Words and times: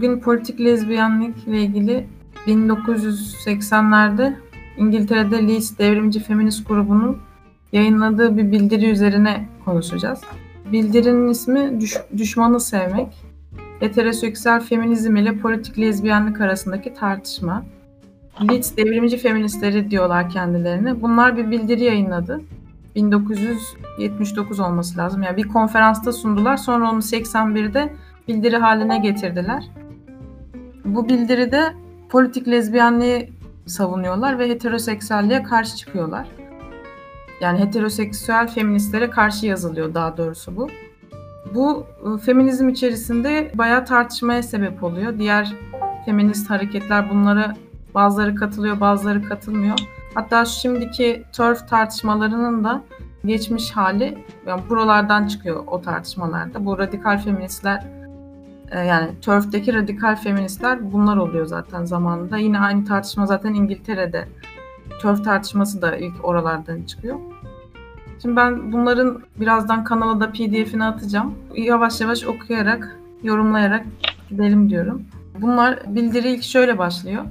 Bugün 0.00 0.20
politik 0.20 0.60
lezbiyenlik 0.60 1.36
ile 1.46 1.62
ilgili 1.62 2.06
1980'lerde 2.46 4.34
İngiltere'de 4.76 5.48
Leeds 5.48 5.78
Devrimci 5.78 6.20
Feminist 6.20 6.68
grubunun 6.68 7.18
yayınladığı 7.72 8.36
bir 8.36 8.52
bildiri 8.52 8.90
üzerine 8.90 9.48
konuşacağız. 9.64 10.20
Bildirinin 10.72 11.28
ismi 11.28 11.80
Düş 11.80 11.96
Düşmanı 12.16 12.60
Sevmek. 12.60 13.24
Heteroseksüel 13.80 14.60
feminizm 14.60 15.16
ile 15.16 15.38
politik 15.38 15.78
lezbiyenlik 15.78 16.40
arasındaki 16.40 16.94
tartışma. 16.94 17.64
Leeds 18.50 18.76
devrimci 18.76 19.16
feministleri 19.16 19.90
diyorlar 19.90 20.30
kendilerine. 20.30 21.02
Bunlar 21.02 21.36
bir 21.36 21.50
bildiri 21.50 21.84
yayınladı. 21.84 22.40
1979 22.96 24.60
olması 24.60 24.98
lazım. 24.98 25.22
Yani 25.22 25.36
bir 25.36 25.48
konferansta 25.48 26.12
sundular. 26.12 26.56
Sonra 26.56 26.90
onu 26.90 26.98
81'de 26.98 27.92
bildiri 28.28 28.56
haline 28.56 28.98
getirdiler. 28.98 29.64
Bu 30.94 31.08
bildiride 31.08 31.74
politik 32.08 32.48
lezbiyenliği 32.48 33.32
savunuyorlar 33.66 34.38
ve 34.38 34.48
heteroseksüelliğe 34.48 35.42
karşı 35.42 35.76
çıkıyorlar. 35.76 36.28
Yani 37.40 37.58
heteroseksüel 37.58 38.48
feministlere 38.48 39.10
karşı 39.10 39.46
yazılıyor 39.46 39.94
daha 39.94 40.16
doğrusu 40.16 40.56
bu. 40.56 40.68
Bu 41.54 41.86
ıı, 42.06 42.18
feminizm 42.18 42.68
içerisinde 42.68 43.52
bayağı 43.54 43.84
tartışmaya 43.84 44.42
sebep 44.42 44.82
oluyor. 44.84 45.18
Diğer 45.18 45.52
feminist 46.04 46.50
hareketler 46.50 47.10
bunlara 47.10 47.54
bazıları 47.94 48.34
katılıyor, 48.34 48.80
bazıları 48.80 49.22
katılmıyor. 49.22 49.78
Hatta 50.14 50.44
şimdiki 50.44 51.22
TERF 51.36 51.68
tartışmalarının 51.68 52.64
da 52.64 52.82
geçmiş 53.24 53.70
hali 53.70 54.18
yani 54.46 54.62
buralardan 54.70 55.26
çıkıyor 55.26 55.64
o 55.66 55.82
tartışmalarda. 55.82 56.66
Bu 56.66 56.78
radikal 56.78 57.18
feministler 57.18 57.76
e, 57.78 57.99
yani 58.74 59.20
TERF'teki 59.20 59.74
radikal 59.74 60.16
feministler 60.16 60.92
bunlar 60.92 61.16
oluyor 61.16 61.46
zaten 61.46 61.84
zamanında. 61.84 62.36
Yine 62.36 62.60
aynı 62.60 62.84
tartışma 62.84 63.26
zaten 63.26 63.54
İngiltere'de. 63.54 64.28
TERF 65.02 65.24
tartışması 65.24 65.82
da 65.82 65.96
ilk 65.96 66.24
oralardan 66.24 66.82
çıkıyor. 66.82 67.16
Şimdi 68.22 68.36
ben 68.36 68.72
bunların 68.72 69.22
birazdan 69.36 69.84
kanala 69.84 70.20
da 70.20 70.32
pdf'ini 70.32 70.84
atacağım. 70.84 71.34
Yavaş 71.56 72.00
yavaş 72.00 72.24
okuyarak, 72.24 72.96
yorumlayarak 73.22 73.86
gidelim 74.30 74.70
diyorum. 74.70 75.02
Bunlar 75.38 75.78
bildiri 75.86 76.30
ilk 76.30 76.42
şöyle 76.42 76.78
başlıyor. 76.78 77.24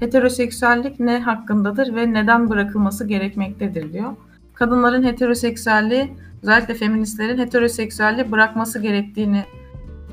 Heteroseksüellik 0.00 1.00
ne 1.00 1.20
hakkındadır 1.20 1.94
ve 1.94 2.12
neden 2.12 2.50
bırakılması 2.50 3.06
gerekmektedir 3.06 3.92
diyor. 3.92 4.12
Kadınların 4.54 5.02
heteroseksüelliği, 5.02 6.12
özellikle 6.42 6.74
feministlerin 6.74 7.38
heteroseksüelliği 7.38 8.32
bırakması 8.32 8.78
gerektiğini 8.78 9.44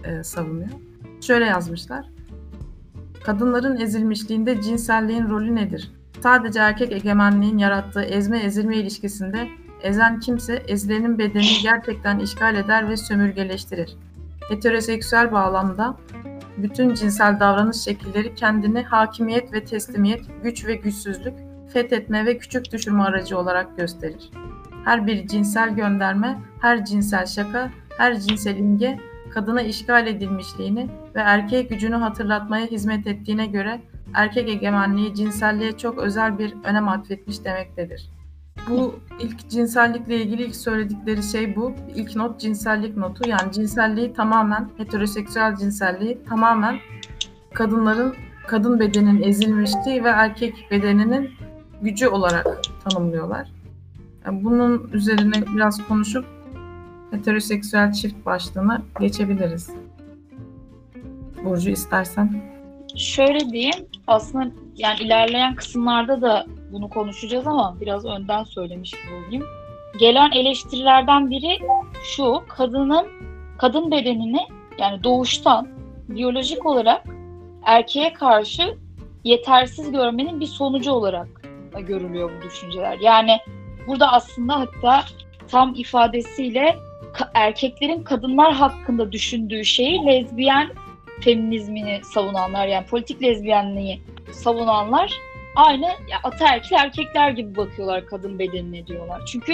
e, 0.04 0.24
savunuyor. 0.24 0.70
Şöyle 1.22 1.46
yazmışlar. 1.46 2.06
Kadınların 3.24 3.78
ezilmişliğinde 3.78 4.62
cinselliğin 4.62 5.30
rolü 5.30 5.56
nedir? 5.56 5.92
Sadece 6.24 6.60
erkek 6.60 6.92
egemenliğin 6.92 7.58
yarattığı 7.58 8.02
ezme-ezilme 8.02 8.76
ilişkisinde 8.76 9.48
ezen 9.82 10.20
kimse 10.20 10.54
ezilenin 10.68 11.18
bedenini 11.20 11.62
gerçekten 11.64 12.20
işgal 12.20 12.56
eder 12.56 12.90
ve 12.90 12.98
sömürgeleştirir. 12.98 13.96
Heteroseksüel 14.50 15.32
bağlamda 15.32 15.98
bütün 16.58 16.94
cinsel 16.94 17.40
davranış 17.40 17.78
şekilleri 17.78 18.36
kendini 18.36 18.84
hakimiyet 18.84 19.54
ve 19.54 19.64
teslimiyet, 19.64 20.22
güç 20.44 20.66
ve 20.66 20.76
güçsüzlük, 20.76 21.34
fethetme 21.74 22.26
ve 22.26 22.38
küçük 22.38 22.72
düşürme 22.72 23.04
aracı 23.04 23.38
olarak 23.38 23.78
gösterir. 23.78 24.32
Her 24.86 25.08
bir 25.08 25.28
cinsel 25.28 25.76
gönderme, 25.76 26.40
her 26.62 26.86
cinsel 26.86 27.26
şaka, 27.26 27.72
her 27.98 28.20
cinsel 28.20 28.58
imge 28.58 29.00
kadına 29.34 29.62
işgal 29.62 30.08
edilmişliğini 30.08 30.90
ve 31.16 31.20
erkeğe 31.20 31.62
gücünü 31.62 31.96
hatırlatmaya 31.96 32.66
hizmet 32.66 33.08
ettiğine 33.08 33.46
göre 33.46 33.82
erkek 34.14 34.50
egemenliği 34.50 35.16
cinselliğe 35.16 35.78
çok 35.78 35.98
özel 35.98 36.40
bir 36.40 36.56
önem 36.64 36.88
atfetmiş 36.90 37.44
demektedir. 37.44 38.10
Bu 38.70 39.00
ilk 39.20 39.50
cinsellikle 39.50 40.22
ilgili 40.22 40.44
ilk 40.44 40.56
söyledikleri 40.56 41.24
şey 41.24 41.56
bu. 41.56 41.74
İlk 41.96 42.16
not 42.16 42.40
cinsellik 42.40 42.98
notu. 42.98 43.30
Yani 43.30 43.52
cinselliği 43.52 44.14
tamamen, 44.14 44.70
heteroseksüel 44.78 45.56
cinselliği 45.56 46.24
tamamen 46.30 46.78
kadınların, 47.54 48.16
kadın 48.48 48.80
bedenin 48.80 49.22
ezilmişliği 49.22 50.04
ve 50.04 50.10
erkek 50.10 50.68
bedeninin 50.72 51.30
gücü 51.82 52.08
olarak 52.08 52.48
tanımlıyorlar. 52.90 53.52
Yani 54.26 54.44
bunun 54.44 54.90
üzerine 54.94 55.44
biraz 55.56 55.88
konuşup 55.88 56.26
heteroseksüel 57.12 57.94
çift 57.94 58.26
başlığına 58.26 58.82
geçebiliriz. 59.00 59.70
Burcu 61.44 61.70
istersen. 61.70 62.42
Şöyle 62.96 63.40
diyeyim, 63.40 63.88
aslında 64.08 64.52
yani 64.76 65.00
ilerleyen 65.00 65.56
kısımlarda 65.56 66.22
da 66.22 66.46
bunu 66.72 66.90
konuşacağız 66.90 67.48
ama 67.48 67.78
biraz 67.82 68.06
önden 68.06 68.44
söylemiş 68.44 68.92
gibi 68.92 69.26
olayım. 69.26 69.44
Gelen 70.00 70.32
eleştirilerden 70.32 71.30
biri 71.30 71.60
şu, 72.04 72.44
kadının 72.48 73.08
kadın 73.58 73.92
bedenini 73.92 74.40
yani 74.78 75.04
doğuştan 75.04 75.68
biyolojik 76.10 76.66
olarak 76.66 77.04
erkeğe 77.66 78.14
karşı 78.14 78.78
yetersiz 79.24 79.92
görmenin 79.92 80.40
bir 80.40 80.46
sonucu 80.46 80.92
olarak 80.92 81.28
görülüyor 81.88 82.32
bu 82.38 82.46
düşünceler. 82.46 82.98
Yani 83.02 83.38
burada 83.88 84.12
aslında 84.12 84.60
hatta 84.60 85.04
tam 85.48 85.74
ifadesiyle 85.76 86.76
erkeklerin 87.34 88.04
kadınlar 88.04 88.54
hakkında 88.54 89.12
düşündüğü 89.12 89.66
şeyi 89.66 90.06
lezbiyen 90.06 90.70
feminizmini 91.22 92.00
savunanlar 92.04 92.68
yani 92.68 92.86
politik 92.86 93.24
lezbiyenliği 93.24 94.02
savunanlar 94.32 95.14
aynı 95.56 95.86
ya, 95.86 96.20
ataerkil 96.24 96.76
erkekler 96.76 97.32
gibi 97.32 97.56
bakıyorlar 97.56 98.06
kadın 98.06 98.40
bedenine 98.40 98.88
diyorlar. 98.88 99.22
Çünkü 99.26 99.54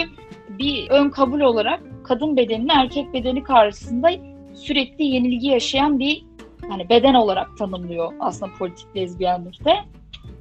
bir 0.50 0.90
ön 0.90 1.10
kabul 1.10 1.40
olarak 1.40 1.82
kadın 2.04 2.38
bedenini 2.38 2.72
erkek 2.72 3.14
bedeni 3.14 3.44
karşısında 3.44 4.10
sürekli 4.54 5.06
yenilgi 5.06 5.48
yaşayan 5.48 6.00
bir 6.00 6.26
yani 6.70 6.90
beden 6.90 7.14
olarak 7.14 7.58
tanımlıyor 7.58 8.14
aslında 8.20 8.52
politik 8.60 8.96
lezbiyenlikte. 8.96 9.76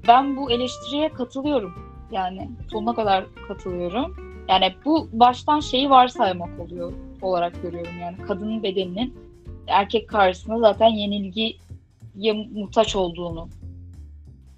Ben 0.08 0.36
bu 0.36 0.50
eleştiriye 0.50 1.08
katılıyorum. 1.08 1.74
Yani 2.10 2.50
sonuna 2.70 2.94
kadar 2.94 3.24
katılıyorum. 3.48 4.16
Yani 4.48 4.74
bu 4.84 5.08
baştan 5.12 5.60
şeyi 5.60 5.90
varsaymak 5.90 6.60
oluyor 6.60 6.92
olarak 7.24 7.62
görüyorum 7.62 8.00
yani 8.00 8.16
kadının 8.26 8.62
bedeninin 8.62 9.14
erkek 9.66 10.08
karşısında 10.08 10.58
zaten 10.58 10.88
yenilgiye 10.88 11.52
muhtaç 12.54 12.96
olduğunu 12.96 13.48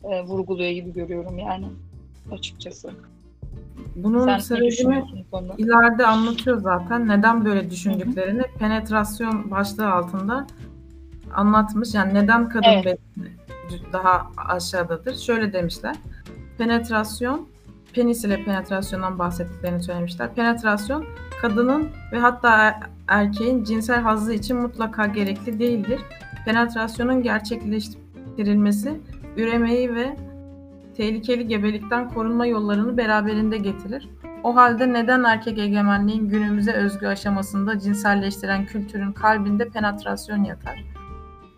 e, 0.05 0.23
vurguluyor 0.23 0.71
gibi 0.71 0.93
görüyorum 0.93 1.39
yani 1.39 1.67
açıkçası. 2.33 2.91
Bunun 3.97 4.25
Sen 4.25 4.39
sebebini 4.39 5.05
ileride 5.59 6.07
anlatıyor 6.07 6.61
zaten. 6.61 7.09
Neden 7.09 7.45
böyle 7.45 7.71
düşündüklerini 7.71 8.43
Hı-hı. 8.43 8.59
penetrasyon 8.59 9.51
başlığı 9.51 9.93
altında 9.93 10.47
anlatmış. 11.35 11.95
Yani 11.95 12.15
neden 12.15 12.49
kadın 12.49 12.69
evet. 12.69 12.85
bedeni 13.17 13.31
daha 13.93 14.31
aşağıdadır? 14.37 15.17
Şöyle 15.17 15.53
demişler. 15.53 15.97
Penetrasyon, 16.59 17.49
penis 17.97 18.25
ile 18.25 18.45
penetrasyondan 18.45 19.19
bahsettiklerini 19.19 19.83
söylemişler. 19.83 20.35
Penetrasyon 20.35 21.05
kadının 21.41 21.89
ve 22.13 22.19
hatta 22.19 22.57
er-, 22.57 22.81
erkeğin 23.09 23.65
cinsel 23.65 24.01
hazzı 24.01 24.33
için 24.33 24.57
mutlaka 24.57 25.07
gerekli 25.07 25.59
değildir. 25.59 26.01
Penetrasyonun 26.45 27.23
gerçekleştirilmesi 27.23 29.01
üremeyi 29.37 29.95
ve 29.95 30.17
tehlikeli 30.97 31.49
gebelikten 31.49 32.11
korunma 32.11 32.47
yollarını 32.47 32.97
beraberinde 32.97 33.59
getirir. 33.59 34.09
O 34.45 34.57
halde 34.57 34.93
neden 34.93 35.25
erkek 35.25 35.59
egemenliğin 35.59 36.29
günümüze 36.29 36.73
özgü 36.73 37.07
aşamasında 37.07 37.79
cinselleştiren 37.79 38.67
kültürün 38.67 39.13
kalbinde 39.13 39.69
penetrasyon 39.69 40.45
yatar? 40.45 40.85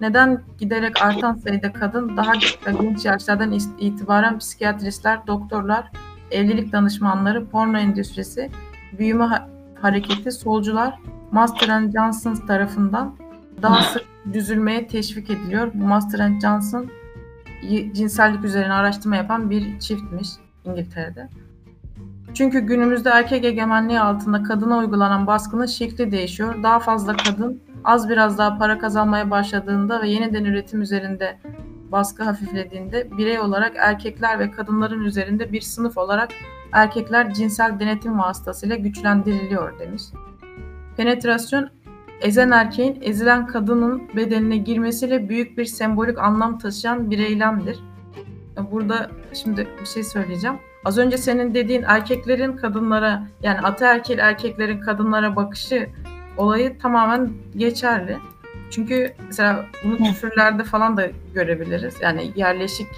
Neden 0.01 0.43
giderek 0.59 1.03
artan 1.03 1.35
sayıda 1.35 1.73
kadın 1.73 2.17
daha 2.17 2.33
genç 2.81 3.05
yaşlardan 3.05 3.59
itibaren 3.79 4.39
psikiyatristler, 4.39 5.27
doktorlar, 5.27 5.91
evlilik 6.31 6.73
danışmanları, 6.73 7.47
porno 7.47 7.79
endüstrisi, 7.79 8.51
büyüme 8.99 9.25
ha- 9.25 9.49
hareketi, 9.83 10.33
solcular, 10.33 10.99
Master 11.33 11.81
Johnson 11.91 12.35
tarafından 12.35 13.17
daha 13.63 13.83
sık 13.83 14.03
düzülmeye 14.33 14.87
teşvik 14.87 15.31
ediliyor. 15.31 15.71
Bu 15.75 15.85
Master 15.85 16.41
Johnson 16.41 16.91
cinsellik 17.93 18.45
üzerine 18.45 18.73
araştırma 18.73 19.17
yapan 19.17 19.51
bir 19.51 19.79
çiftmiş 19.81 20.29
İngiltere'de. 20.65 21.29
Çünkü 22.35 22.61
günümüzde 22.61 23.11
erkek 23.11 23.45
egemenliği 23.45 24.01
altında 24.01 24.43
kadına 24.43 24.79
uygulanan 24.79 25.27
baskının 25.27 25.67
şekli 25.67 26.13
değişiyor. 26.13 26.63
Daha 26.63 26.79
fazla 26.79 27.17
kadın 27.17 27.61
az 27.85 28.09
biraz 28.09 28.39
daha 28.39 28.59
para 28.59 28.79
kazanmaya 28.79 29.31
başladığında 29.31 30.03
ve 30.03 30.09
yeniden 30.09 30.45
üretim 30.45 30.83
üzerinde 30.83 31.39
baskı 31.93 32.25
hafiflediğinde 32.25 33.19
birey 33.19 33.41
olarak 33.41 33.73
erkekler 33.77 34.39
ve 34.39 34.51
kadınların 34.51 35.05
üzerinde 35.05 35.53
bir 35.53 35.61
sınıf 35.61 35.99
olarak 35.99 36.31
erkekler 36.73 37.35
cinsel 37.35 37.81
denetim 37.81 38.19
vasıtasıyla 38.19 38.77
güçlendiriliyor 38.77 39.79
demiş. 39.79 40.03
Penetrasyon 40.97 41.71
ezen 42.21 42.51
erkeğin 42.51 42.99
ezilen 43.03 43.47
kadının 43.47 44.03
bedenine 44.17 44.57
girmesiyle 44.57 45.29
büyük 45.29 45.59
bir 45.59 45.65
sembolik 45.65 46.19
anlam 46.19 46.59
taşıyan 46.59 47.11
bir 47.11 47.19
eylemdir. 47.19 47.79
Burada 48.73 49.11
şimdi 49.33 49.69
bir 49.81 49.87
şey 49.87 50.03
söyleyeceğim. 50.03 50.57
Az 50.85 50.99
önce 50.99 51.19
senin 51.19 51.55
dediğin 51.55 51.83
erkeklerin 51.83 52.57
kadınlara 52.57 53.27
yani 53.43 53.61
ataerkil 53.61 54.19
erkeklerin 54.19 54.81
kadınlara 54.81 55.37
bakışı 55.37 55.89
olayı 56.39 56.79
tamamen 56.79 57.31
geçerli. 57.57 58.19
Çünkü 58.71 59.15
mesela 59.27 59.65
bunu 59.85 59.97
küfürlerde 59.97 60.65
falan 60.65 60.97
da 60.97 61.09
görebiliriz. 61.35 61.95
Yani 62.01 62.33
yerleşik 62.37 62.89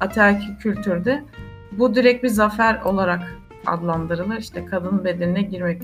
ataerkil 0.00 0.56
kültürde 0.56 1.24
bu 1.72 1.94
direkt 1.94 2.24
bir 2.24 2.28
zafer 2.28 2.80
olarak 2.82 3.36
adlandırılır. 3.66 4.36
İşte 4.36 4.64
kadın 4.64 5.04
bedenine 5.04 5.42
girmek. 5.42 5.82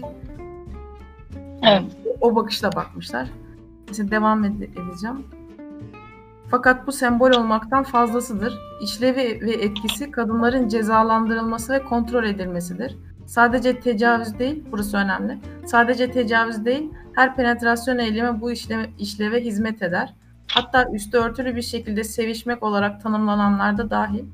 Evet. 1.63 1.83
O 2.21 2.37
bakışla 2.37 2.73
bakmışlar. 2.73 3.29
Mesela 3.89 4.11
devam 4.11 4.45
edeceğim. 4.45 5.27
Fakat 6.51 6.87
bu 6.87 6.93
sembol 6.93 7.31
olmaktan 7.31 7.83
fazlasıdır. 7.83 8.59
İşlevi 8.83 9.41
ve 9.47 9.53
etkisi 9.53 10.11
kadınların 10.11 10.69
cezalandırılması 10.69 11.73
ve 11.73 11.85
kontrol 11.85 12.25
edilmesidir. 12.25 12.97
Sadece 13.27 13.81
tecavüz 13.81 14.39
değil, 14.39 14.65
burası 14.73 14.97
önemli. 14.97 15.39
Sadece 15.67 16.11
tecavüz 16.11 16.65
değil, 16.65 16.91
her 17.13 17.37
penetrasyon 17.37 17.99
eylemi 17.99 18.41
bu 18.41 18.53
işleme, 18.53 18.91
işleve 18.99 19.41
hizmet 19.41 19.83
eder. 19.83 20.15
Hatta 20.53 20.91
üstü 20.93 21.19
örtülü 21.19 21.57
bir 21.57 21.63
şekilde 21.63 22.05
sevişmek 22.05 22.63
olarak 22.63 23.03
tanımlananlar 23.03 23.79
da 23.79 23.91
dahil. 23.91 24.25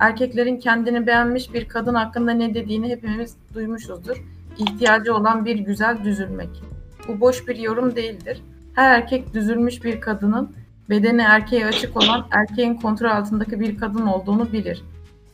Erkeklerin 0.00 0.56
kendini 0.56 1.06
beğenmiş 1.06 1.54
bir 1.54 1.68
kadın 1.68 1.94
hakkında 1.94 2.32
ne 2.32 2.54
dediğini 2.54 2.88
hepimiz 2.88 3.36
duymuşuzdur. 3.54 4.24
İhtiyacı 4.58 5.14
olan 5.14 5.44
bir 5.44 5.56
güzel 5.56 6.04
düzülmek. 6.04 6.62
Bu 7.08 7.20
boş 7.20 7.48
bir 7.48 7.56
yorum 7.56 7.96
değildir. 7.96 8.42
Her 8.74 8.98
erkek 8.98 9.34
düzülmüş 9.34 9.84
bir 9.84 10.00
kadının 10.00 10.52
bedeni 10.90 11.22
erkeğe 11.22 11.66
açık 11.66 11.96
olan 11.96 12.26
erkeğin 12.30 12.74
kontrol 12.74 13.10
altındaki 13.10 13.60
bir 13.60 13.78
kadın 13.78 14.06
olduğunu 14.06 14.52
bilir. 14.52 14.82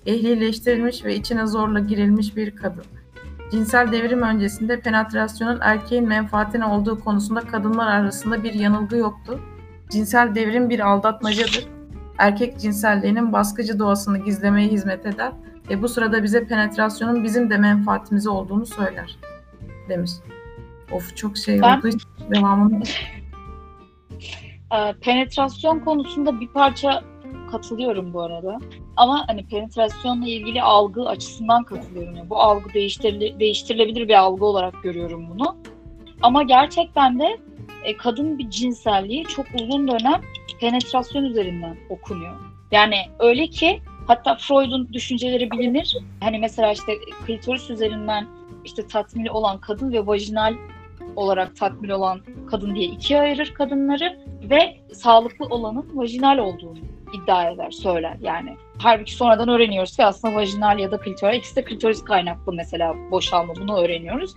Ehlileştirilmiş 0.06 1.04
ve 1.04 1.16
içine 1.16 1.46
zorla 1.46 1.80
girilmiş 1.80 2.36
bir 2.36 2.56
kadın. 2.56 2.84
Cinsel 3.50 3.92
devrim 3.92 4.22
öncesinde 4.22 4.80
penetrasyonun 4.80 5.58
erkeğin 5.62 6.08
menfaatine 6.08 6.64
olduğu 6.64 7.00
konusunda 7.00 7.40
kadınlar 7.40 7.86
arasında 7.86 8.44
bir 8.44 8.54
yanılgı 8.54 8.96
yoktu. 8.96 9.40
Cinsel 9.90 10.34
devrim 10.34 10.70
bir 10.70 10.80
aldatmacadır. 10.80 11.66
Erkek 12.18 12.60
cinselliğinin 12.60 13.32
baskıcı 13.32 13.78
doğasını 13.78 14.18
gizlemeye 14.18 14.68
hizmet 14.68 15.06
eder 15.06 15.32
ve 15.70 15.82
bu 15.82 15.88
sırada 15.88 16.22
bize 16.22 16.46
penetrasyonun 16.46 17.24
bizim 17.24 17.50
de 17.50 17.58
menfaatimize 17.58 18.30
olduğunu 18.30 18.66
söyler 18.66 19.18
demiş. 19.88 20.10
Of 20.92 21.16
çok 21.16 21.36
şey 21.36 21.62
ben... 21.62 21.78
oldu. 21.78 21.88
Devamını 22.34 22.82
e, 24.72 24.92
penetrasyon 25.00 25.80
konusunda 25.80 26.40
bir 26.40 26.48
parça 26.48 27.02
katılıyorum 27.56 28.12
bu 28.12 28.22
arada. 28.22 28.58
Ama 28.96 29.24
hani 29.28 29.46
penetrasyonla 29.46 30.28
ilgili 30.28 30.62
algı 30.62 31.08
açısından 31.08 31.64
katılıyorum. 31.64 32.16
Yani 32.16 32.30
bu 32.30 32.36
algı 32.40 32.74
değiştirile, 32.74 33.40
değiştirilebilir 33.40 34.08
bir 34.08 34.14
algı 34.14 34.44
olarak 34.44 34.82
görüyorum 34.82 35.30
bunu. 35.30 35.56
Ama 36.22 36.42
gerçekten 36.42 37.18
de 37.18 37.38
e, 37.84 37.96
kadın 37.96 38.38
bir 38.38 38.50
cinselliği 38.50 39.24
çok 39.24 39.46
uzun 39.60 39.88
dönem 39.88 40.20
penetrasyon 40.60 41.24
üzerinden 41.24 41.76
okunuyor. 41.88 42.34
Yani 42.72 42.96
öyle 43.18 43.46
ki 43.46 43.80
hatta 44.06 44.36
Freud'un 44.36 44.92
düşünceleri 44.92 45.50
bilinir. 45.50 45.96
Hani 46.20 46.38
mesela 46.38 46.72
işte 46.72 46.92
klitoris 47.26 47.70
üzerinden 47.70 48.26
işte 48.64 48.86
tatmini 48.86 49.30
olan 49.30 49.60
kadın 49.60 49.92
ve 49.92 50.06
vajinal 50.06 50.54
olarak 51.16 51.56
tatmin 51.56 51.88
olan 51.88 52.20
kadın 52.50 52.74
diye 52.74 52.86
ikiye 52.86 53.20
ayırır 53.20 53.54
kadınları 53.54 54.18
ve 54.50 54.76
sağlıklı 54.92 55.46
olanın 55.46 55.86
vajinal 55.94 56.38
olduğunu 56.38 56.95
iddia 57.12 57.50
eder, 57.50 57.70
söyler 57.70 58.16
yani. 58.20 58.56
Halbuki 58.78 59.14
sonradan 59.14 59.48
öğreniyoruz 59.48 59.96
ki 59.96 60.04
aslında 60.04 60.34
vajinal 60.34 60.78
ya 60.78 60.90
da 60.90 61.00
klitoris, 61.00 61.38
ikisi 61.38 61.56
de 61.56 61.64
klitoris 61.64 62.04
kaynaklı 62.04 62.52
mesela 62.52 62.94
boşalma 63.10 63.56
bunu 63.56 63.78
öğreniyoruz. 63.78 64.34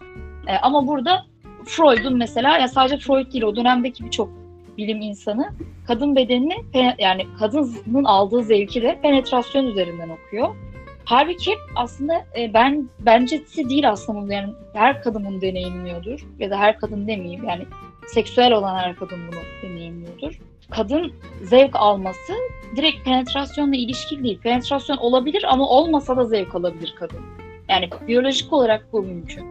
E, 0.48 0.58
ama 0.58 0.88
burada 0.88 1.26
Freud'un 1.66 2.18
mesela, 2.18 2.58
ya 2.58 2.68
sadece 2.68 2.98
Freud 2.98 3.34
değil 3.34 3.44
o 3.44 3.56
dönemdeki 3.56 4.06
birçok 4.06 4.30
bilim 4.78 5.02
insanı 5.02 5.50
kadın 5.88 6.16
bedenini 6.16 6.56
yani 6.98 7.28
kadının 7.40 8.04
aldığı 8.04 8.44
zevki 8.44 8.82
de 8.82 9.00
penetrasyon 9.02 9.66
üzerinden 9.66 10.10
okuyor. 10.10 10.56
Halbuki 11.06 11.56
aslında 11.76 12.26
e, 12.38 12.54
ben 12.54 12.90
bence 13.00 13.42
değil 13.70 13.90
aslında 13.90 14.34
yani 14.34 14.54
her 14.74 15.04
kadın 15.04 15.26
bunu 15.26 15.42
deneyimliyordur 15.42 16.28
ya 16.40 16.50
da 16.50 16.58
her 16.60 16.80
kadın 16.80 17.08
demeyeyim 17.08 17.44
yani 17.44 17.66
seksüel 18.08 18.54
olan 18.54 18.76
her 18.76 18.96
kadın 18.96 19.20
bunu 19.28 19.40
deneyimliyordur. 19.64 20.40
Kadın 20.72 21.14
zevk 21.44 21.76
alması 21.76 22.34
direkt 22.76 23.06
penetrasyonla 23.06 23.76
ilişkili 23.76 24.24
değil. 24.24 24.40
Penetrasyon 24.40 24.98
olabilir 24.98 25.46
ama 25.50 25.70
olmasa 25.70 26.18
da 26.18 26.26
zevk 26.26 26.56
alabilir 26.56 26.96
kadın. 27.00 27.20
Yani 27.70 27.90
biyolojik 28.08 28.54
olarak 28.54 28.94
bu 28.94 29.02
mümkün. 29.02 29.46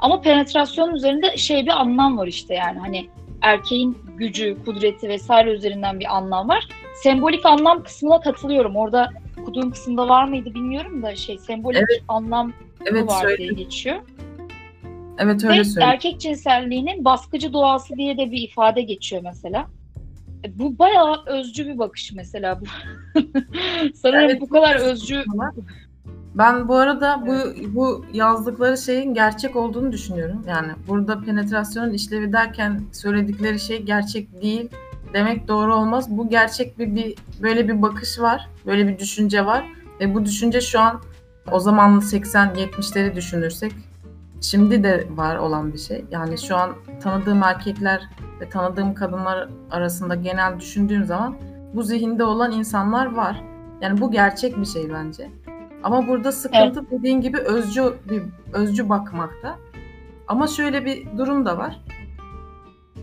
Ama 0.00 0.20
penetrasyon 0.20 0.94
üzerinde 0.94 1.36
şey 1.36 1.62
bir 1.62 1.80
anlam 1.80 2.18
var 2.18 2.26
işte 2.26 2.54
yani 2.54 2.78
hani 2.78 3.08
erkeğin 3.42 3.98
gücü, 4.16 4.56
kudreti 4.64 5.08
vesaire 5.08 5.50
üzerinden 5.50 6.00
bir 6.00 6.16
anlam 6.16 6.48
var. 6.48 6.68
Sembolik 6.94 7.46
anlam 7.46 7.82
kısmına 7.82 8.20
katılıyorum. 8.20 8.76
Orada 8.76 9.10
okuduğum 9.40 9.70
kısımda 9.70 10.08
var 10.08 10.28
mıydı 10.28 10.54
bilmiyorum 10.54 11.02
da 11.02 11.16
şey 11.16 11.38
sembolik 11.38 11.76
evet. 11.76 12.02
anlam 12.08 12.52
evet, 12.86 13.08
var 13.08 13.22
söyle. 13.22 13.38
diye 13.38 13.52
geçiyor. 13.52 13.96
Evet 15.18 15.44
öyle 15.44 15.64
söylüyor. 15.64 15.92
Erkek 15.92 16.20
cinselliğinin 16.20 17.04
baskıcı 17.04 17.52
doğası 17.52 17.96
diye 17.96 18.18
de 18.18 18.30
bir 18.30 18.42
ifade 18.42 18.82
geçiyor 18.82 19.22
mesela. 19.24 19.66
Bu 20.48 20.78
bayağı 20.78 21.24
özcü 21.26 21.66
bir 21.66 21.78
bakış 21.78 22.12
mesela 22.12 22.60
bu. 22.60 22.64
Sanırım 23.94 24.20
evet, 24.20 24.40
bu 24.40 24.48
kadar 24.48 24.76
özcü. 24.76 25.24
Ben 26.34 26.68
bu 26.68 26.76
arada 26.76 27.22
bu 27.26 27.34
bu 27.74 28.04
yazdıkları 28.12 28.78
şeyin 28.78 29.14
gerçek 29.14 29.56
olduğunu 29.56 29.92
düşünüyorum. 29.92 30.44
Yani 30.48 30.72
burada 30.88 31.20
penetrasyonun 31.20 31.92
işlevi 31.92 32.32
derken 32.32 32.80
söyledikleri 32.92 33.60
şey 33.60 33.82
gerçek 33.82 34.42
değil 34.42 34.68
demek 35.12 35.48
doğru 35.48 35.74
olmaz. 35.74 36.06
Bu 36.10 36.28
gerçek 36.28 36.78
bir, 36.78 36.94
bir 36.94 37.14
böyle 37.42 37.68
bir 37.68 37.82
bakış 37.82 38.20
var, 38.20 38.48
böyle 38.66 38.88
bir 38.88 38.98
düşünce 38.98 39.46
var 39.46 39.64
ve 40.00 40.14
bu 40.14 40.24
düşünce 40.24 40.60
şu 40.60 40.80
an 40.80 41.00
o 41.52 41.60
zamanlı 41.60 42.00
80-70'leri 42.00 43.16
düşünürsek 43.16 43.72
şimdi 44.44 44.84
de 44.84 45.08
var 45.10 45.36
olan 45.36 45.72
bir 45.72 45.78
şey. 45.78 46.04
Yani 46.10 46.38
şu 46.38 46.56
an 46.56 46.70
tanıdığım 47.02 47.42
erkekler 47.42 48.08
ve 48.40 48.48
tanıdığım 48.48 48.94
kadınlar 48.94 49.48
arasında 49.70 50.14
genel 50.14 50.60
düşündüğüm 50.60 51.04
zaman 51.04 51.36
bu 51.74 51.82
zihinde 51.82 52.24
olan 52.24 52.52
insanlar 52.52 53.14
var. 53.14 53.44
Yani 53.80 54.00
bu 54.00 54.10
gerçek 54.10 54.60
bir 54.60 54.66
şey 54.66 54.90
bence. 54.90 55.30
Ama 55.82 56.08
burada 56.08 56.32
sıkıntı 56.32 56.80
evet. 56.80 56.90
dediğin 56.90 57.20
gibi 57.20 57.38
özcü 57.38 57.94
bir 58.10 58.22
özcü 58.52 58.88
bakmakta. 58.88 59.58
Ama 60.28 60.46
şöyle 60.46 60.84
bir 60.84 61.18
durum 61.18 61.46
da 61.46 61.58
var 61.58 61.80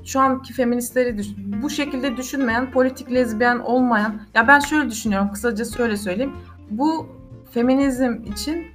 şu 0.04 0.20
anki 0.20 0.54
feministleri 0.54 1.18
düşün, 1.18 1.62
bu 1.64 1.70
şekilde 1.70 2.18
düşünmeyen, 2.18 2.72
politik 2.72 3.12
lezbiyen 3.12 3.60
olmayan, 3.60 4.22
ya 4.34 4.48
ben 4.48 4.60
şöyle 4.60 4.90
düşünüyorum, 4.90 5.32
kısaca 5.32 5.66
şöyle 5.66 5.98
söyleyeyim. 5.98 6.34
Bu 6.70 7.08
feminizm 7.52 8.14
için 8.32 8.66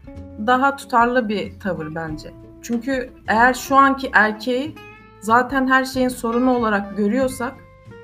daha 0.46 0.76
tutarlı 0.76 1.28
bir 1.28 1.60
tavır 1.60 1.94
bence. 1.94 2.32
Çünkü 2.66 3.10
eğer 3.28 3.54
şu 3.54 3.76
anki 3.76 4.10
erkeği 4.12 4.74
zaten 5.20 5.66
her 5.66 5.84
şeyin 5.84 6.08
sorunu 6.08 6.56
olarak 6.56 6.96
görüyorsak, 6.96 7.54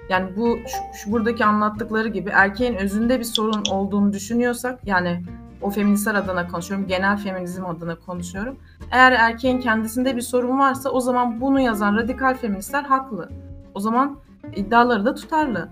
yani 0.09 0.37
bu 0.37 0.59
şu, 0.67 0.99
şu 0.99 1.13
buradaki 1.13 1.45
anlattıkları 1.45 2.09
gibi 2.09 2.31
erkeğin 2.31 2.75
özünde 2.75 3.19
bir 3.19 3.25
sorun 3.25 3.63
olduğunu 3.71 4.13
düşünüyorsak, 4.13 4.87
yani 4.87 5.25
o 5.63 5.71
feministler 5.71 6.15
adına 6.15 6.49
konuşuyorum, 6.49 6.87
genel 6.87 7.17
feminizm 7.17 7.67
adına 7.67 7.95
konuşuyorum. 7.95 8.57
Eğer 8.91 9.13
erkeğin 9.13 9.61
kendisinde 9.61 10.17
bir 10.17 10.21
sorun 10.21 10.59
varsa 10.59 10.91
o 10.91 11.01
zaman 11.01 11.41
bunu 11.41 11.61
yazan 11.61 11.97
radikal 11.97 12.35
feministler 12.35 12.83
haklı. 12.83 13.29
O 13.75 13.81
zaman 13.81 14.19
iddiaları 14.57 15.05
da 15.05 15.15
tutarlı. 15.15 15.69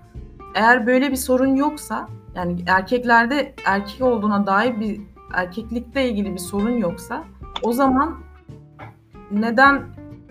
Eğer 0.55 0.87
böyle 0.87 1.11
bir 1.11 1.15
sorun 1.15 1.55
yoksa, 1.55 2.07
yani 2.35 2.63
erkeklerde 2.67 3.55
erkek 3.65 4.01
olduğuna 4.01 4.47
dair 4.47 4.79
bir 4.79 5.01
erkeklikle 5.33 6.09
ilgili 6.09 6.33
bir 6.33 6.39
sorun 6.39 6.77
yoksa 6.77 7.23
o 7.63 7.73
zaman 7.73 8.30
neden 9.31 9.83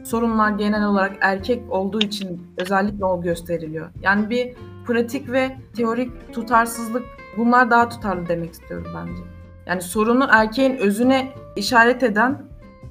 sorunlar 0.05 0.51
genel 0.51 0.87
olarak 0.87 1.17
erkek 1.21 1.73
olduğu 1.73 2.01
için 2.01 2.47
özellikle 2.57 3.05
o 3.05 3.23
gösteriliyor? 3.23 3.91
Yani 4.03 4.31
bir 4.31 4.55
pratik 4.87 5.33
ve 5.33 5.57
teorik 5.77 6.33
tutarsızlık 6.33 7.03
bunlar 7.37 7.71
daha 7.71 7.89
tutarlı 7.89 8.29
demek 8.29 8.53
istiyorum 8.53 8.87
bence. 8.97 9.23
Yani 9.67 9.83
sorunu 9.83 10.27
erkeğin 10.31 10.77
özüne 10.77 11.33
işaret 11.57 12.03
eden 12.03 12.43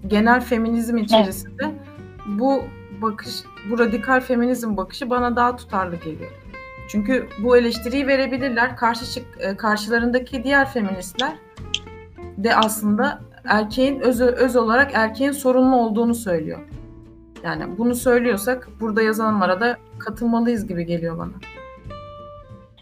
genel 0.07 0.41
feminizm 0.41 0.97
içerisinde 0.97 1.63
evet. 1.63 1.73
bu 2.27 2.63
bakış, 3.01 3.35
bu 3.71 3.79
radikal 3.79 4.21
feminizm 4.21 4.77
bakışı 4.77 5.09
bana 5.09 5.35
daha 5.35 5.55
tutarlı 5.55 5.95
geliyor. 5.95 6.31
Çünkü 6.87 7.27
bu 7.43 7.57
eleştiriyi 7.57 8.07
verebilirler. 8.07 8.77
Karşı 8.77 9.21
e, 9.39 9.57
karşılarındaki 9.57 10.43
diğer 10.43 10.69
feministler 10.69 11.33
de 12.37 12.55
aslında 12.55 13.19
erkeğin 13.45 13.99
öz, 13.99 14.21
öz 14.21 14.55
olarak 14.55 14.91
erkeğin 14.93 15.31
sorunlu 15.31 15.75
olduğunu 15.75 16.15
söylüyor. 16.15 16.59
Yani 17.43 17.77
bunu 17.77 17.95
söylüyorsak 17.95 18.69
burada 18.79 19.01
yazanlara 19.01 19.61
da 19.61 19.77
katılmalıyız 19.99 20.67
gibi 20.67 20.85
geliyor 20.85 21.17
bana. 21.17 21.31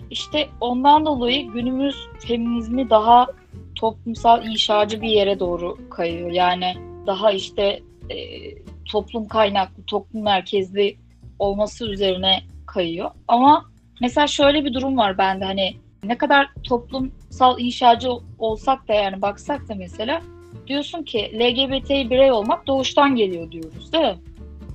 İşte 0.10 0.50
ondan 0.62 1.06
dolayı 1.06 1.52
günümüz 1.52 2.08
feminizmi 2.20 2.90
daha 2.90 3.28
toplumsal 3.76 4.46
inşacı 4.46 5.02
bir 5.02 5.10
yere 5.10 5.40
doğru 5.40 5.78
kayıyor. 5.90 6.32
Yani 6.32 6.78
daha 7.08 7.32
işte 7.32 7.80
e, 8.10 8.18
toplum 8.86 9.28
kaynaklı, 9.28 9.84
toplum 9.84 10.24
merkezli 10.24 10.98
olması 11.40 11.86
üzerine 11.86 12.40
kayıyor. 12.66 13.12
Ama 13.28 13.66
mesela 14.02 14.28
şöyle 14.28 14.66
bir 14.66 14.74
durum 14.74 14.98
var 14.98 15.18
bende 15.18 15.46
hani 15.46 15.76
ne 16.04 16.18
kadar 16.18 16.50
toplumsal 16.64 17.60
inşacı 17.60 18.10
olsak 18.40 18.88
da 18.88 18.94
yani 18.94 19.22
baksak 19.22 19.70
da 19.70 19.76
mesela 19.76 20.22
diyorsun 20.68 21.04
ki 21.04 21.32
LGBT 21.40 21.90
birey 21.90 22.32
olmak 22.32 22.68
doğuştan 22.68 23.16
geliyor 23.16 23.52
diyoruz 23.52 23.94
değil 23.94 24.04
mi? 24.04 24.18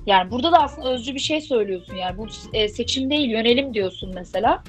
Yani 0.05 0.31
burada 0.31 0.51
da 0.51 0.57
aslında 0.63 0.89
özcü 0.89 1.13
bir 1.13 1.19
şey 1.19 1.41
söylüyorsun 1.41 1.95
yani 1.95 2.17
bu 2.17 2.27
e, 2.53 2.67
seçim 2.67 3.09
değil 3.09 3.29
yönelim 3.29 3.73
diyorsun 3.73 4.11
mesela. 4.15 4.63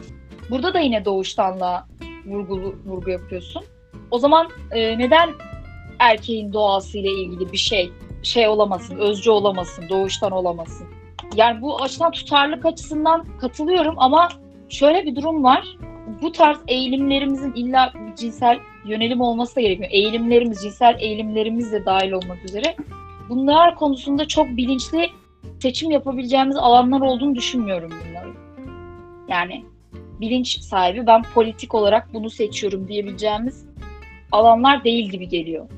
Burada 0.50 0.74
da 0.74 0.80
yine 0.80 1.04
doğuştanla 1.04 1.86
vurgu, 2.26 2.74
vurgu 2.86 3.10
yapıyorsun. 3.10 3.64
O 4.10 4.18
zaman 4.18 4.48
e, 4.70 4.98
neden 4.98 5.30
erkeğin 5.98 6.52
doğasıyla 6.52 7.10
ilgili 7.10 7.52
bir 7.52 7.58
şey 7.58 7.90
şey 8.22 8.48
olamasın, 8.48 8.98
özcü 8.98 9.30
olamasın, 9.30 9.88
doğuştan 9.88 10.32
olamasın? 10.32 10.86
Yani 11.36 11.62
bu 11.62 11.82
açıdan 11.82 12.10
tutarlılık 12.10 12.66
açısından 12.66 13.26
katılıyorum 13.40 13.94
ama 13.98 14.28
şöyle 14.68 15.04
bir 15.04 15.16
durum 15.16 15.44
var. 15.44 15.76
Bu 16.22 16.32
tarz 16.32 16.58
eğilimlerimizin 16.68 17.52
illa 17.52 17.92
cinsel 18.16 18.58
yönelim 18.84 19.20
olması 19.20 19.56
da 19.56 19.60
gerekiyor. 19.60 19.88
Eğilimlerimiz, 19.92 20.62
cinsel 20.62 20.96
eğilimlerimiz 21.00 21.72
de 21.72 21.86
dahil 21.86 22.12
olmak 22.12 22.44
üzere. 22.44 22.76
Bunlar 23.28 23.74
konusunda 23.74 24.28
çok 24.28 24.48
bilinçli 24.48 25.10
seçim 25.62 25.90
yapabileceğimiz 25.90 26.56
alanlar 26.56 27.00
olduğunu 27.00 27.34
düşünmüyorum 27.34 27.90
bunların. 28.08 28.34
Yani 29.28 29.64
bilinç 30.20 30.60
sahibi 30.60 31.06
ben 31.06 31.22
politik 31.34 31.74
olarak 31.74 32.14
bunu 32.14 32.30
seçiyorum 32.30 32.88
diyebileceğimiz 32.88 33.66
alanlar 34.32 34.84
değil 34.84 35.10
gibi 35.10 35.28
geliyor. 35.28 35.68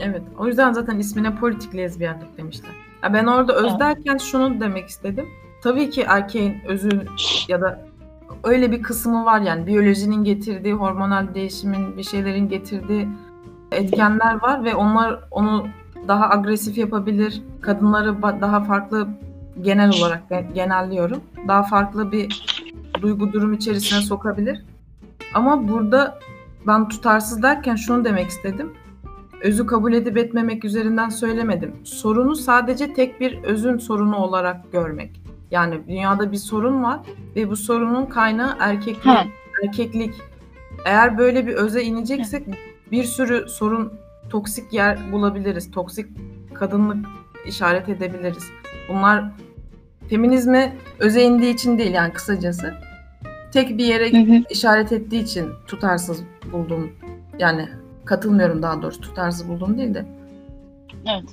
Evet. 0.00 0.22
O 0.38 0.46
yüzden 0.46 0.72
zaten 0.72 0.98
ismine 0.98 1.34
politik 1.36 1.76
lezbiyenlik 1.76 2.38
demişler. 2.38 2.70
Ya 3.02 3.14
ben 3.14 3.24
orada 3.24 3.54
öz 3.54 3.70
evet. 3.70 3.80
derken 3.80 4.16
şunu 4.16 4.60
demek 4.60 4.88
istedim. 4.88 5.28
Tabii 5.62 5.90
ki 5.90 6.04
erkeğin 6.08 6.56
özü 6.68 6.88
ya 7.48 7.60
da 7.60 7.86
öyle 8.44 8.72
bir 8.72 8.82
kısmı 8.82 9.24
var 9.24 9.40
yani 9.40 9.66
biyolojinin 9.66 10.24
getirdiği 10.24 10.74
hormonal 10.74 11.34
değişimin 11.34 11.96
bir 11.96 12.02
şeylerin 12.02 12.48
getirdiği 12.48 13.08
etkenler 13.72 14.42
var 14.42 14.64
ve 14.64 14.74
onlar 14.74 15.20
onu 15.30 15.66
daha 16.08 16.30
agresif 16.30 16.78
yapabilir. 16.78 17.42
Kadınları 17.60 18.22
daha 18.22 18.64
farklı 18.64 19.08
genel 19.60 19.90
olarak 19.98 20.54
genelliyorum. 20.54 21.20
Daha 21.48 21.62
farklı 21.62 22.12
bir 22.12 22.46
duygu 23.02 23.32
durum 23.32 23.52
içerisine 23.52 24.00
sokabilir. 24.00 24.64
Ama 25.34 25.68
burada 25.68 26.18
ben 26.66 26.88
tutarsız 26.88 27.42
derken 27.42 27.74
şunu 27.74 28.04
demek 28.04 28.28
istedim. 28.28 28.72
Özü 29.42 29.66
kabul 29.66 29.92
edip 29.92 30.16
etmemek 30.16 30.64
üzerinden 30.64 31.08
söylemedim. 31.08 31.74
Sorunu 31.84 32.36
sadece 32.36 32.94
tek 32.94 33.20
bir 33.20 33.42
özün 33.42 33.78
sorunu 33.78 34.16
olarak 34.16 34.72
görmek. 34.72 35.25
Yani 35.50 35.80
dünyada 35.88 36.32
bir 36.32 36.36
sorun 36.36 36.82
var 36.82 37.00
ve 37.36 37.50
bu 37.50 37.56
sorunun 37.56 38.06
kaynağı 38.06 38.56
erkeklik. 38.60 39.06
Ha. 39.06 39.24
Erkeklik. 39.64 40.14
Eğer 40.84 41.18
böyle 41.18 41.46
bir 41.46 41.52
öze 41.52 41.82
ineceksek 41.82 42.46
bir 42.92 43.04
sürü 43.04 43.48
sorun 43.48 43.92
toksik 44.30 44.72
yer 44.72 45.12
bulabiliriz. 45.12 45.70
Toksik 45.70 46.06
kadınlık 46.54 47.06
işaret 47.46 47.88
edebiliriz. 47.88 48.50
Bunlar 48.88 49.24
feminizme 50.08 50.76
öze 50.98 51.22
indiği 51.22 51.54
için 51.54 51.78
değil 51.78 51.94
yani 51.94 52.12
kısacası. 52.12 52.74
Tek 53.52 53.78
bir 53.78 53.84
yere 53.84 54.12
hı 54.12 54.32
hı. 54.32 54.42
işaret 54.50 54.92
ettiği 54.92 55.22
için 55.22 55.48
tutarsız 55.66 56.22
buldum. 56.52 56.92
Yani 57.38 57.68
katılmıyorum 58.04 58.62
daha 58.62 58.82
doğrusu 58.82 59.00
tutarsız 59.00 59.48
buldum 59.48 59.78
değil 59.78 59.94
de. 59.94 60.06
Evet. 61.06 61.24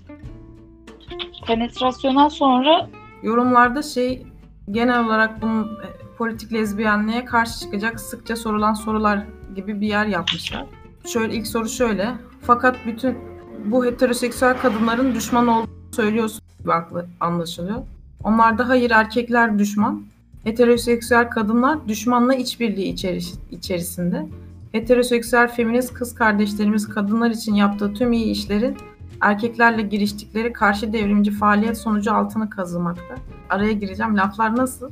Penetrasyonel 1.47 2.29
sonra 2.29 2.89
yorumlarda 3.23 3.81
şey 3.81 4.27
genel 4.71 5.05
olarak 5.05 5.41
bunun 5.41 5.63
e, 5.63 5.87
politik 6.17 6.53
lezbiyenliğe 6.53 7.25
karşı 7.25 7.59
çıkacak 7.59 7.99
sıkça 7.99 8.35
sorulan 8.35 8.73
sorular 8.73 9.23
gibi 9.55 9.81
bir 9.81 9.87
yer 9.87 10.05
yapmışlar. 10.05 10.65
Şöyle 11.05 11.33
ilk 11.33 11.47
soru 11.47 11.69
şöyle. 11.69 12.15
Fakat 12.41 12.75
bütün 12.85 13.17
bu 13.65 13.85
heteroseksüel 13.85 14.57
kadınların 14.57 15.15
düşman 15.15 15.47
olduğunu 15.47 15.69
söylüyorsun 15.91 16.41
gibi 16.59 16.71
anlaşılıyor. 17.19 17.81
Onlar 18.23 18.57
da 18.57 18.69
hayır 18.69 18.91
erkekler 18.91 19.59
düşman. 19.59 20.03
Heteroseksüel 20.43 21.29
kadınlar 21.29 21.87
düşmanla 21.87 22.35
işbirliği 22.35 22.93
içeris 22.93 23.39
içerisinde. 23.51 24.25
Heteroseksüel 24.71 25.47
feminist 25.47 25.93
kız 25.93 26.15
kardeşlerimiz 26.15 26.89
kadınlar 26.89 27.31
için 27.31 27.55
yaptığı 27.55 27.93
tüm 27.93 28.13
iyi 28.13 28.25
işlerin 28.25 28.77
erkeklerle 29.23 29.81
giriştikleri 29.81 30.53
karşı 30.53 30.93
devrimci 30.93 31.31
faaliyet 31.31 31.77
sonucu 31.77 32.13
altını 32.13 32.49
kazımakta. 32.49 33.15
Araya 33.49 33.71
gireceğim. 33.71 34.17
Laflar 34.17 34.57
nasıl? 34.57 34.91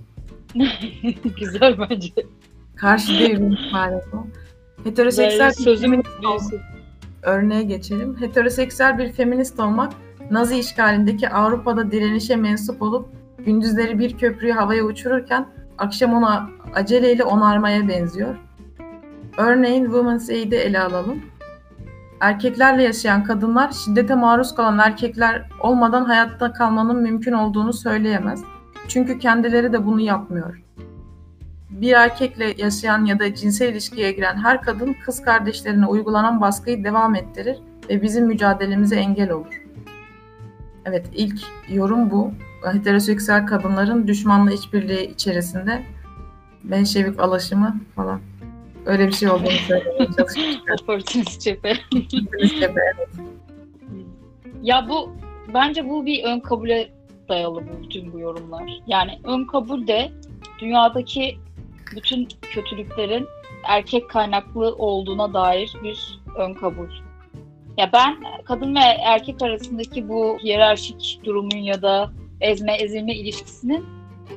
Güzel 1.39 1.77
bence. 1.79 2.13
Karşı 2.75 3.19
devrimci 3.19 3.71
faaliyet 3.71 4.07
o. 4.13 4.27
Heteroseksüel 4.83 5.53
örneğe 7.23 7.63
geçelim. 7.63 8.21
Heteroseksüel 8.21 8.97
bir 8.97 9.11
feminist 9.11 9.59
olmak 9.59 9.93
Nazi 10.31 10.57
işgalindeki 10.57 11.29
Avrupa'da 11.29 11.91
direnişe 11.91 12.35
mensup 12.35 12.81
olup 12.81 13.09
gündüzleri 13.45 13.99
bir 13.99 14.17
köprüyü 14.17 14.53
havaya 14.53 14.83
uçururken 14.83 15.47
akşam 15.77 16.13
ona 16.13 16.49
aceleyle 16.75 17.23
onarmaya 17.23 17.87
benziyor. 17.87 18.35
Örneğin 19.37 19.85
Women's 19.85 20.29
Aid'i 20.29 20.55
ele 20.55 20.79
alalım. 20.79 21.21
Erkeklerle 22.21 22.83
yaşayan 22.83 23.23
kadınlar 23.23 23.71
şiddete 23.71 24.15
maruz 24.15 24.55
kalan 24.55 24.79
erkekler 24.79 25.49
olmadan 25.59 26.05
hayatta 26.05 26.53
kalmanın 26.53 27.01
mümkün 27.01 27.31
olduğunu 27.31 27.73
söyleyemez. 27.73 28.43
Çünkü 28.87 29.19
kendileri 29.19 29.73
de 29.73 29.85
bunu 29.85 30.01
yapmıyor. 30.01 30.61
Bir 31.69 31.91
erkekle 31.91 32.53
yaşayan 32.57 33.05
ya 33.05 33.19
da 33.19 33.35
cinsel 33.35 33.69
ilişkiye 33.71 34.11
giren 34.11 34.37
her 34.37 34.61
kadın 34.61 34.95
kız 35.05 35.21
kardeşlerine 35.21 35.85
uygulanan 35.85 36.41
baskıyı 36.41 36.83
devam 36.83 37.15
ettirir 37.15 37.59
ve 37.89 38.01
bizim 38.01 38.25
mücadelemize 38.25 38.95
engel 38.95 39.31
olur. 39.31 39.61
Evet 40.85 41.05
ilk 41.13 41.41
yorum 41.69 42.11
bu. 42.11 42.31
Heteroseksüel 42.71 43.47
kadınların 43.47 44.07
düşmanla 44.07 44.51
işbirliği 44.51 45.11
içerisinde 45.11 45.83
Menşevik 46.63 47.19
alaşımı 47.19 47.79
falan. 47.95 48.19
Öyle 48.85 49.07
bir 49.07 49.11
şey 49.11 49.29
olduğunu 49.29 49.49
söylemeye 49.67 50.09
çalışmışlar. 50.17 50.79
Opportunist 50.81 51.41
cephe. 51.41 51.73
evet. 52.61 52.75
Ya 54.63 54.85
bu 54.89 55.15
bence 55.53 55.89
bu 55.89 56.05
bir 56.05 56.23
ön 56.23 56.39
kabule 56.39 56.91
dayalı 57.29 57.61
bu 57.61 57.83
bütün 57.83 58.13
bu 58.13 58.19
yorumlar. 58.19 58.63
Yani 58.87 59.19
ön 59.23 59.45
kabul 59.45 59.87
de 59.87 60.11
dünyadaki 60.59 61.37
bütün 61.95 62.27
kötülüklerin 62.41 63.27
erkek 63.63 64.09
kaynaklı 64.09 64.75
olduğuna 64.75 65.33
dair 65.33 65.73
bir 65.83 66.19
ön 66.37 66.53
kabul. 66.53 66.87
Ya 67.77 67.89
ben 67.93 68.17
kadın 68.45 68.75
ve 68.75 68.79
erkek 68.79 69.41
arasındaki 69.41 70.09
bu 70.09 70.37
hiyerarşik 70.43 71.21
durumun 71.23 71.57
ya 71.57 71.81
da 71.81 72.11
ezme 72.41 72.75
ezilme 72.75 73.15
ilişkisinin 73.15 73.85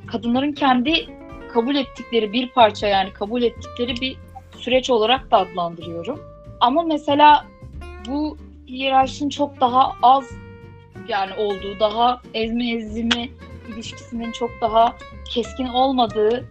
kadınların 0.07 0.53
kendi 0.53 1.07
kabul 1.53 1.77
ettikleri 1.77 2.33
bir 2.33 2.49
parça 2.49 2.87
yani 2.87 3.13
kabul 3.13 3.43
ettikleri 3.43 4.01
bir 4.01 4.17
süreç 4.64 4.90
olarak 4.90 5.30
da 5.30 5.38
adlandırıyorum. 5.38 6.21
Ama 6.61 6.83
mesela 6.83 7.44
bu 8.09 8.38
hiyerarşinin 8.68 9.30
çok 9.30 9.61
daha 9.61 9.92
az 10.02 10.30
yani 11.09 11.35
olduğu, 11.35 11.80
daha 11.80 12.23
ezme 12.35 12.71
ezilme 12.71 13.28
ilişkisinin 13.68 14.33
çok 14.33 14.50
daha 14.61 14.97
keskin 15.30 15.66
olmadığı 15.66 16.44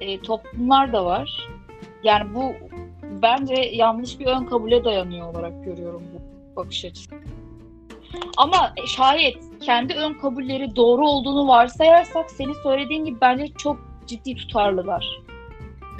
e, 0.00 0.20
toplumlar 0.20 0.92
da 0.92 1.04
var. 1.04 1.48
Yani 2.02 2.34
bu 2.34 2.52
bence 3.22 3.54
yanlış 3.54 4.20
bir 4.20 4.26
ön 4.26 4.44
kabule 4.44 4.84
dayanıyor 4.84 5.34
olarak 5.34 5.64
görüyorum 5.64 6.02
bu 6.14 6.56
bakış 6.56 6.84
açısı. 6.84 7.10
Ama 8.36 8.74
şayet 8.86 9.38
kendi 9.60 9.94
ön 9.94 10.14
kabulleri 10.14 10.76
doğru 10.76 11.08
olduğunu 11.08 11.48
varsayarsak 11.48 12.30
senin 12.30 12.62
söylediğin 12.62 13.04
gibi 13.04 13.16
bence 13.20 13.48
çok 13.48 13.76
ciddi 14.06 14.34
tutarlılar. 14.34 15.27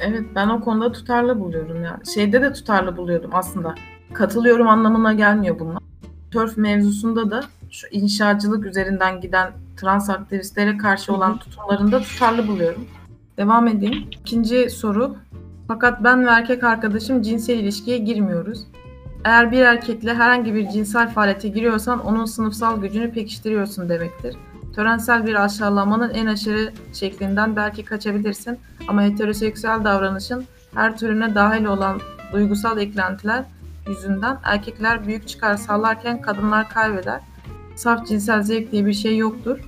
Evet 0.00 0.24
ben 0.34 0.48
o 0.48 0.60
konuda 0.60 0.92
tutarlı 0.92 1.40
buluyorum 1.40 1.84
ya. 1.84 2.00
Şeyde 2.14 2.42
de 2.42 2.52
tutarlı 2.52 2.96
buluyordum 2.96 3.30
aslında. 3.34 3.74
Katılıyorum 4.12 4.68
anlamına 4.68 5.12
gelmiyor 5.12 5.58
bunlar. 5.58 5.82
Törf 6.30 6.56
mevzusunda 6.56 7.30
da 7.30 7.40
şu 7.70 7.86
inşacılık 7.90 8.66
üzerinden 8.66 9.20
giden 9.20 9.52
trans 9.76 10.10
aktivistlere 10.10 10.76
karşı 10.76 11.12
olan 11.14 11.38
tutumlarında 11.38 12.00
tutarlı 12.00 12.48
buluyorum. 12.48 12.84
Devam 13.36 13.68
edeyim. 13.68 14.08
İkinci 14.20 14.70
soru. 14.70 15.16
Fakat 15.68 16.04
ben 16.04 16.26
ve 16.26 16.30
erkek 16.30 16.64
arkadaşım 16.64 17.22
cinsel 17.22 17.58
ilişkiye 17.58 17.98
girmiyoruz. 17.98 18.66
Eğer 19.24 19.52
bir 19.52 19.60
erkekle 19.60 20.14
herhangi 20.14 20.54
bir 20.54 20.68
cinsel 20.68 21.08
faaliyete 21.08 21.48
giriyorsan 21.48 22.06
onun 22.06 22.24
sınıfsal 22.24 22.80
gücünü 22.80 23.12
pekiştiriyorsun 23.12 23.88
demektir. 23.88 24.36
Törensel 24.78 25.26
bir 25.26 25.44
aşağılamanın 25.44 26.10
en 26.10 26.26
aşırı 26.26 26.72
şeklinden 26.92 27.56
belki 27.56 27.84
kaçabilirsin 27.84 28.58
ama 28.88 29.02
heteroseksüel 29.02 29.84
davranışın 29.84 30.44
her 30.74 30.96
türüne 30.96 31.34
dahil 31.34 31.64
olan 31.64 32.00
duygusal 32.32 32.78
eklentiler 32.78 33.44
yüzünden 33.88 34.38
erkekler 34.44 35.06
büyük 35.06 35.28
çıkar 35.28 35.56
sağlarken 35.56 36.20
kadınlar 36.20 36.68
kaybeder. 36.68 37.20
Saf 37.76 38.06
cinsel 38.06 38.42
zevk 38.42 38.72
diye 38.72 38.86
bir 38.86 38.92
şey 38.92 39.16
yoktur. 39.16 39.58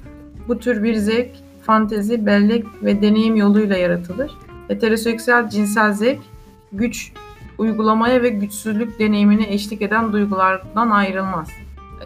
Bu 0.49 0.59
tür 0.59 0.83
bir 0.83 0.95
zevk, 0.95 1.31
fantezi, 1.63 2.27
bellek 2.27 2.65
ve 2.83 3.03
deneyim 3.03 3.37
yoluyla 3.37 3.77
yaratılır. 3.77 4.31
Heteroseksüel 4.69 5.49
cinsel 5.49 5.93
zevk, 5.93 6.21
güç 6.73 7.13
uygulamaya 7.59 8.23
ve 8.23 8.29
güçsüzlük 8.29 8.99
deneyimine 8.99 9.53
eşlik 9.53 9.83
eden 9.83 10.13
duygulardan 10.13 10.91
ayrılmaz. 10.91 11.49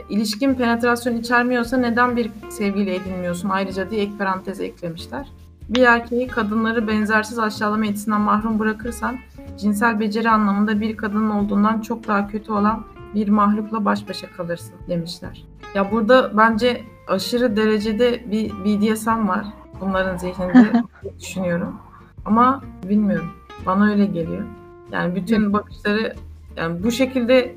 İlişkin 0.09 0.55
penetrasyon 0.55 1.17
içermiyorsa 1.17 1.77
neden 1.77 2.17
bir 2.17 2.31
sevgili 2.51 2.95
edinmiyorsun 2.95 3.49
ayrıca 3.49 3.91
diye 3.91 4.03
ek 4.03 4.13
parantez 4.19 4.61
eklemişler. 4.61 5.27
Bir 5.69 5.83
erkeği 5.83 6.27
kadınları 6.27 6.89
benzersiz 6.89 7.39
aşağılama 7.39 7.87
etisinden 7.87 8.21
mahrum 8.21 8.59
bırakırsan 8.59 9.17
cinsel 9.59 10.01
beceri 10.01 10.31
anlamında 10.31 10.81
bir 10.81 10.97
kadının 10.97 11.31
olduğundan 11.31 11.81
çok 11.81 12.09
daha 12.09 12.29
kötü 12.29 12.53
olan 12.53 12.85
bir 13.15 13.29
mahlukla 13.29 13.85
baş 13.85 14.09
başa 14.09 14.27
kalırsın 14.37 14.75
demişler. 14.89 15.45
Ya 15.75 15.93
burada 15.93 16.37
bence 16.37 16.83
aşırı 17.09 17.57
derecede 17.57 18.31
bir 18.31 18.51
BDSM 18.51 19.29
var 19.29 19.47
bunların 19.81 20.17
zihninde 20.17 20.83
düşünüyorum. 21.21 21.77
Ama 22.25 22.63
bilmiyorum. 22.89 23.31
Bana 23.67 23.91
öyle 23.91 24.07
geliyor. 24.07 24.45
Yani 24.93 25.15
bütün 25.15 25.53
bakışları 25.53 26.15
yani 26.57 26.83
bu 26.83 26.91
şekilde 26.91 27.55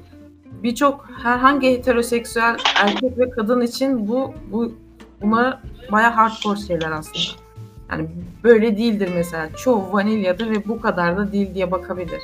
birçok 0.64 1.10
herhangi 1.24 1.72
heteroseksüel 1.72 2.58
erkek 2.76 3.18
ve 3.18 3.30
kadın 3.30 3.62
için 3.62 4.08
bu 4.08 4.34
bu 4.52 4.74
bunlar 5.22 5.60
baya 5.92 6.18
hardcore 6.18 6.60
şeyler 6.60 6.92
aslında. 6.92 7.48
Yani 7.92 8.08
böyle 8.44 8.78
değildir 8.78 9.10
mesela. 9.16 9.50
Çoğu 9.56 9.94
vanilyadır 9.94 10.50
ve 10.50 10.68
bu 10.68 10.82
kadar 10.82 11.18
da 11.18 11.32
değil 11.32 11.54
diye 11.54 11.72
bakabilir. 11.72 12.22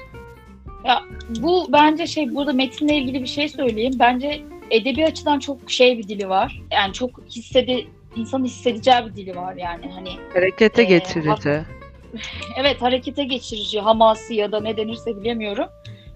Ya 0.85 1.01
bu 1.39 1.67
bence 1.71 2.07
şey 2.07 2.35
burada 2.35 2.53
metinle 2.53 2.97
ilgili 2.97 3.21
bir 3.21 3.27
şey 3.27 3.49
söyleyeyim. 3.49 3.93
Bence 3.99 4.41
edebi 4.71 5.05
açıdan 5.05 5.39
çok 5.39 5.71
şey 5.71 5.97
bir 5.97 6.07
dili 6.07 6.29
var. 6.29 6.61
Yani 6.71 6.93
çok 6.93 7.21
hissedi 7.29 7.87
insan 8.15 8.43
hissedeceği 8.43 8.97
bir 9.05 9.15
dili 9.15 9.35
var 9.35 9.55
yani 9.55 9.91
hani. 9.95 10.09
Harekete 10.33 10.81
e, 10.81 10.85
geçirici. 10.85 11.61
evet 12.57 12.81
harekete 12.81 13.23
geçirici, 13.23 13.79
hamasi 13.79 14.35
ya 14.35 14.51
da 14.51 14.61
ne 14.61 14.77
denirse 14.77 15.21
bilemiyorum. 15.21 15.65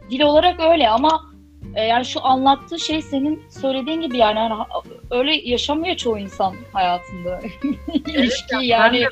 Dil 0.10 0.22
olarak 0.22 0.60
öyle 0.60 0.90
ama 0.90 1.37
e, 1.78 1.84
yani 1.84 2.06
şu 2.06 2.26
anlattığı 2.26 2.80
şey 2.80 3.02
senin 3.02 3.44
söylediğin 3.50 4.02
gibi 4.02 4.18
yani 4.18 4.40
hani, 4.40 4.64
öyle 5.12 5.34
yaşamıyor 5.34 5.96
çoğu 5.96 6.18
insan 6.18 6.54
hayatında. 6.74 7.42
İlişki 7.94 8.56
evet, 8.56 8.66
yani 8.66 9.06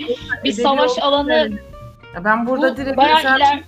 bir 0.43 0.51
savaş 0.51 0.91
alanı. 1.01 1.51
Ben 2.24 2.48
burada 2.48 2.77
direkt 2.77 2.98
mesela 2.98 3.38
iler... 3.38 3.63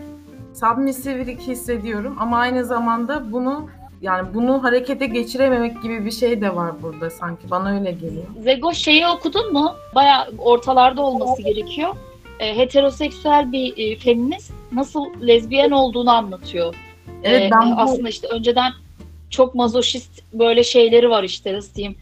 submissivelik 0.53 1.41
hissediyorum 1.41 2.17
ama 2.19 2.37
aynı 2.37 2.65
zamanda 2.65 3.31
bunu 3.31 3.69
yani 4.01 4.33
bunu 4.33 4.63
harekete 4.63 5.05
geçirememek 5.05 5.83
gibi 5.83 6.05
bir 6.05 6.11
şey 6.11 6.41
de 6.41 6.55
var 6.55 6.71
burada 6.81 7.09
sanki. 7.09 7.51
Bana 7.51 7.79
öyle 7.79 7.91
geliyor. 7.91 8.25
Zego 8.39 8.73
şeyi 8.73 9.07
okudun 9.07 9.53
mu? 9.53 9.75
Baya 9.95 10.27
ortalarda 10.37 11.01
olması 11.01 11.41
gerekiyor. 11.41 11.95
E, 12.39 12.57
heteroseksüel 12.57 13.51
bir 13.51 13.73
e, 13.77 13.95
feminist 13.95 14.51
nasıl 14.71 15.05
lezbiyen 15.27 15.71
olduğunu 15.71 16.11
anlatıyor. 16.11 16.75
Evet, 17.23 17.41
e, 17.41 17.49
ben 17.51 17.71
bu... 17.71 17.79
Aslında 17.79 18.09
işte 18.09 18.27
önceden 18.27 18.71
çok 19.29 19.55
mazoşist 19.55 20.24
böyle 20.34 20.63
şeyleri 20.63 21.10
var 21.10 21.24
işte 21.24 21.53
nasıl 21.53 21.75
diyeyim. 21.75 21.96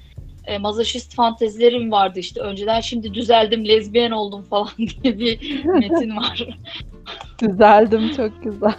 E, 0.45 0.57
mazoşist 0.57 1.15
fantezilerim 1.15 1.91
vardı 1.91 2.19
işte 2.19 2.41
önceden 2.41 2.81
şimdi 2.81 3.13
düzeldim 3.13 3.67
lezbiyen 3.67 4.11
oldum 4.11 4.43
falan 4.43 4.69
diye 5.03 5.19
bir 5.19 5.65
metin 5.65 6.17
var. 6.17 6.47
Düzeldim 7.41 8.15
çok 8.17 8.43
güzel. 8.43 8.73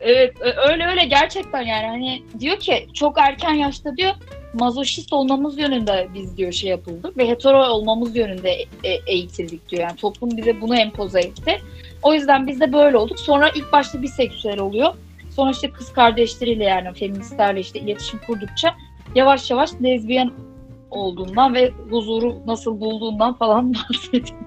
evet 0.00 0.34
öyle 0.68 0.86
öyle 0.86 1.04
gerçekten 1.04 1.62
yani 1.62 1.86
hani 1.86 2.22
diyor 2.40 2.56
ki 2.58 2.86
çok 2.94 3.18
erken 3.18 3.54
yaşta 3.54 3.96
diyor 3.96 4.14
mazoşist 4.54 5.12
olmamız 5.12 5.58
yönünde 5.58 6.08
biz 6.14 6.36
diyor 6.36 6.52
şey 6.52 6.70
yapıldık 6.70 7.16
ve 7.16 7.28
hetero 7.28 7.66
olmamız 7.66 8.16
yönünde 8.16 8.50
e- 8.84 9.00
eğitildik 9.06 9.68
diyor. 9.68 9.82
Yani 9.82 9.96
toplum 9.96 10.36
bize 10.36 10.60
bunu 10.60 10.76
empoze 10.76 11.20
etti. 11.20 11.62
O 12.02 12.14
yüzden 12.14 12.46
biz 12.46 12.60
de 12.60 12.72
böyle 12.72 12.96
olduk. 12.96 13.18
Sonra 13.18 13.48
ilk 13.48 13.72
başta 13.72 14.02
biseksüel 14.02 14.58
oluyor. 14.58 14.94
Sonra 15.36 15.50
işte 15.50 15.70
kız 15.70 15.92
kardeşleriyle 15.92 16.64
yani 16.64 16.94
feministlerle 16.94 17.60
işte 17.60 17.80
iletişim 17.80 18.20
kurdukça 18.26 18.74
yavaş 19.14 19.50
yavaş 19.50 19.70
lezbiyen 19.82 20.30
olduğundan 20.90 21.54
ve 21.54 21.70
huzuru 21.90 22.46
nasıl 22.46 22.80
bulduğundan 22.80 23.34
falan 23.34 23.74
bahsediyor. 23.74 24.40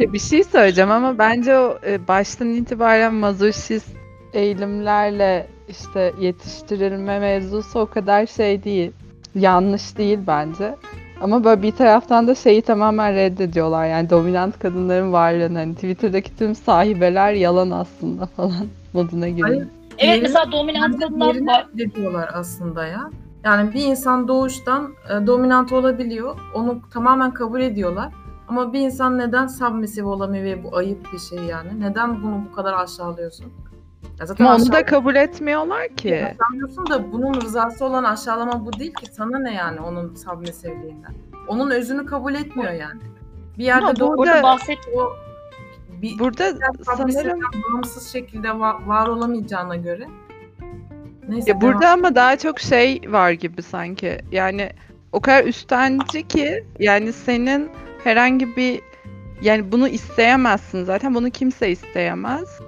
bir 0.00 0.18
şey 0.18 0.44
söyleyeceğim 0.44 0.90
ama 0.90 1.18
bence 1.18 1.58
o 1.58 1.78
e, 1.86 2.08
baştan 2.08 2.48
itibaren 2.48 3.14
mazoşist 3.14 3.96
eğilimlerle 4.32 5.46
işte 5.68 6.12
yetiştirilme 6.20 7.18
mevzusu 7.18 7.78
o 7.80 7.86
kadar 7.86 8.26
şey 8.26 8.64
değil. 8.64 8.92
Yanlış 9.34 9.98
değil 9.98 10.18
bence. 10.26 10.74
Ama 11.20 11.44
böyle 11.44 11.62
bir 11.62 11.72
taraftan 11.72 12.26
da 12.26 12.34
şeyi 12.34 12.62
tamamen 12.62 13.14
reddediyorlar. 13.14 13.86
Yani 13.86 14.10
dominant 14.10 14.58
kadınların 14.58 15.12
varlığını. 15.12 15.58
Hani 15.58 15.74
Twitter'daki 15.74 16.36
tüm 16.36 16.54
sahibeler 16.54 17.32
yalan 17.32 17.70
aslında 17.70 18.26
falan 18.26 18.66
moduna 18.92 19.28
giriyor. 19.28 19.66
Evet 19.98 20.22
mesela 20.22 20.52
dominant 20.52 21.00
kadınlar 21.00 21.46
var. 21.46 21.66
Reddediyorlar 21.78 22.30
aslında 22.34 22.86
ya. 22.86 23.10
Yani 23.44 23.74
bir 23.74 23.84
insan 23.84 24.28
doğuştan 24.28 24.94
e, 25.10 25.26
dominant 25.26 25.72
olabiliyor. 25.72 26.36
Onu 26.54 26.80
tamamen 26.92 27.30
kabul 27.30 27.60
ediyorlar. 27.60 28.12
Ama 28.48 28.72
bir 28.72 28.80
insan 28.80 29.18
neden 29.18 29.46
submissive 29.46 30.06
olamıyor 30.06 30.44
ve 30.44 30.64
bu 30.64 30.76
ayıp 30.76 31.12
bir 31.12 31.18
şey 31.18 31.38
yani? 31.38 31.80
Neden 31.80 32.22
bunu 32.22 32.40
bu 32.50 32.54
kadar 32.54 32.72
aşağılıyorsun? 32.72 33.46
Ya 34.20 34.26
zaten 34.26 34.44
Ama 34.44 34.54
onu 34.54 34.72
da 34.72 34.84
kabul 34.84 35.14
etmiyorlar 35.14 35.88
ki. 35.88 36.36
Sanıyorsun 36.48 36.86
da 36.86 37.12
bunun 37.12 37.34
rızası 37.40 37.84
olan 37.84 38.04
aşağılama 38.04 38.66
bu 38.66 38.72
değil 38.72 38.94
ki. 38.94 39.06
Sana 39.12 39.38
ne 39.38 39.54
yani 39.54 39.80
onun 39.80 40.14
submissivliğinden? 40.14 41.14
Onun 41.48 41.70
özünü 41.70 42.06
kabul 42.06 42.34
etmiyor 42.34 42.72
yani. 42.72 43.00
Bir 43.58 43.64
yerde 43.64 43.84
Ama 43.84 44.16
burada 44.16 44.42
bahset 44.42 44.78
o 44.96 45.12
bir, 46.02 46.18
burada 46.18 46.54
sanırım 46.84 47.40
bağımsız 47.72 48.12
şekilde 48.12 48.58
var, 48.58 48.76
var 48.86 49.08
olamayacağına 49.08 49.76
göre. 49.76 50.08
Neyse, 51.28 51.50
ya 51.50 51.60
burada 51.60 51.90
ama 51.90 52.14
daha 52.14 52.38
çok 52.38 52.60
şey 52.60 53.02
var 53.08 53.30
gibi 53.30 53.62
sanki. 53.62 54.18
Yani 54.32 54.70
o 55.12 55.20
kadar 55.20 55.44
üstenci 55.44 56.28
ki 56.28 56.64
yani 56.78 57.12
senin 57.12 57.70
herhangi 58.04 58.56
bir 58.56 58.80
yani 59.42 59.72
bunu 59.72 59.88
isteyemezsin 59.88 60.84
zaten. 60.84 61.14
Bunu 61.14 61.30
kimse 61.30 61.70
isteyemez. 61.70 62.60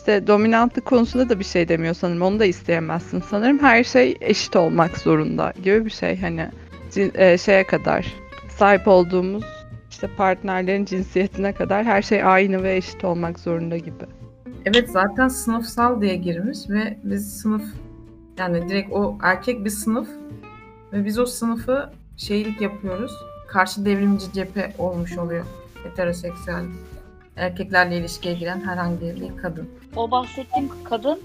İşte 0.00 0.26
dominantlık 0.26 0.84
konusunda 0.84 1.28
da 1.28 1.38
bir 1.38 1.44
şey 1.44 1.68
demiyor 1.68 1.94
sanırım. 1.94 2.22
Onu 2.22 2.40
da 2.40 2.44
isteyemezsin 2.44 3.22
sanırım. 3.30 3.58
Her 3.58 3.84
şey 3.84 4.16
eşit 4.20 4.56
olmak 4.56 4.98
zorunda 4.98 5.52
gibi 5.62 5.84
bir 5.84 5.90
şey 5.90 6.20
hani 6.20 6.48
e, 6.96 7.38
şeye 7.38 7.66
kadar 7.66 8.14
sahip 8.48 8.88
olduğumuz 8.88 9.44
işte 9.90 10.08
partnerlerin 10.16 10.84
cinsiyetine 10.84 11.52
kadar 11.52 11.84
her 11.84 12.02
şey 12.02 12.24
aynı 12.24 12.62
ve 12.62 12.76
eşit 12.76 13.04
olmak 13.04 13.38
zorunda 13.38 13.76
gibi. 13.76 14.04
Evet 14.64 14.90
zaten 14.90 15.28
sınıfsal 15.28 16.00
diye 16.00 16.16
girmiş 16.16 16.58
ve 16.68 16.98
biz 17.04 17.40
sınıf 17.40 17.64
yani 18.38 18.68
direkt 18.68 18.92
o 18.92 19.18
erkek 19.22 19.64
bir 19.64 19.70
sınıf 19.70 20.08
ve 20.92 21.04
biz 21.04 21.18
o 21.18 21.26
sınıfı 21.26 21.90
şeylik 22.16 22.60
yapıyoruz. 22.60 23.12
Karşı 23.48 23.84
devrimci 23.84 24.32
cephe 24.32 24.72
olmuş 24.78 25.18
oluyor 25.18 25.44
heteroseksüel 25.84 26.64
erkeklerle 27.36 27.98
ilişkiye 27.98 28.34
giren 28.34 28.60
herhangi 28.60 29.00
bir 29.00 29.42
kadın. 29.42 29.79
O 29.96 30.10
bahsettiğim 30.10 30.70
kadın 30.84 31.20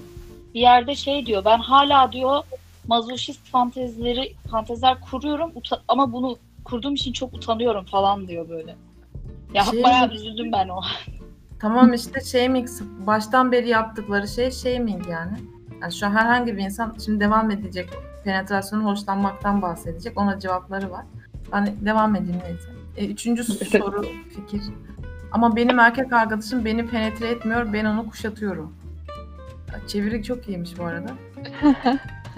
bir 0.54 0.62
yerde 0.62 0.96
şey 0.96 1.26
diyor. 1.26 1.46
Ben 1.46 1.58
hala 1.58 2.12
diyor 2.12 2.44
mazoşist 2.88 3.46
fantezileri 3.46 4.36
fanteziler 4.52 5.02
kuruyorum 5.02 5.52
ama 5.88 6.14
bunu 6.14 6.38
kurduğum 6.64 6.94
için 6.94 7.14
çok 7.14 7.34
utanıyorum 7.34 7.86
falan 7.86 8.28
diyor 8.28 8.50
böyle. 8.50 8.76
Ya 9.54 9.64
şey, 9.64 9.84
bayağı 9.84 10.12
üzüldüm 10.12 10.52
ben 10.52 10.68
o. 10.68 10.82
Tamam 11.60 11.94
işte 11.94 12.22
shaming 12.22 12.70
baştan 13.08 13.52
beri 13.52 13.70
yaptıkları 13.70 14.28
şey 14.28 14.52
shaming 14.52 15.10
yani. 15.10 15.38
Yani 15.82 15.94
şu 15.94 16.06
an 16.06 16.12
herhangi 16.12 16.58
bir 16.58 16.64
insan 16.64 16.96
şimdi 17.06 17.20
devam 17.20 17.52
edecek 17.52 17.90
penetrasyonu 18.24 18.84
hoşlanmaktan 18.84 19.62
bahsedecek. 19.62 20.20
Ona 20.20 20.40
cevapları 20.40 20.92
var. 20.92 21.06
Ben 21.52 21.76
devam 21.86 22.16
edeyim 22.16 22.42
neyse. 22.44 22.70
E, 22.98 23.08
üçüncü 23.08 23.44
soru 23.72 24.06
fikir. 24.36 24.62
Ama 25.32 25.56
benim 25.56 25.80
erkek 25.80 26.14
arkadaşım 26.14 26.66
beni 26.66 26.88
penetre 26.88 27.28
etmiyor. 27.28 27.74
Ben 27.74 27.86
onu 27.86 28.10
kuşatıyorum. 28.10 28.74
Çeviri 29.88 30.24
çok 30.24 30.48
iyiymiş 30.48 30.78
bu 30.78 30.84
arada. 30.84 31.10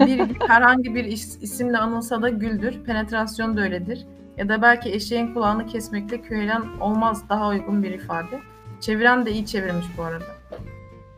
bir 0.00 0.40
herhangi 0.48 0.94
bir 0.94 1.04
is, 1.04 1.38
isimle 1.42 1.78
anılsa 1.78 2.22
da 2.22 2.28
güldür. 2.28 2.84
Penetrasyon 2.86 3.56
da 3.56 3.60
öyledir. 3.60 4.06
Ya 4.36 4.48
da 4.48 4.62
belki 4.62 4.92
eşeğin 4.92 5.34
kulağını 5.34 5.66
kesmekle 5.66 6.22
köylen 6.22 6.62
olmaz 6.80 7.28
daha 7.28 7.48
uygun 7.48 7.82
bir 7.82 7.90
ifade. 7.90 8.40
Çeviren 8.80 9.26
de 9.26 9.32
iyi 9.32 9.46
çevirmiş 9.46 9.86
bu 9.98 10.02
arada. 10.02 10.24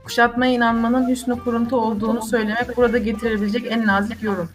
Kuşatmaya 0.04 0.52
inanmanın 0.52 1.08
hüsnü 1.08 1.38
kuruntu 1.38 1.76
olduğunu 1.76 2.22
söylemek 2.22 2.76
burada 2.76 2.98
getirebilecek 2.98 3.66
en 3.72 3.86
nazik 3.86 4.22
yorum. 4.22 4.48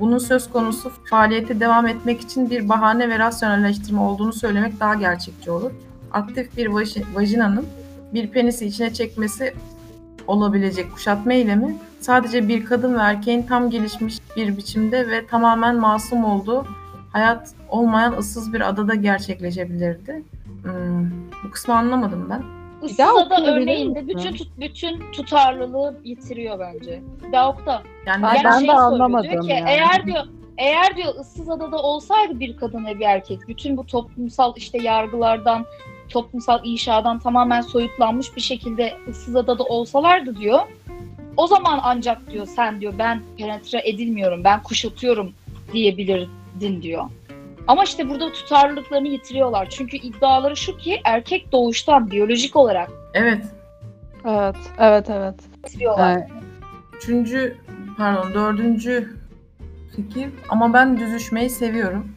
bunun 0.00 0.18
söz 0.18 0.50
konusu 0.50 0.92
faaliyete 1.04 1.60
devam 1.60 1.86
etmek 1.86 2.20
için 2.20 2.50
bir 2.50 2.68
bahane 2.68 3.08
ve 3.08 3.18
rasyonelleştirme 3.18 4.00
olduğunu 4.00 4.32
söylemek 4.32 4.80
daha 4.80 4.94
gerçekçi 4.94 5.50
olur. 5.50 5.70
Aktif 6.14 6.56
bir 6.56 6.66
vajinanın 7.14 7.66
bir 8.14 8.30
penisi 8.30 8.66
içine 8.66 8.92
çekmesi 8.92 9.54
olabilecek 10.26 10.92
kuşatma 10.92 11.32
eylemi 11.32 11.76
sadece 12.00 12.48
bir 12.48 12.64
kadın 12.64 12.94
ve 12.94 13.00
erkeğin 13.00 13.42
tam 13.42 13.70
gelişmiş 13.70 14.18
bir 14.36 14.56
biçimde 14.56 15.10
ve 15.10 15.26
tamamen 15.26 15.76
masum 15.76 16.24
olduğu 16.24 16.66
hayat 17.12 17.54
olmayan 17.68 18.12
ıssız 18.12 18.52
bir 18.52 18.68
adada 18.68 18.94
gerçekleşebilirdi. 18.94 20.22
Hmm, 20.62 21.10
bu 21.44 21.50
kısmı 21.50 21.74
anlamadım 21.74 22.30
ben. 22.30 22.42
Issız 22.86 23.00
ada 23.00 23.46
örneğinde 23.46 24.08
bütün 24.08 24.32
tut, 24.32 24.48
bütün 24.60 25.12
tutarlılığı 25.12 26.00
yitiriyor 26.04 26.58
bence. 26.58 27.02
Davuk'ta. 27.32 27.82
Yani, 28.06 28.22
yani 28.22 28.40
ben 28.44 28.58
şey 28.58 28.68
de 28.68 28.72
anlamadım. 28.72 29.30
Diyor 29.30 29.42
ki, 29.42 29.50
yani. 29.50 29.70
Eğer 29.70 30.06
diyor 30.06 30.24
eğer 30.58 30.96
diyor 30.96 31.14
ıssız 31.20 31.48
adada 31.48 31.76
olsaydı 31.76 32.40
bir 32.40 32.56
kadın 32.56 32.86
ve 32.86 32.98
bir 32.98 33.04
erkek 33.04 33.48
bütün 33.48 33.76
bu 33.76 33.86
toplumsal 33.86 34.52
işte 34.56 34.82
yargılardan 34.82 35.66
toplumsal 36.14 36.60
inşadan 36.64 37.18
tamamen 37.18 37.60
soyutlanmış 37.60 38.36
bir 38.36 38.40
şekilde 38.40 38.92
ıssız 39.08 39.36
adada 39.36 39.64
olsalardı 39.64 40.36
diyor. 40.36 40.60
O 41.36 41.46
zaman 41.46 41.80
ancak 41.82 42.30
diyor 42.30 42.46
sen 42.46 42.80
diyor 42.80 42.92
ben 42.98 43.22
penetre 43.38 43.88
edilmiyorum, 43.88 44.44
ben 44.44 44.62
kuşatıyorum 44.62 45.32
diyebilirdin 45.72 46.82
diyor. 46.82 47.04
Ama 47.66 47.84
işte 47.84 48.08
burada 48.08 48.32
tutarlılıklarını 48.32 49.08
yitiriyorlar. 49.08 49.70
Çünkü 49.70 49.96
iddiaları 49.96 50.56
şu 50.56 50.76
ki 50.76 51.00
erkek 51.04 51.52
doğuştan 51.52 52.10
biyolojik 52.10 52.56
olarak. 52.56 52.90
Evet. 53.14 53.44
Evet, 54.24 54.56
evet, 54.78 55.10
evet. 55.10 55.34
Yitiriyorlar. 55.64 56.16
Evet. 56.16 56.28
Üçüncü, 56.96 57.56
pardon 57.96 58.34
dördüncü 58.34 59.16
fikir 59.96 60.30
ama 60.48 60.72
ben 60.72 61.00
düzüşmeyi 61.00 61.50
seviyorum. 61.50 62.12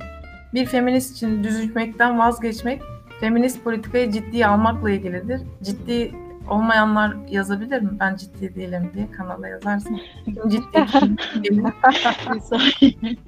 Bir 0.53 0.65
feminist 0.65 1.15
için 1.15 1.43
düzüşmekten 1.43 2.19
vazgeçmek 2.19 2.81
feminist 3.19 3.63
politikayı 3.63 4.11
ciddiye 4.11 4.47
almakla 4.47 4.91
ilgilidir. 4.91 5.41
Ciddi 5.63 6.11
olmayanlar 6.49 7.15
yazabilir 7.29 7.81
mi? 7.81 7.89
Ben 7.99 8.15
ciddi 8.15 8.55
değilim 8.55 8.91
diye 8.95 9.11
kanala 9.11 9.47
yazarsın. 9.47 9.99
ciddi. 10.47 10.85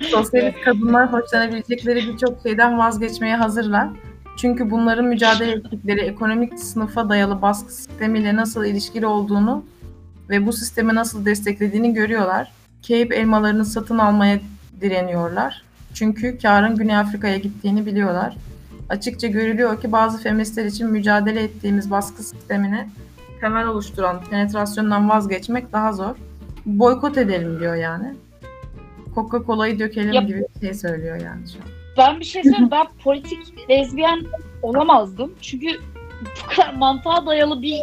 Sosyalist 0.12 0.62
kadınlar 0.66 1.14
hoşlanabilecekleri 1.14 2.08
birçok 2.08 2.42
şeyden 2.44 2.78
vazgeçmeye 2.78 3.36
hazırlar. 3.36 3.90
Çünkü 4.38 4.72
bunların 4.72 5.06
mücadele 5.06 5.52
ettikleri 5.52 6.00
ekonomik 6.00 6.60
sınıfa 6.60 7.10
dayalı 7.10 7.42
baskı 7.42 7.74
sistemiyle 7.74 8.36
nasıl 8.36 8.66
ilişkili 8.66 9.06
olduğunu 9.06 9.66
ve 10.30 10.46
bu 10.46 10.54
sistemi 10.54 10.96
nasıl 10.96 11.26
desteklediğini 11.26 11.94
görüyorlar. 11.94 12.52
Keyip 12.82 13.14
elmalarını 13.14 13.66
satın 13.66 13.98
almaya 13.98 14.40
direniyorlar. 14.82 15.64
Çünkü 15.94 16.38
karın 16.38 16.76
Güney 16.76 16.98
Afrika'ya 16.98 17.38
gittiğini 17.38 17.86
biliyorlar. 17.86 18.38
Açıkça 18.90 19.28
görülüyor 19.28 19.82
ki 19.82 19.92
bazı 19.92 20.24
feministler 20.24 20.66
için 20.66 20.88
mücadele 20.88 21.44
ettiğimiz 21.44 21.92
baskı 21.92 22.24
sistemini 22.24 22.88
temel 23.42 23.68
oluşturan 23.68 24.24
penetrasyondan 24.30 25.10
vazgeçmek 25.10 25.74
daha 25.74 25.94
zor. 25.94 26.16
Boykot 26.66 27.18
edelim 27.18 27.60
diyor 27.60 27.76
yani. 27.76 28.14
Coca-Cola'yı 29.16 29.80
dökelim 29.80 30.14
Yap. 30.14 30.28
gibi 30.28 30.44
bir 30.56 30.68
şey 30.68 30.74
söylüyor 30.74 31.16
yani 31.16 31.50
şu 31.50 31.60
an. 31.60 31.66
Ben 31.98 32.20
bir 32.20 32.26
şey 32.26 32.44
söyleyeyim. 32.44 32.72
ben 32.72 32.88
politik 33.04 33.70
lezbiyen 33.70 34.26
olamazdım. 34.62 35.34
Çünkü 35.42 35.68
bu 36.44 36.56
kadar 36.56 36.74
mantığa 36.74 37.26
dayalı 37.26 37.62
bir 37.62 37.80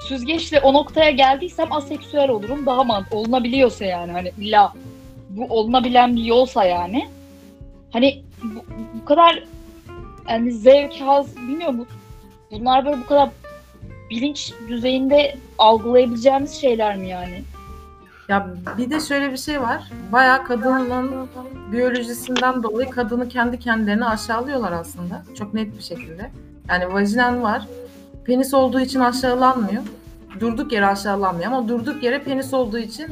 süzgeçle 0.00 0.60
o 0.60 0.72
noktaya 0.72 1.10
geldiysem 1.10 1.72
aseksüel 1.72 2.30
olurum. 2.30 2.66
Daha 2.66 2.84
mant 2.84 3.12
olunabiliyorsa 3.12 3.84
yani 3.84 4.12
hani 4.12 4.32
illa 4.38 4.72
bu 5.30 5.44
olunabilen 5.44 6.16
bir 6.16 6.24
yolsa 6.24 6.64
yani. 6.64 7.08
Hani 7.90 8.22
bu, 8.42 8.64
bu 9.00 9.04
kadar 9.04 9.44
yani 10.28 10.52
zevk, 10.52 11.00
haz 11.00 11.36
bilmiyorum. 11.36 11.86
Bunlar 12.50 12.84
böyle 12.84 13.00
bu 13.00 13.06
kadar 13.06 13.30
bilinç 14.10 14.52
düzeyinde 14.68 15.36
algılayabileceğimiz 15.58 16.52
şeyler 16.52 16.96
mi 16.96 17.08
yani? 17.08 17.42
Ya 18.28 18.46
bir 18.78 18.90
de 18.90 19.00
şöyle 19.00 19.32
bir 19.32 19.36
şey 19.36 19.60
var. 19.60 19.90
Bayağı 20.12 20.44
kadının 20.44 21.28
biyolojisinden 21.72 22.62
dolayı 22.62 22.90
kadını 22.90 23.28
kendi 23.28 23.58
kendilerine 23.58 24.04
aşağılıyorlar 24.04 24.72
aslında. 24.72 25.22
Çok 25.38 25.54
net 25.54 25.78
bir 25.78 25.82
şekilde. 25.82 26.30
Yani 26.68 26.94
vajinen 26.94 27.42
var. 27.42 27.66
Penis 28.24 28.54
olduğu 28.54 28.80
için 28.80 29.00
aşağılanmıyor. 29.00 29.82
Durduk 30.40 30.72
yere 30.72 30.86
aşağılanmıyor 30.86 31.52
ama 31.52 31.68
durduk 31.68 32.02
yere 32.02 32.22
penis 32.22 32.54
olduğu 32.54 32.78
için 32.78 33.06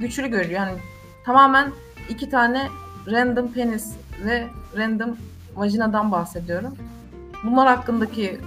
güçlü 0.00 0.28
görüyor. 0.28 0.60
Yani 0.60 0.78
tamamen 1.24 1.72
iki 2.08 2.30
tane 2.30 2.68
random 3.06 3.52
penis 3.52 3.92
ve 4.24 4.46
random 4.76 5.16
vajinadan 5.58 6.12
bahsediyorum. 6.12 6.74
Bunlar 7.44 7.68
hakkındaki 7.76 8.38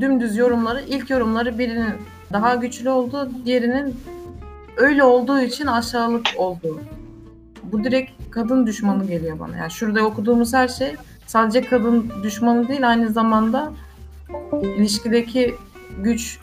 dümdüz 0.00 0.36
yorumları, 0.36 0.82
ilk 0.88 1.10
yorumları 1.10 1.58
birinin 1.58 1.94
daha 2.32 2.54
güçlü 2.54 2.90
olduğu, 2.90 3.30
diğerinin 3.44 3.96
öyle 4.76 5.04
olduğu 5.04 5.40
için 5.40 5.66
aşağılık 5.66 6.26
olduğu. 6.36 6.80
Bu 7.62 7.84
direkt 7.84 8.10
kadın 8.30 8.66
düşmanı 8.66 9.06
geliyor 9.06 9.38
bana. 9.38 9.56
Yani 9.56 9.70
şurada 9.70 10.02
okuduğumuz 10.02 10.54
her 10.54 10.68
şey 10.68 10.96
sadece 11.26 11.62
kadın 11.62 12.12
düşmanı 12.22 12.68
değil, 12.68 12.88
aynı 12.88 13.08
zamanda 13.08 13.72
ilişkideki 14.62 15.54
güç, 16.02 16.38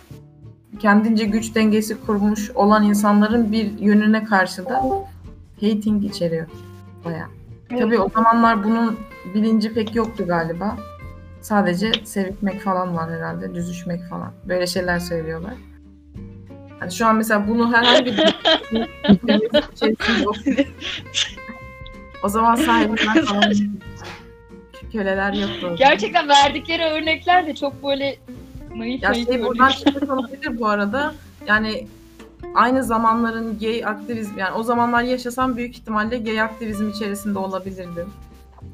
kendince 0.80 1.26
güç 1.26 1.56
dengesi 1.56 2.02
kurmuş 2.06 2.52
olan 2.52 2.84
insanların 2.84 3.52
bir 3.52 3.80
yönüne 3.80 4.24
karşı 4.24 4.66
da 4.66 4.84
hating 5.62 6.06
içeriyor 6.06 6.48
bayağı. 7.06 7.37
Evet. 7.70 7.82
Tabii 7.82 8.00
o 8.00 8.10
zamanlar 8.10 8.64
bunun 8.64 9.00
bilinci 9.34 9.74
pek 9.74 9.96
yoktu 9.96 10.28
galiba. 10.28 10.78
Sadece 11.42 11.92
sevmek 12.04 12.62
falan 12.62 12.96
var 12.96 13.12
herhalde, 13.12 13.56
düzüşmek 13.56 14.04
falan. 14.10 14.34
Böyle 14.46 14.68
şeyler 14.68 15.00
söylüyorlar. 15.00 15.54
Yani 16.82 16.92
şu 16.92 17.06
an 17.06 17.16
mesela 17.16 17.48
bunu 17.48 17.74
herhangi 17.74 18.06
bir 18.06 18.34
O 22.24 22.30
zaman 22.30 22.56
sahibinden 22.56 23.26
falan 23.26 23.54
köleler 24.92 25.34
yoktu. 25.34 25.76
Gerçekten 25.78 26.30
verdikleri 26.30 26.84
örnekler 26.84 27.48
de 27.48 27.56
çok 27.56 27.84
böyle 27.84 28.18
naif 28.76 29.04
ya 29.04 29.14
şey 29.14 29.44
buradan 29.44 29.72
olabilir 30.10 30.60
bu 30.60 30.68
arada. 30.68 31.14
Yani 31.48 31.88
aynı 32.58 32.84
zamanların 32.84 33.60
gay 33.60 33.86
aktivizm 33.86 34.38
yani 34.38 34.56
o 34.56 34.64
zamanlar 34.64 35.02
yaşasam 35.02 35.58
büyük 35.58 35.76
ihtimalle 35.76 36.18
gay 36.18 36.42
aktivizm 36.42 36.90
içerisinde 36.90 37.40
olabilirdim. 37.40 38.10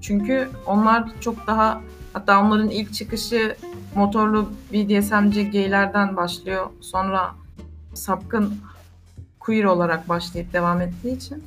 Çünkü 0.02 0.50
onlar 0.66 1.04
çok 1.22 1.48
daha 1.48 1.82
hatta 2.14 2.42
onların 2.42 2.70
ilk 2.70 2.94
çıkışı 2.94 3.56
motorlu 3.96 4.50
BDSM'ci 4.74 5.52
gaylerden 5.52 6.18
başlıyor. 6.18 6.66
Sonra 6.82 7.32
sapkın 7.94 8.54
queer 9.40 9.64
olarak 9.64 10.10
başlayıp 10.10 10.54
devam 10.54 10.82
ettiği 10.82 11.16
için 11.16 11.44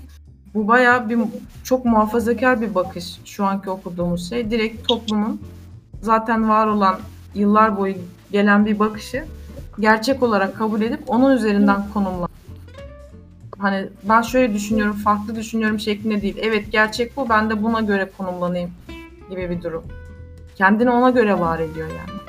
bu 0.54 0.68
bayağı 0.68 1.08
bir 1.08 1.18
çok 1.64 1.84
muhafazakar 1.84 2.60
bir 2.60 2.74
bakış 2.74 3.20
şu 3.24 3.44
anki 3.44 3.70
okuduğumuz 3.70 4.28
şey. 4.28 4.50
Direkt 4.50 4.88
toplumun 4.88 5.40
zaten 6.02 6.48
var 6.48 6.66
olan 6.66 6.98
yıllar 7.34 7.76
boyu 7.76 7.94
gelen 8.32 8.66
bir 8.66 8.78
bakışı 8.78 9.24
gerçek 9.80 10.22
olarak 10.22 10.56
kabul 10.56 10.82
edip 10.82 11.00
onun 11.06 11.36
üzerinden 11.36 11.82
konumlan. 11.94 12.25
Hani 13.58 13.88
ben 14.02 14.22
şöyle 14.22 14.54
düşünüyorum, 14.54 14.96
farklı 14.96 15.36
düşünüyorum 15.36 15.80
şeklinde 15.80 16.22
değil. 16.22 16.36
Evet 16.42 16.72
gerçek 16.72 17.16
bu, 17.16 17.28
ben 17.28 17.50
de 17.50 17.62
buna 17.62 17.80
göre 17.80 18.10
konumlanayım 18.18 18.70
gibi 19.30 19.50
bir 19.50 19.62
durum. 19.62 19.84
Kendini 20.56 20.90
ona 20.90 21.10
göre 21.10 21.40
var 21.40 21.58
ediyor 21.58 21.88
yani. 21.88 22.20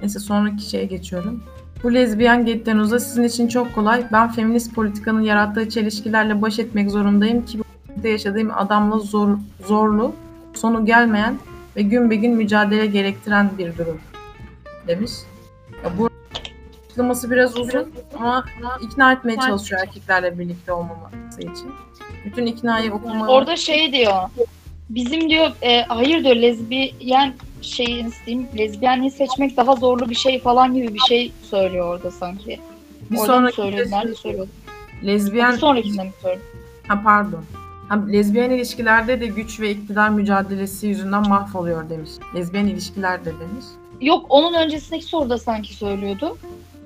Neyse 0.00 0.18
sonraki 0.18 0.70
şeye 0.70 0.84
geçiyorum. 0.84 1.42
Bu 1.82 1.94
lezbiyen 1.94 2.46
gettonuza 2.46 2.98
sizin 2.98 3.22
için 3.22 3.48
çok 3.48 3.74
kolay. 3.74 4.06
Ben 4.12 4.32
feminist 4.32 4.74
politikanın 4.74 5.20
yarattığı 5.20 5.68
çelişkilerle 5.68 6.42
baş 6.42 6.58
etmek 6.58 6.90
zorundayım 6.90 7.46
ki 7.46 7.58
bu 7.58 8.08
yaşadığım 8.08 8.50
adamla 8.54 8.98
zor, 8.98 9.28
zorlu, 9.66 10.12
sonu 10.54 10.86
gelmeyen 10.86 11.38
ve 11.76 11.82
gün 11.82 12.10
be 12.10 12.16
gün 12.16 12.34
mücadele 12.36 12.86
gerektiren 12.86 13.50
bir 13.58 13.78
durum 13.78 13.98
demiş. 14.86 15.12
Ya 15.84 15.98
bu 15.98 16.07
açıklaması 16.98 17.30
biraz 17.30 17.58
uzun 17.58 17.92
ama 18.16 18.44
ikna 18.82 19.12
etmeye 19.12 19.36
çalışıyor 19.36 19.80
erkeklerle 19.80 20.38
birlikte 20.38 20.72
olmaması 20.72 21.40
için. 21.40 21.72
Bütün 22.24 22.46
iknayı 22.46 22.92
okumalı. 22.92 23.30
Orada 23.30 23.56
şey 23.56 23.92
diyor. 23.92 24.12
Bizim 24.90 25.30
diyor 25.30 25.50
e, 25.62 25.82
hayır 25.82 26.24
diyor 26.24 26.36
lezbiyen 26.36 27.34
şey 27.62 28.06
diyeyim 28.26 28.48
lezbiyenliği 28.58 29.10
seçmek 29.10 29.56
daha 29.56 29.76
zorlu 29.76 30.10
bir 30.10 30.14
şey 30.14 30.40
falan 30.40 30.74
gibi 30.74 30.94
bir 30.94 30.98
şey 31.08 31.32
söylüyor 31.42 31.86
orada 31.86 32.10
sanki. 32.10 32.60
Bir 33.10 33.16
orada 33.16 33.26
sonraki 33.26 33.56
söylüyor? 33.56 33.86
Nerede 33.90 34.14
söylüyor? 34.14 34.48
Lezbiyen... 35.06 35.52
Bir 35.52 35.58
sonrakinde 35.58 36.04
mi 36.04 36.12
söylüyor? 36.22 36.46
Ha 36.88 37.00
pardon. 37.04 37.44
Ha, 37.88 38.04
lezbiyen 38.12 38.50
ilişkilerde 38.50 39.20
de 39.20 39.26
güç 39.26 39.60
ve 39.60 39.70
iktidar 39.70 40.08
mücadelesi 40.08 40.86
yüzünden 40.86 41.28
mahvoluyor 41.28 41.90
demiş. 41.90 42.10
Lezbiyen 42.34 42.66
ilişkilerde 42.66 43.32
demiş. 43.40 43.64
Yok 44.00 44.26
onun 44.28 44.54
öncesindeki 44.54 45.04
soruda 45.04 45.38
sanki 45.38 45.74
söylüyordu. 45.74 46.36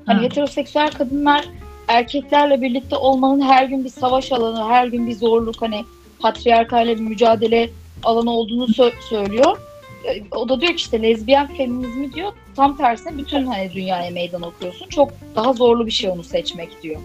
Hani 0.06 0.20
Hı. 0.20 0.24
heteroseksüel 0.24 0.90
kadınlar 0.90 1.44
erkeklerle 1.88 2.62
birlikte 2.62 2.96
olmanın 2.96 3.40
her 3.40 3.64
gün 3.64 3.84
bir 3.84 3.88
savaş 3.88 4.32
alanı, 4.32 4.68
her 4.68 4.86
gün 4.86 5.06
bir 5.06 5.14
zorluk 5.14 5.62
hani 5.62 5.84
patriarkayla 6.20 6.94
bir 6.94 7.00
mücadele 7.00 7.70
alanı 8.02 8.30
olduğunu 8.30 8.64
sö- 8.64 9.02
söylüyor. 9.08 9.58
E, 10.04 10.22
O 10.36 10.48
da 10.48 10.60
diyor 10.60 10.72
ki 10.72 10.76
işte 10.76 11.02
lezbiyen 11.02 11.46
feminizmi 11.54 12.12
diyor 12.12 12.32
tam 12.56 12.76
tersine 12.76 13.18
bütün 13.18 13.46
hani 13.46 13.72
dünyaya 13.72 14.10
meydan 14.10 14.42
okuyorsun. 14.42 14.88
Çok 14.88 15.10
daha 15.36 15.52
zorlu 15.52 15.86
bir 15.86 15.90
şey 15.90 16.10
onu 16.10 16.22
seçmek 16.24 16.82
diyor. 16.82 17.00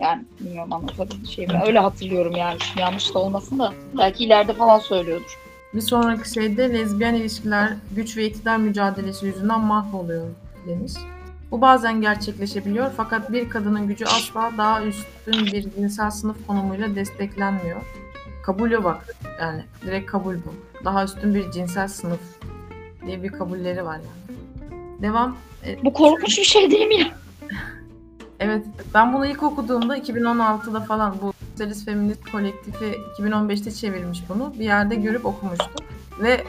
Yani 0.00 0.22
bilmiyorum 0.40 0.72
anlatabildim 0.72 1.26
şey 1.26 1.46
mi? 1.46 1.60
Öyle 1.66 1.78
hatırlıyorum 1.78 2.36
yani. 2.36 2.58
Yanlış 2.78 3.14
da 3.14 3.18
olmasın 3.18 3.58
da. 3.58 3.72
Belki 3.98 4.24
ileride 4.24 4.52
falan 4.52 4.78
söylüyordur. 4.78 5.38
Bir 5.74 5.80
sonraki 5.80 6.30
şeyde 6.30 6.70
lezbiyen 6.74 7.14
ilişkiler 7.14 7.68
güç 7.96 8.16
ve 8.16 8.26
iktidar 8.26 8.56
mücadelesi 8.56 9.26
yüzünden 9.26 9.60
mahvoluyor 9.60 10.26
demiş. 10.66 10.92
Bu 11.50 11.60
bazen 11.60 12.00
gerçekleşebiliyor 12.00 12.90
fakat 12.96 13.32
bir 13.32 13.50
kadının 13.50 13.86
gücü 13.86 14.04
asla 14.04 14.50
daha 14.58 14.84
üstün 14.84 15.46
bir 15.46 15.70
cinsel 15.70 16.10
sınıf 16.10 16.46
konumuyla 16.46 16.94
desteklenmiyor. 16.94 17.80
Kabulü 18.42 18.84
bak 18.84 19.06
yani 19.40 19.64
direkt 19.82 20.10
kabul 20.10 20.34
bu. 20.34 20.84
Daha 20.84 21.04
üstün 21.04 21.34
bir 21.34 21.50
cinsel 21.50 21.88
sınıf 21.88 22.20
diye 23.06 23.22
bir 23.22 23.28
kabulleri 23.28 23.84
var 23.84 23.96
yani. 23.96 24.38
Devam. 25.02 25.36
E, 25.66 25.84
Bu 25.84 25.92
korkunç 25.92 26.38
bir 26.38 26.44
şey 26.44 26.70
değil 26.70 26.86
mi 26.86 27.00
ya? 27.00 27.06
Evet, 28.42 28.66
ben 28.94 29.12
bunu 29.12 29.26
ilk 29.26 29.42
okuduğumda 29.42 29.98
2016'da 29.98 30.80
falan 30.80 31.16
bu 31.22 31.32
Sosyalist 31.50 31.84
Feminist 31.84 32.30
Kolektifi 32.30 32.96
2015'te 33.18 33.70
çevirmiş 33.70 34.22
bunu. 34.28 34.54
Bir 34.58 34.64
yerde 34.64 34.94
görüp 34.94 35.26
okumuştum. 35.26 35.86
Ve 36.20 36.44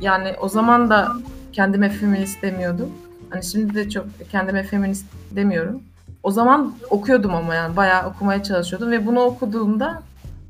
yani 0.00 0.34
o 0.40 0.48
zaman 0.48 0.90
da 0.90 1.12
kendime 1.52 1.88
feminist 1.90 2.42
demiyordum. 2.42 2.92
Hani 3.30 3.44
şimdi 3.44 3.74
de 3.74 3.90
çok 3.90 4.06
kendime 4.30 4.62
feminist 4.62 5.06
demiyorum. 5.30 5.82
O 6.22 6.30
zaman 6.30 6.74
okuyordum 6.90 7.34
ama 7.34 7.54
yani 7.54 7.76
bayağı 7.76 8.08
okumaya 8.08 8.42
çalışıyordum 8.42 8.90
ve 8.90 9.06
bunu 9.06 9.20
okuduğumda 9.20 10.02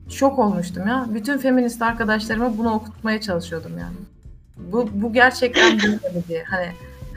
şok 0.08 0.38
olmuştum 0.38 0.86
ya. 0.86 1.06
Bütün 1.14 1.38
feminist 1.38 1.82
arkadaşlarıma 1.82 2.58
bunu 2.58 2.74
okutmaya 2.74 3.20
çalışıyordum 3.20 3.78
yani. 3.78 3.96
Bu, 4.56 4.88
bu 4.92 5.12
gerçekten 5.12 5.76
mi 5.76 6.00
diye. 6.28 6.44
Hani 6.44 6.66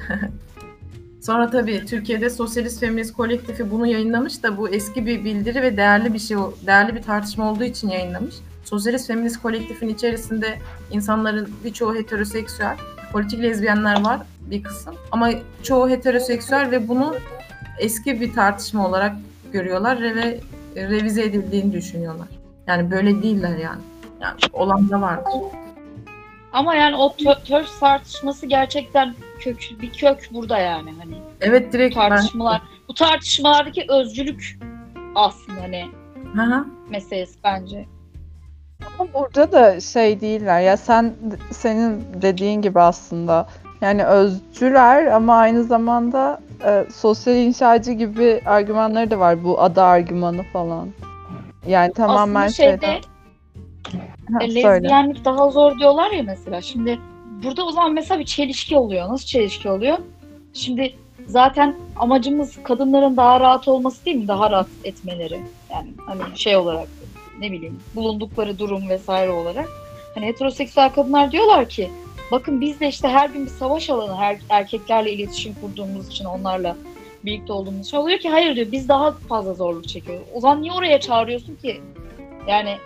Sonra 1.22 1.50
tabii 1.50 1.86
Türkiye'de 1.86 2.30
Sosyalist 2.30 2.80
Feminist 2.80 3.14
Kolektifi 3.14 3.72
bunu 3.72 3.88
yayınlamış 3.88 4.44
da 4.44 4.58
bu 4.58 4.70
eski 4.70 5.06
bir 5.06 5.26
bildiri 5.26 5.62
ve 5.62 5.78
değerli 5.78 6.14
bir 6.14 6.20
şey, 6.20 6.38
değerli 6.66 6.96
bir 6.96 7.02
tartışma 7.02 7.52
olduğu 7.52 7.64
için 7.64 7.90
yayınlamış. 7.90 8.36
Sosyalist 8.66 9.08
Feminist 9.08 9.42
Kolektifin 9.42 9.88
içerisinde 9.88 10.60
insanların 10.92 11.50
birçoğu 11.64 11.96
heteroseksüel, 11.96 12.78
politik 13.12 13.44
lezbiyenler 13.44 14.04
var 14.04 14.20
bir 14.42 14.64
kısım 14.64 14.96
ama 15.12 15.30
çoğu 15.64 15.90
heteroseksüel 15.90 16.72
ve 16.72 16.88
bunu 16.88 17.16
eski 17.80 18.22
bir 18.22 18.34
tartışma 18.34 18.88
olarak 18.88 19.16
görüyorlar 19.54 20.02
ve 20.02 20.40
revize 20.76 21.24
edildiğini 21.24 21.74
düşünüyorlar. 21.74 22.28
Yani 22.68 22.92
böyle 22.92 23.24
değiller 23.24 23.58
yani. 23.58 23.82
Yani 24.22 24.36
olan 24.54 24.90
da 24.90 25.02
vardır. 25.02 25.32
Ama 26.54 26.76
yani 26.76 26.96
o 26.96 27.08
tö- 27.08 27.44
törs 27.44 27.80
tartışması 27.80 28.46
gerçekten 28.46 29.16
kök 29.40 29.60
bir 29.82 29.94
kök 29.94 30.30
burada 30.34 30.58
yani 30.58 30.94
hani 31.00 31.16
Evet 31.42 31.74
direkt 31.74 31.96
ben- 31.98 32.10
tartışmalar. 32.10 32.62
Bu 32.88 32.94
tartışmalardaki 32.94 33.86
özcülük 33.90 34.60
aslında 35.16 35.62
hani 35.62 35.86
Hı 36.36 36.42
hı. 36.42 36.66
meselesi 36.90 37.40
bence. 37.44 37.86
Ama 38.86 39.14
burada 39.14 39.52
da 39.52 39.80
şey 39.80 40.22
değiller 40.22 40.62
ya 40.62 40.78
sen 40.78 41.14
senin 41.52 42.06
dediğin 42.22 42.62
gibi 42.62 42.80
aslında 42.80 43.48
yani 43.82 44.04
özcüler 44.06 45.06
ama 45.06 45.36
aynı 45.36 45.64
zamanda 45.64 46.40
e, 46.66 46.86
sosyal 46.94 47.36
inşacı 47.36 47.92
gibi 47.92 48.42
argümanları 48.46 49.12
da 49.12 49.20
var 49.20 49.44
bu 49.44 49.62
ada 49.62 49.84
argümanı 49.84 50.44
falan. 50.44 50.88
Yani 51.68 51.94
tamamen 51.94 52.42
aslında 52.48 52.54
şeyde 52.54 52.72
şeyden- 52.86 53.02
Ha, 54.34 54.44
e, 54.44 54.52
söyle. 54.52 54.66
lezbiyenlik 54.74 55.26
daha 55.26 55.50
zor 55.50 55.80
diyorlar 55.80 56.12
ya 56.12 56.24
mesela. 56.24 56.62
Şimdi 56.62 57.00
burada 57.44 57.66
o 57.66 57.72
zaman 57.72 57.94
mesela 57.94 58.20
bir 58.20 58.26
çelişki 58.26 58.78
oluyor. 58.78 59.10
Nasıl 59.10 59.26
çelişki 59.26 59.70
oluyor? 59.70 59.98
Şimdi 60.54 60.96
zaten 61.28 61.76
amacımız 62.00 62.64
kadınların 62.64 63.18
daha 63.18 63.40
rahat 63.40 63.68
olması 63.68 64.06
değil 64.06 64.18
mi? 64.18 64.28
Daha 64.28 64.52
rahat 64.52 64.68
etmeleri. 64.84 65.40
Yani 65.72 65.88
hani 66.06 66.22
şey 66.36 66.58
olarak 66.58 66.88
ne 67.40 67.52
bileyim 67.52 67.80
bulundukları 67.96 68.60
durum 68.60 68.90
vesaire 68.90 69.32
olarak. 69.32 69.70
Hani 70.16 70.26
heteroseksüel 70.26 70.90
kadınlar 70.90 71.32
diyorlar 71.32 71.70
ki 71.70 71.90
bakın 72.32 72.62
biz 72.62 72.80
de 72.80 72.88
işte 72.88 73.08
her 73.08 73.30
gün 73.30 73.46
bir 73.46 73.52
savaş 73.52 73.90
alanı 73.90 74.18
her 74.18 74.38
erkeklerle 74.50 75.12
iletişim 75.12 75.54
kurduğumuz 75.62 76.08
için 76.08 76.26
onlarla 76.26 76.78
birlikte 77.26 77.54
olduğumuz 77.54 77.88
için 77.88 77.98
oluyor 77.98 78.20
ki 78.20 78.30
hayır 78.30 78.56
diyor 78.56 78.72
biz 78.72 78.90
daha 78.90 79.12
fazla 79.12 79.54
zorluk 79.54 79.88
çekiyoruz. 79.88 80.28
O 80.34 80.40
zaman 80.40 80.62
niye 80.62 80.74
oraya 80.74 81.00
çağırıyorsun 81.00 81.56
ki? 81.56 81.82
Yani 82.48 82.78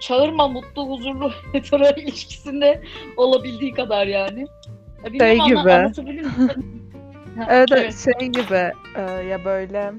çağırma 0.00 0.48
mutlu 0.48 0.88
huzurlu 0.88 1.32
hetero 1.52 2.00
ilişkisinde 2.00 2.82
olabildiği 3.16 3.72
kadar 3.72 4.06
yani. 4.06 4.46
Ya 5.04 5.12
Şey 5.18 5.36
gibi. 5.36 5.92
Evet, 7.50 7.68
evet 7.72 7.94
şey 8.04 8.28
gibi 8.28 8.72
e, 8.96 9.00
ya 9.02 9.44
böyle 9.44 9.92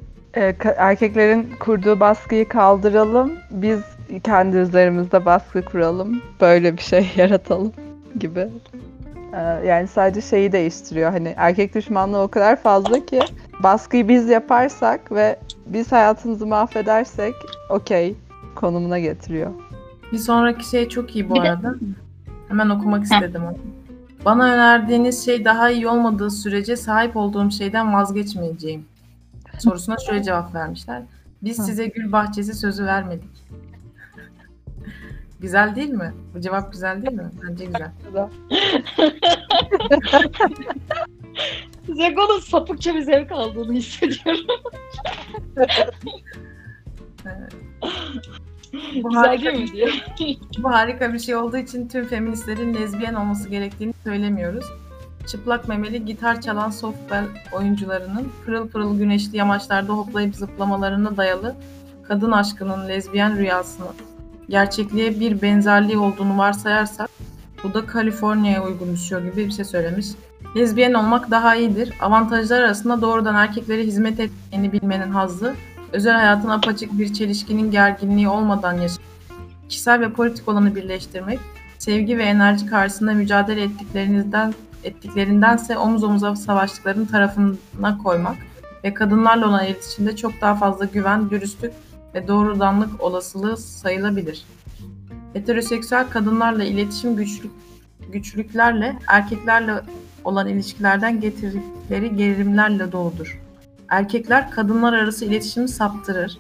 erkeklerin 0.78 1.50
kurduğu 1.60 2.00
baskıyı 2.00 2.50
kaldıralım 2.50 3.34
biz 3.52 3.80
kendi 4.24 4.58
üzerimizde 4.58 5.26
baskı 5.26 5.66
kuralım 5.66 6.22
böyle 6.42 6.78
bir 6.78 6.82
şey 6.82 7.12
yaratalım 7.16 7.74
gibi. 8.20 8.48
E, 9.34 9.68
yani 9.68 9.88
sadece 9.88 10.22
şeyi 10.22 10.52
değiştiriyor 10.52 11.12
hani 11.12 11.34
erkek 11.38 11.76
düşmanlığı 11.76 12.22
o 12.22 12.28
kadar 12.28 12.56
fazla 12.56 13.06
ki 13.06 13.20
baskıyı 13.64 14.08
biz 14.08 14.30
yaparsak 14.30 15.12
ve 15.12 15.40
biz 15.66 15.92
hayatımızı 15.92 16.48
mahvedersek 16.48 17.34
okey 17.70 18.16
konumuna 18.56 19.00
getiriyor. 19.00 19.52
Bir 20.12 20.18
sonraki 20.18 20.70
şey 20.70 20.90
çok 20.90 21.16
iyi 21.16 21.30
bu 21.30 21.36
Bir 21.36 21.42
de- 21.42 21.50
arada. 21.52 21.76
Hemen 22.48 22.70
okumak 22.70 23.04
istedim 23.04 23.42
onu. 23.44 23.58
Bana 24.26 24.44
önerdiğiniz 24.54 25.26
şey 25.26 25.46
daha 25.46 25.70
iyi 25.70 25.88
olmadığı 25.88 26.32
sürece 26.32 26.76
sahip 26.76 27.18
olduğum 27.18 27.52
şeyden 27.52 27.94
vazgeçmeyeceğim. 27.94 28.86
Sorusuna 29.60 29.98
şöyle 29.98 30.24
cevap 30.24 30.56
vermişler. 30.56 31.02
Biz 31.42 31.58
size 31.66 31.88
gül 31.88 32.12
bahçesi 32.12 32.54
sözü 32.54 32.86
vermedik. 32.86 33.30
güzel 35.40 35.76
değil 35.76 35.90
mi? 35.90 36.14
Bu 36.36 36.42
cevap 36.42 36.72
güzel 36.72 37.02
değil 37.06 37.18
mi? 37.18 37.32
Bence 37.44 37.66
güzel. 37.66 37.92
Zego'nun 41.96 42.40
sapıkça 42.40 42.96
bir 42.96 43.02
zevk 43.02 43.32
aldığını 43.32 43.74
hissediyorum. 43.74 44.46
Bu 49.04 49.10
Güzel 49.10 49.24
harika, 49.26 49.52
değil 49.52 49.64
mi 49.64 49.72
diye. 49.74 49.90
bu 50.58 50.70
harika 50.70 51.14
bir 51.14 51.20
şey 51.20 51.36
olduğu 51.36 51.58
için 51.58 51.88
tüm 51.88 52.06
feministlerin 52.08 52.74
lezbiyen 52.74 53.14
olması 53.14 53.50
gerektiğini 53.50 53.94
söylemiyoruz. 54.04 54.66
Çıplak 55.28 55.68
memeli 55.68 56.06
gitar 56.06 56.42
çalan 56.42 56.70
softball 56.70 57.24
oyuncularının 57.52 58.32
pırıl 58.46 58.68
pırıl 58.68 58.98
güneşli 58.98 59.38
yamaçlarda 59.38 59.94
hoplayıp 59.94 60.36
zıplamalarına 60.36 61.18
dayalı 61.18 61.56
kadın 62.08 62.32
aşkının 62.32 62.88
lezbiyen 62.88 63.38
rüyasını 63.38 63.88
gerçekliğe 64.50 65.20
bir 65.20 65.42
benzerliği 65.42 65.98
olduğunu 65.98 66.38
varsayarsak 66.38 67.10
bu 67.64 67.74
da 67.74 67.86
Kaliforniya'ya 67.86 68.64
uygun 68.64 68.94
düşüyor 68.94 69.22
gibi 69.22 69.38
bir 69.38 69.52
şey 69.52 69.66
söylemiş. 69.66 70.08
Lezbiyen 70.56 70.94
olmak 70.94 71.32
daha 71.32 71.56
iyidir. 71.56 71.94
Avantajlar 72.02 72.62
arasında 72.62 73.02
doğrudan 73.02 73.36
erkeklere 73.36 73.84
hizmet 73.84 74.20
ettiğini 74.20 74.72
bilmenin 74.72 75.12
hazzı, 75.12 75.56
özel 75.94 76.16
hayatın 76.16 76.50
apaçık 76.50 77.00
bir 77.00 77.14
çelişkinin 77.14 77.72
gerginliği 77.72 78.30
olmadan 78.30 78.74
yaşamak, 78.74 79.08
kişisel 79.70 80.00
ve 80.00 80.12
politik 80.12 80.48
olanı 80.48 80.76
birleştirmek, 80.76 81.40
sevgi 81.80 82.18
ve 82.18 82.24
enerji 82.24 82.66
karşısında 82.66 83.14
mücadele 83.14 83.62
ettiklerinizden 83.64 84.54
ettiklerindense 84.84 85.78
omuz 85.78 86.04
omuza 86.04 86.36
savaştıkların 86.36 87.06
tarafına 87.06 87.98
koymak 88.04 88.36
ve 88.84 88.94
kadınlarla 88.94 89.48
olan 89.48 89.66
iletişimde 89.66 90.16
çok 90.16 90.42
daha 90.42 90.56
fazla 90.56 90.86
güven, 90.86 91.30
dürüstlük 91.30 91.74
ve 92.16 92.28
doğrudanlık 92.28 93.02
olasılığı 93.02 93.58
sayılabilir. 93.58 94.46
Heteroseksüel 95.34 96.10
kadınlarla 96.10 96.64
iletişim 96.64 97.16
güçlük, 97.16 97.52
güçlüklerle 98.12 99.00
erkeklerle 99.08 99.74
olan 100.24 100.48
ilişkilerden 100.48 101.22
getirdikleri 101.22 102.16
gerilimlerle 102.16 102.92
doludur. 102.92 103.42
Erkekler 103.90 104.52
kadınlar 104.52 104.94
arası 104.94 105.26
iletişimi 105.26 105.68
saptırır. 105.68 106.38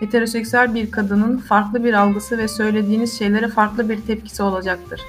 Heteroseksüel 0.00 0.74
bir 0.74 0.90
kadının 0.90 1.38
farklı 1.38 1.84
bir 1.84 1.94
algısı 1.94 2.38
ve 2.38 2.48
söylediğiniz 2.48 3.18
şeylere 3.18 3.48
farklı 3.48 3.88
bir 3.88 4.00
tepkisi 4.00 4.42
olacaktır. 4.42 5.00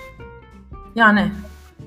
Yani 0.96 1.32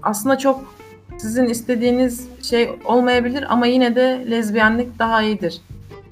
aslında 0.07 0.39
çok 0.39 0.77
sizin 1.19 1.45
istediğiniz 1.49 2.29
şey 2.43 2.71
olmayabilir 2.85 3.45
ama 3.49 3.67
yine 3.67 3.95
de 3.95 4.27
lezbiyenlik 4.31 4.99
daha 4.99 5.23
iyidir 5.23 5.61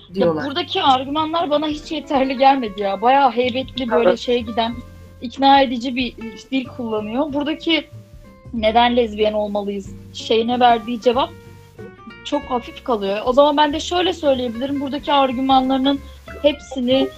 Ya 0.09 0.15
diyorlar. 0.15 0.47
buradaki 0.47 0.83
argümanlar 0.83 1.51
bana 1.51 1.67
hiç 1.67 1.93
yeterli 1.93 2.39
gelmedi 2.39 2.83
ya. 2.83 3.03
Bayağı 3.03 3.31
heybetli 3.31 3.91
böyle 3.91 4.17
şeye 4.17 4.41
giden, 4.41 4.75
ikna 5.23 5.61
edici 5.63 5.97
bir 5.97 6.15
dil 6.51 6.65
kullanıyor. 6.65 7.33
Buradaki 7.33 7.85
neden 8.55 8.97
lezbiyen 8.97 9.33
olmalıyız 9.33 9.91
şeyine 10.13 10.61
verdiği 10.61 11.01
cevap 11.01 11.31
çok 12.25 12.43
hafif 12.43 12.85
kalıyor. 12.85 13.19
O 13.25 13.33
zaman 13.33 13.57
ben 13.57 13.73
de 13.73 13.81
şöyle 13.81 14.13
söyleyebilirim. 14.13 14.81
Buradaki 14.81 15.13
argümanlarının 15.13 16.01
hepsini 16.43 17.09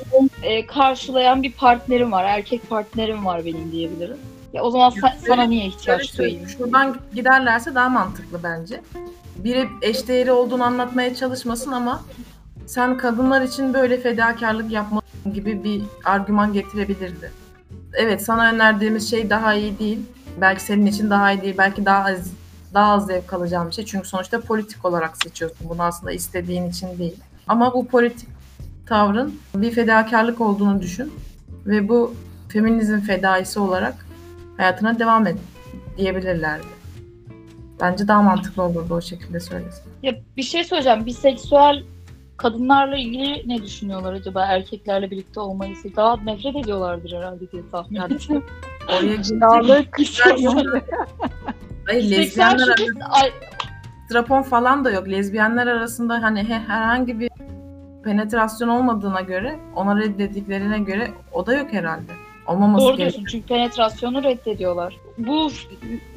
e, 0.42 0.66
karşılayan 0.66 1.42
bir 1.42 1.52
partnerim 1.52 2.12
var. 2.12 2.24
Erkek 2.24 2.70
partnerim 2.70 3.26
var 3.26 3.44
benim 3.44 3.72
diyebilirim. 3.72 4.16
Ya 4.56 4.62
o 4.62 4.70
zaman 4.70 4.90
sa- 4.90 5.26
sana 5.26 5.42
niye 5.42 5.66
ihtiyaç 5.66 6.18
duyayım? 6.18 6.48
Şuradan 6.48 6.96
giderlerse 7.14 7.74
daha 7.74 7.88
mantıklı 7.88 8.42
bence. 8.42 8.80
Biri 9.36 9.68
eşdeğeri 9.82 10.32
olduğunu 10.32 10.64
anlatmaya 10.64 11.14
çalışmasın 11.14 11.72
ama 11.72 12.02
sen 12.66 12.96
kadınlar 12.96 13.42
için 13.42 13.74
böyle 13.74 14.00
fedakarlık 14.00 14.72
yapmalısın 14.72 15.34
gibi 15.34 15.64
bir 15.64 15.82
argüman 16.04 16.52
getirebilirdi. 16.52 17.32
Evet 17.92 18.22
sana 18.22 18.50
önerdiğimiz 18.50 19.10
şey 19.10 19.30
daha 19.30 19.54
iyi 19.54 19.78
değil. 19.78 19.98
Belki 20.40 20.62
senin 20.62 20.86
için 20.86 21.10
daha 21.10 21.32
iyi 21.32 21.42
değil. 21.42 21.54
Belki 21.58 21.84
daha 21.84 22.04
az 22.04 22.30
daha 22.74 22.92
az 22.92 23.06
zevk 23.06 23.32
alacağım 23.32 23.68
bir 23.68 23.74
şey. 23.74 23.84
Çünkü 23.84 24.08
sonuçta 24.08 24.40
politik 24.40 24.84
olarak 24.84 25.16
seçiyorsun. 25.16 25.68
Bunu 25.68 25.82
aslında 25.82 26.12
istediğin 26.12 26.70
için 26.70 26.98
değil. 26.98 27.16
Ama 27.48 27.74
bu 27.74 27.86
politik 27.86 28.28
tavrın 28.86 29.40
bir 29.54 29.70
fedakarlık 29.70 30.40
olduğunu 30.40 30.82
düşün. 30.82 31.12
Ve 31.66 31.88
bu 31.88 32.14
feminizm 32.48 33.00
fedaisi 33.00 33.60
olarak 33.60 34.05
hayatına 34.56 34.98
devam 34.98 35.26
et 35.26 35.36
diyebilirlerdi. 35.98 36.66
Bence 37.80 38.08
daha 38.08 38.22
mantıklı 38.22 38.62
olurdu 38.62 38.94
o 38.94 39.00
şekilde 39.00 39.40
söylesin. 39.40 39.82
Ya 40.02 40.14
bir 40.36 40.42
şey 40.42 40.64
söyleyeceğim. 40.64 41.06
Biseksüel 41.06 41.82
kadınlarla 42.36 42.96
ilgili 42.96 43.48
ne 43.48 43.62
düşünüyorlar 43.62 44.12
acaba? 44.12 44.46
Erkeklerle 44.46 45.10
birlikte 45.10 45.40
olmayı 45.40 45.74
daha 45.96 46.16
nefret 46.16 46.56
ediyorlardır 46.56 47.12
herhalde 47.16 47.50
diye 47.52 47.62
tahmin 47.72 48.00
ediyorum. 48.00 48.44
Oraya 48.88 49.24
Sağlık. 49.24 50.00
Hayır 51.86 52.02
Biseksüel 52.02 52.20
lezbiyenler 52.50 52.76
şiddet- 52.76 53.02
ay, 53.10 53.30
strapon 54.08 54.42
falan 54.42 54.84
da 54.84 54.90
yok. 54.90 55.08
Lezbiyenler 55.08 55.66
arasında 55.66 56.22
hani 56.22 56.42
he- 56.48 56.58
herhangi 56.66 57.20
bir 57.20 57.30
penetrasyon 58.04 58.68
olmadığına 58.68 59.20
göre, 59.20 59.58
ona 59.76 59.98
reddediklerine 60.00 60.78
göre 60.78 61.10
o 61.32 61.46
da 61.46 61.54
yok 61.54 61.72
herhalde. 61.72 62.12
Olmaması 62.46 62.84
Doğru 62.84 62.96
gerekiyor. 62.96 63.12
diyorsun 63.12 63.24
çünkü 63.30 63.46
penetrasyonu 63.46 64.22
reddediyorlar. 64.22 64.96
Bu 65.18 65.50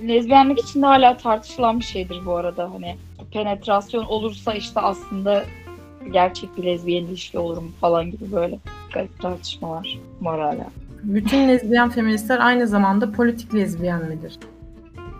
lezbiyenlik 0.07 0.59
için 0.59 0.81
de 0.81 0.85
hala 0.85 1.17
tartışılan 1.17 1.79
bir 1.79 1.85
şeydir 1.85 2.25
bu 2.25 2.35
arada. 2.35 2.71
Hani 2.73 2.95
penetrasyon 3.31 4.05
olursa 4.05 4.53
işte 4.53 4.79
aslında 4.79 5.43
gerçek 6.11 6.57
bir 6.57 6.63
lezbiyen 6.63 7.03
ilişki 7.03 7.39
olur 7.39 7.57
mu 7.57 7.69
falan 7.81 8.11
gibi 8.11 8.31
böyle 8.31 8.59
garip 8.93 9.21
tartışmalar 9.21 9.99
var 10.21 10.39
hala. 10.39 10.65
Bütün 11.03 11.47
lezbiyen 11.47 11.89
feministler 11.89 12.39
aynı 12.39 12.67
zamanda 12.67 13.11
politik 13.11 13.55
lezbiyen 13.55 14.05
midir? 14.05 14.39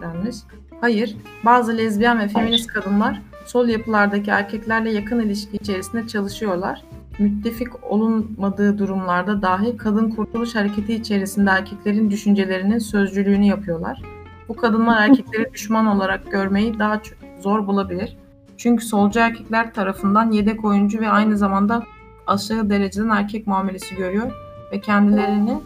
Denmiş. 0.02 0.36
Hayır. 0.82 1.16
Bazı 1.46 1.78
lezbiyen 1.78 2.20
ve 2.20 2.28
feminist 2.28 2.68
kadınlar 2.68 3.22
sol 3.46 3.68
yapılardaki 3.68 4.32
erkeklerle 4.32 4.92
yakın 4.92 5.20
ilişki 5.20 5.58
içerisinde 5.58 6.08
çalışıyorlar. 6.08 6.82
Müttefik 7.20 7.84
olunmadığı 7.84 8.78
durumlarda 8.78 9.42
dahi 9.42 9.78
kadın 9.78 10.10
kurtuluş 10.10 10.56
hareketi 10.56 10.94
içerisinde 10.94 11.50
erkeklerin 11.50 12.12
düşüncelerinin 12.12 12.80
sözcülüğünü 12.80 13.46
yapıyorlar. 13.46 14.02
Bu 14.48 14.56
kadınlar 14.56 15.02
erkekleri 15.10 15.54
düşman 15.54 15.86
olarak 15.86 16.32
görmeyi 16.32 16.80
daha 16.80 17.02
zor 17.40 17.68
bulabilir. 17.68 18.18
Çünkü 18.58 18.86
solcu 18.86 19.20
erkekler 19.20 19.74
tarafından 19.74 20.32
yedek 20.32 20.66
oyuncu 20.66 21.00
ve 21.00 21.10
aynı 21.10 21.38
zamanda 21.38 21.84
aşağı 22.28 22.70
dereceden 22.70 23.10
erkek 23.10 23.48
muamelesi 23.48 23.96
görüyor 23.96 24.32
ve 24.72 24.82
kendilerini 24.82 25.58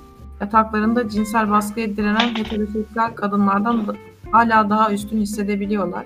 yataklarında 0.42 1.10
cinsel 1.10 1.50
baskıya 1.50 1.96
direnen 1.98 2.36
heteroseksüel 2.36 3.14
kadınlardan 3.16 3.88
da- 3.88 3.96
hala 4.32 4.70
daha 4.70 4.92
üstün 4.94 5.18
hissedebiliyorlar. 5.22 6.06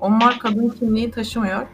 Onlar 0.00 0.38
kadın 0.38 0.68
kimliği 0.68 1.10
taşımıyor. 1.10 1.66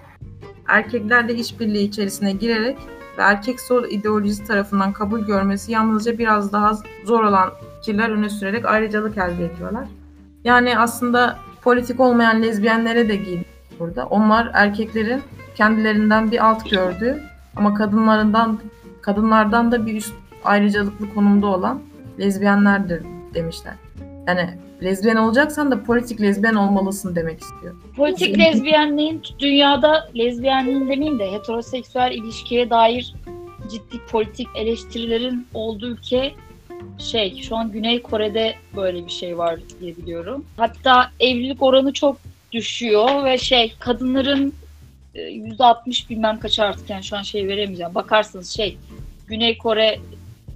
Erkeklerle 0.69 1.35
işbirliği 1.35 1.89
içerisine 1.89 2.33
girerek 2.33 2.79
ve 3.19 3.23
erkek 3.23 3.61
sol 3.61 3.85
ideolojisi 3.85 4.45
tarafından 4.45 4.93
kabul 4.93 5.21
görmesi 5.21 5.73
yalnızca 5.73 6.19
biraz 6.19 6.53
daha 6.53 6.73
zor 7.05 7.25
olan 7.25 7.51
fikirler 7.77 8.11
öne 8.11 8.29
sürerek 8.29 8.65
ayrıcalık 8.65 9.19
elde 9.19 9.45
ediyorlar. 9.45 9.89
Yani 10.45 10.79
aslında 10.79 11.39
politik 11.63 12.01
olmayan 12.01 12.43
lezbiyenlere 12.43 13.09
de 13.09 13.17
giyin 13.17 13.47
burada. 13.79 14.07
Onlar 14.07 14.51
erkeklerin 14.55 15.23
kendilerinden 15.55 16.31
bir 16.31 16.47
alt 16.47 16.71
gördüğü 16.71 17.23
ama 17.57 17.75
kadınlarından 17.75 18.59
kadınlardan 19.03 19.73
da 19.73 19.87
bir 19.87 19.97
üst 19.97 20.15
ayrıcalıklı 20.45 21.15
konumda 21.15 21.47
olan 21.47 21.83
lezbiyenlerdir 22.19 23.03
demişler. 23.35 23.75
Yani 24.31 24.51
lezbiyen 24.83 25.17
olacaksan 25.17 25.71
da 25.71 25.83
politik 25.83 26.21
lezbiyen 26.21 26.55
olmalısın 26.55 27.17
demek 27.17 27.41
istiyor. 27.41 27.75
Politik 27.97 28.39
lezbiyenliğin 28.39 29.23
dünyada 29.39 30.11
lezbiyenliğin 30.17 30.81
demeyeyim 30.81 31.19
de 31.19 31.33
heteroseksüel 31.33 32.13
ilişkiye 32.13 32.71
dair 32.71 33.15
ciddi 33.71 34.07
politik 34.11 34.49
eleştirilerin 34.57 35.47
olduğu 35.55 35.87
ülke 35.87 36.35
şey 36.99 37.43
şu 37.43 37.57
an 37.57 37.73
Güney 37.73 38.03
Kore'de 38.03 38.55
böyle 38.77 39.07
bir 39.07 39.11
şey 39.11 39.39
var 39.39 39.61
diye 39.81 39.97
biliyorum. 39.97 40.45
Hatta 40.57 41.11
evlilik 41.21 41.63
oranı 41.63 41.93
çok 41.93 42.17
düşüyor 42.53 43.25
ve 43.25 43.39
şey 43.39 43.75
kadınların 43.79 44.55
e, 45.15 45.21
%60 45.21 46.11
bilmem 46.11 46.41
kaç 46.41 46.59
artık 46.59 46.91
yani 46.91 47.05
şu 47.05 47.17
an 47.17 47.23
şey 47.23 47.49
veremeyeceğim. 47.49 47.95
Bakarsınız 47.95 48.51
şey 48.51 48.77
Güney 49.27 49.59
Kore 49.59 50.01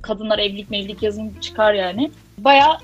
kadınlar 0.02 0.38
evlilik 0.38 0.70
mevlilik 0.70 1.02
yazın 1.02 1.32
çıkar 1.40 1.74
yani. 1.74 2.10
Bayağı 2.38 2.78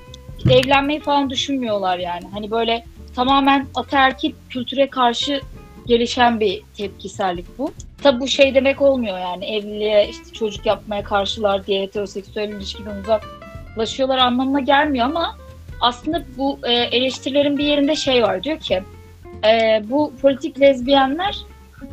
evlenmeyi 0.51 1.01
falan 1.01 1.31
düşünmüyorlar 1.31 1.99
yani. 1.99 2.25
Hani 2.33 2.51
böyle 2.51 2.85
tamamen 3.15 3.67
ataerkil 3.75 4.33
kültüre 4.51 4.91
karşı 4.91 5.41
gelişen 5.87 6.41
bir 6.41 6.63
tepkisellik 6.77 7.59
bu. 7.59 7.73
Tabi 8.03 8.21
bu 8.21 8.29
şey 8.29 8.55
demek 8.55 8.83
olmuyor 8.83 9.19
yani 9.19 9.45
evliliğe 9.45 10.09
işte 10.09 10.33
çocuk 10.33 10.67
yapmaya 10.67 11.03
karşılar 11.03 11.67
diye 11.67 11.83
heteroseksüel 11.83 12.49
ilişkiden 12.49 12.97
uzaklaşıyorlar 12.97 14.19
anlamına 14.19 14.61
gelmiyor 14.61 15.07
ama 15.07 15.37
aslında 15.81 16.23
bu 16.39 16.59
e, 16.63 16.73
eleştirilerin 16.73 17.59
bir 17.59 17.65
yerinde 17.65 17.97
şey 17.97 18.23
var 18.23 18.43
diyor 18.43 18.61
ki 18.61 18.83
e, 19.45 19.83
bu 19.85 20.13
politik 20.23 20.61
lezbiyenler 20.61 21.37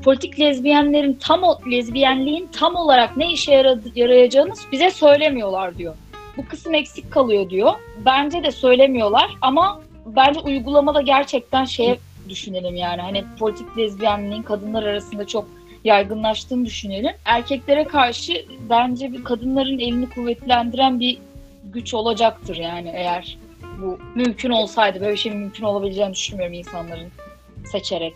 politik 0.03 0.39
lezbiyenlerin 0.39 1.13
tam 1.13 1.43
o 1.43 1.59
lezbiyenliğin 1.71 2.49
tam 2.51 2.75
olarak 2.75 3.17
ne 3.17 3.31
işe 3.31 3.63
yarayacağını 3.95 4.53
bize 4.71 4.91
söylemiyorlar 4.91 5.77
diyor. 5.77 5.95
Bu 6.37 6.45
kısım 6.45 6.73
eksik 6.73 7.11
kalıyor 7.11 7.49
diyor. 7.49 7.73
Bence 8.05 8.43
de 8.43 8.51
söylemiyorlar 8.51 9.37
ama 9.41 9.81
bence 10.05 10.39
uygulamada 10.39 11.01
gerçekten 11.01 11.65
şeye 11.65 11.97
düşünelim 12.29 12.75
yani. 12.75 13.01
Hani 13.01 13.23
politik 13.39 13.77
lezbiyenliğin 13.77 14.43
kadınlar 14.43 14.83
arasında 14.83 15.27
çok 15.27 15.47
yaygınlaştığını 15.83 16.65
düşünelim. 16.65 17.11
Erkeklere 17.25 17.83
karşı 17.83 18.45
bence 18.69 19.11
bir 19.13 19.23
kadınların 19.23 19.79
elini 19.79 20.09
kuvvetlendiren 20.09 20.99
bir 20.99 21.17
güç 21.63 21.93
olacaktır 21.93 22.55
yani 22.55 22.91
eğer 22.95 23.37
bu 23.81 23.99
mümkün 24.15 24.49
olsaydı 24.49 24.99
böyle 25.01 25.11
bir 25.11 25.17
şey 25.17 25.31
mümkün 25.31 25.63
olabileceğini 25.63 26.13
düşünmüyorum 26.13 26.53
insanların 26.53 27.07
seçerek. 27.71 28.13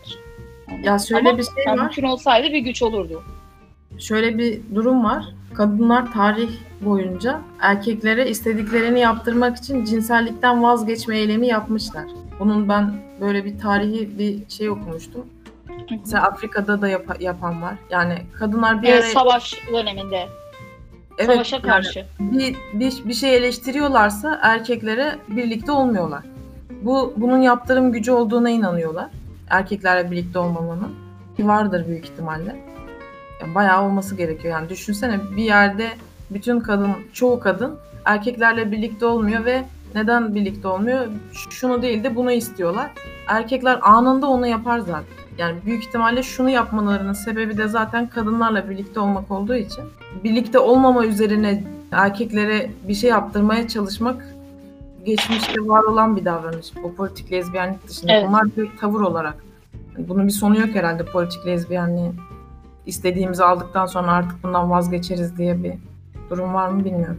Yani 0.70 0.86
Ya 0.86 0.98
şöyle 0.98 1.28
ama 1.28 1.38
bir 1.38 1.42
şey 1.44 1.66
var. 1.66 1.74
mümkün 1.78 2.02
olsaydı 2.02 2.52
bir 2.52 2.58
güç 2.58 2.82
olurdu. 2.82 3.22
Şöyle 3.98 4.38
bir 4.38 4.60
durum 4.74 5.04
var. 5.04 5.24
Kadınlar 5.54 6.12
tarih 6.12 6.48
boyunca 6.84 7.40
erkeklere 7.60 8.28
istediklerini 8.28 9.00
yaptırmak 9.00 9.56
için 9.56 9.84
cinsellikten 9.84 10.62
vazgeçme 10.62 11.18
eylemi 11.18 11.46
yapmışlar. 11.46 12.04
Bunun 12.40 12.68
ben 12.68 12.92
böyle 13.20 13.44
bir 13.44 13.58
tarihi 13.58 14.18
bir 14.18 14.50
şey 14.50 14.70
okumuştum. 14.70 15.26
Mesela 15.90 16.22
Afrika'da 16.26 16.80
da 16.82 16.88
yap- 16.88 17.20
yapan 17.20 17.62
var. 17.62 17.74
Yani 17.90 18.14
kadınlar 18.38 18.82
bir 18.82 18.88
Evet, 18.88 19.02
araya 19.04 19.12
savaş 19.12 19.54
döneminde. 19.72 20.26
evet, 21.18 21.30
Savaşa 21.34 21.56
yani 21.56 21.66
karşı. 21.66 22.06
bir, 22.20 22.56
bir, 22.74 22.94
bir 23.04 23.14
şey 23.14 23.36
eleştiriyorlarsa 23.36 24.38
erkeklere 24.42 25.16
birlikte 25.28 25.72
olmuyorlar. 25.72 26.22
Bu 26.82 27.14
bunun 27.16 27.38
yaptırım 27.38 27.92
gücü 27.92 28.12
olduğuna 28.12 28.50
inanıyorlar. 28.50 29.08
Erkeklerle 29.50 30.10
birlikte 30.10 30.38
olmamanın. 30.38 30.94
Vardır 31.38 31.86
büyük 31.88 32.04
ihtimalle. 32.04 32.56
Yani 33.40 33.54
bayağı 33.54 33.82
olması 33.84 34.14
gerekiyor. 34.16 34.54
Yani 34.54 34.68
düşünsene 34.68 35.20
bir 35.36 35.42
yerde 35.42 35.88
bütün 36.30 36.60
kadın, 36.60 36.90
çoğu 37.12 37.40
kadın 37.40 37.78
erkeklerle 38.04 38.72
birlikte 38.72 39.06
olmuyor 39.06 39.44
ve 39.44 39.64
neden 39.94 40.34
birlikte 40.34 40.68
olmuyor? 40.68 41.06
Şunu 41.50 41.82
değil 41.82 42.04
de 42.04 42.16
bunu 42.16 42.32
istiyorlar. 42.32 42.90
Erkekler 43.26 43.78
anında 43.82 44.26
onu 44.26 44.46
yapar 44.46 44.78
zaten. 44.78 45.04
Yani 45.38 45.56
büyük 45.66 45.84
ihtimalle 45.84 46.22
şunu 46.22 46.50
yapmalarının 46.50 47.12
sebebi 47.12 47.58
de 47.58 47.68
zaten 47.68 48.06
kadınlarla 48.06 48.70
birlikte 48.70 49.00
olmak 49.00 49.30
olduğu 49.30 49.54
için. 49.54 49.84
Birlikte 50.24 50.58
olmama 50.58 51.06
üzerine 51.06 51.64
erkeklere 51.92 52.70
bir 52.88 52.94
şey 52.94 53.10
yaptırmaya 53.10 53.68
çalışmak 53.68 54.26
geçmişte 55.04 55.60
var 55.60 55.82
olan 55.82 56.16
bir 56.16 56.24
davranış. 56.24 56.72
O 56.84 56.92
politik 56.94 57.32
lezbiyenlik 57.32 57.88
dışında. 57.88 58.12
Evet. 58.12 58.28
Bunlar 58.28 58.44
bir 58.56 58.76
tavır 58.80 59.00
olarak. 59.00 59.34
Bunun 59.98 60.26
bir 60.26 60.32
sonu 60.32 60.60
yok 60.60 60.74
herhalde 60.74 61.04
politik 61.04 61.46
lezbiyenliğin. 61.46 62.14
İstediğimizi 62.86 63.44
aldıktan 63.44 63.86
sonra 63.86 64.12
artık 64.12 64.44
bundan 64.44 64.70
vazgeçeriz 64.70 65.38
diye 65.38 65.62
bir 65.62 65.74
durum 66.32 66.54
var 66.54 66.68
mı 66.68 66.84
bilmiyorum. 66.84 67.18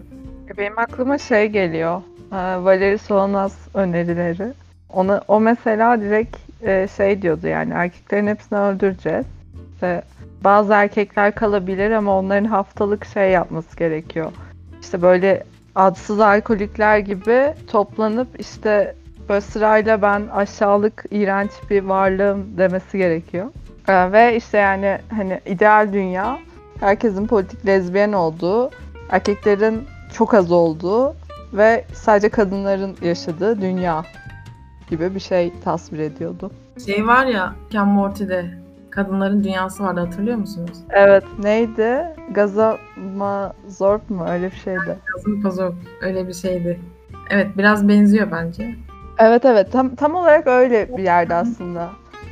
Benim 0.57 0.79
aklıma 0.79 1.17
şey 1.17 1.47
geliyor. 1.47 2.01
e, 2.31 2.35
Valeri 2.35 2.97
Solanas 2.97 3.55
önerileri. 3.73 4.53
Ona, 4.89 5.21
o 5.27 5.39
mesela 5.39 6.01
direkt 6.01 6.37
e, 6.63 6.87
şey 6.97 7.21
diyordu 7.21 7.47
yani 7.47 7.73
erkeklerin 7.73 8.27
hepsini 8.27 8.59
öldüreceğiz. 8.59 9.25
işte 9.73 10.01
bazı 10.43 10.73
erkekler 10.73 11.35
kalabilir 11.35 11.91
ama 11.91 12.19
onların 12.19 12.45
haftalık 12.45 13.05
şey 13.05 13.31
yapması 13.31 13.77
gerekiyor. 13.77 14.31
İşte 14.81 15.01
böyle 15.01 15.43
adsız 15.75 16.19
alkolikler 16.19 16.97
gibi 16.97 17.53
toplanıp 17.67 18.27
işte 18.39 18.95
böyle 19.29 19.41
sırayla 19.41 20.01
ben 20.01 20.21
aşağılık, 20.33 21.05
iğrenç 21.11 21.51
bir 21.69 21.83
varlığım 21.83 22.57
demesi 22.57 22.97
gerekiyor. 22.97 23.45
Ee, 23.87 24.11
ve 24.11 24.35
işte 24.35 24.57
yani 24.57 24.97
hani 25.09 25.39
ideal 25.45 25.93
dünya 25.93 26.39
herkesin 26.79 27.27
politik 27.27 27.65
lezbiyen 27.65 28.13
olduğu, 28.13 28.69
erkeklerin 29.09 29.83
çok 30.13 30.33
az 30.33 30.51
olduğu 30.51 31.15
ve 31.53 31.85
sadece 31.93 32.29
kadınların 32.29 32.95
yaşadığı 33.01 33.61
dünya 33.61 34.03
gibi 34.89 35.15
bir 35.15 35.19
şey 35.19 35.53
tasvir 35.63 35.99
ediyordu. 35.99 36.51
Şey 36.85 37.07
var 37.07 37.25
ya 37.25 37.55
Ken 37.69 37.87
Morty'de 37.87 38.45
kadınların 38.89 39.43
dünyası 39.43 39.83
vardı 39.83 39.99
hatırlıyor 39.99 40.37
musunuz? 40.37 40.77
Evet 40.89 41.23
neydi? 41.43 42.07
Gazamazorp 42.31 44.09
mu 44.09 44.25
öyle 44.29 44.51
bir 44.51 44.55
şeydi. 44.55 44.97
Gazamazorp 45.15 45.75
öyle 46.01 46.27
bir 46.27 46.33
şeydi. 46.33 46.79
Evet 47.29 47.47
biraz 47.57 47.87
benziyor 47.87 48.31
bence. 48.31 48.75
Evet 49.17 49.45
evet 49.45 49.71
tam 49.71 49.95
tam 49.95 50.15
olarak 50.15 50.47
öyle 50.47 50.97
bir 50.97 51.03
yerde 51.03 51.35
aslında. 51.35 51.89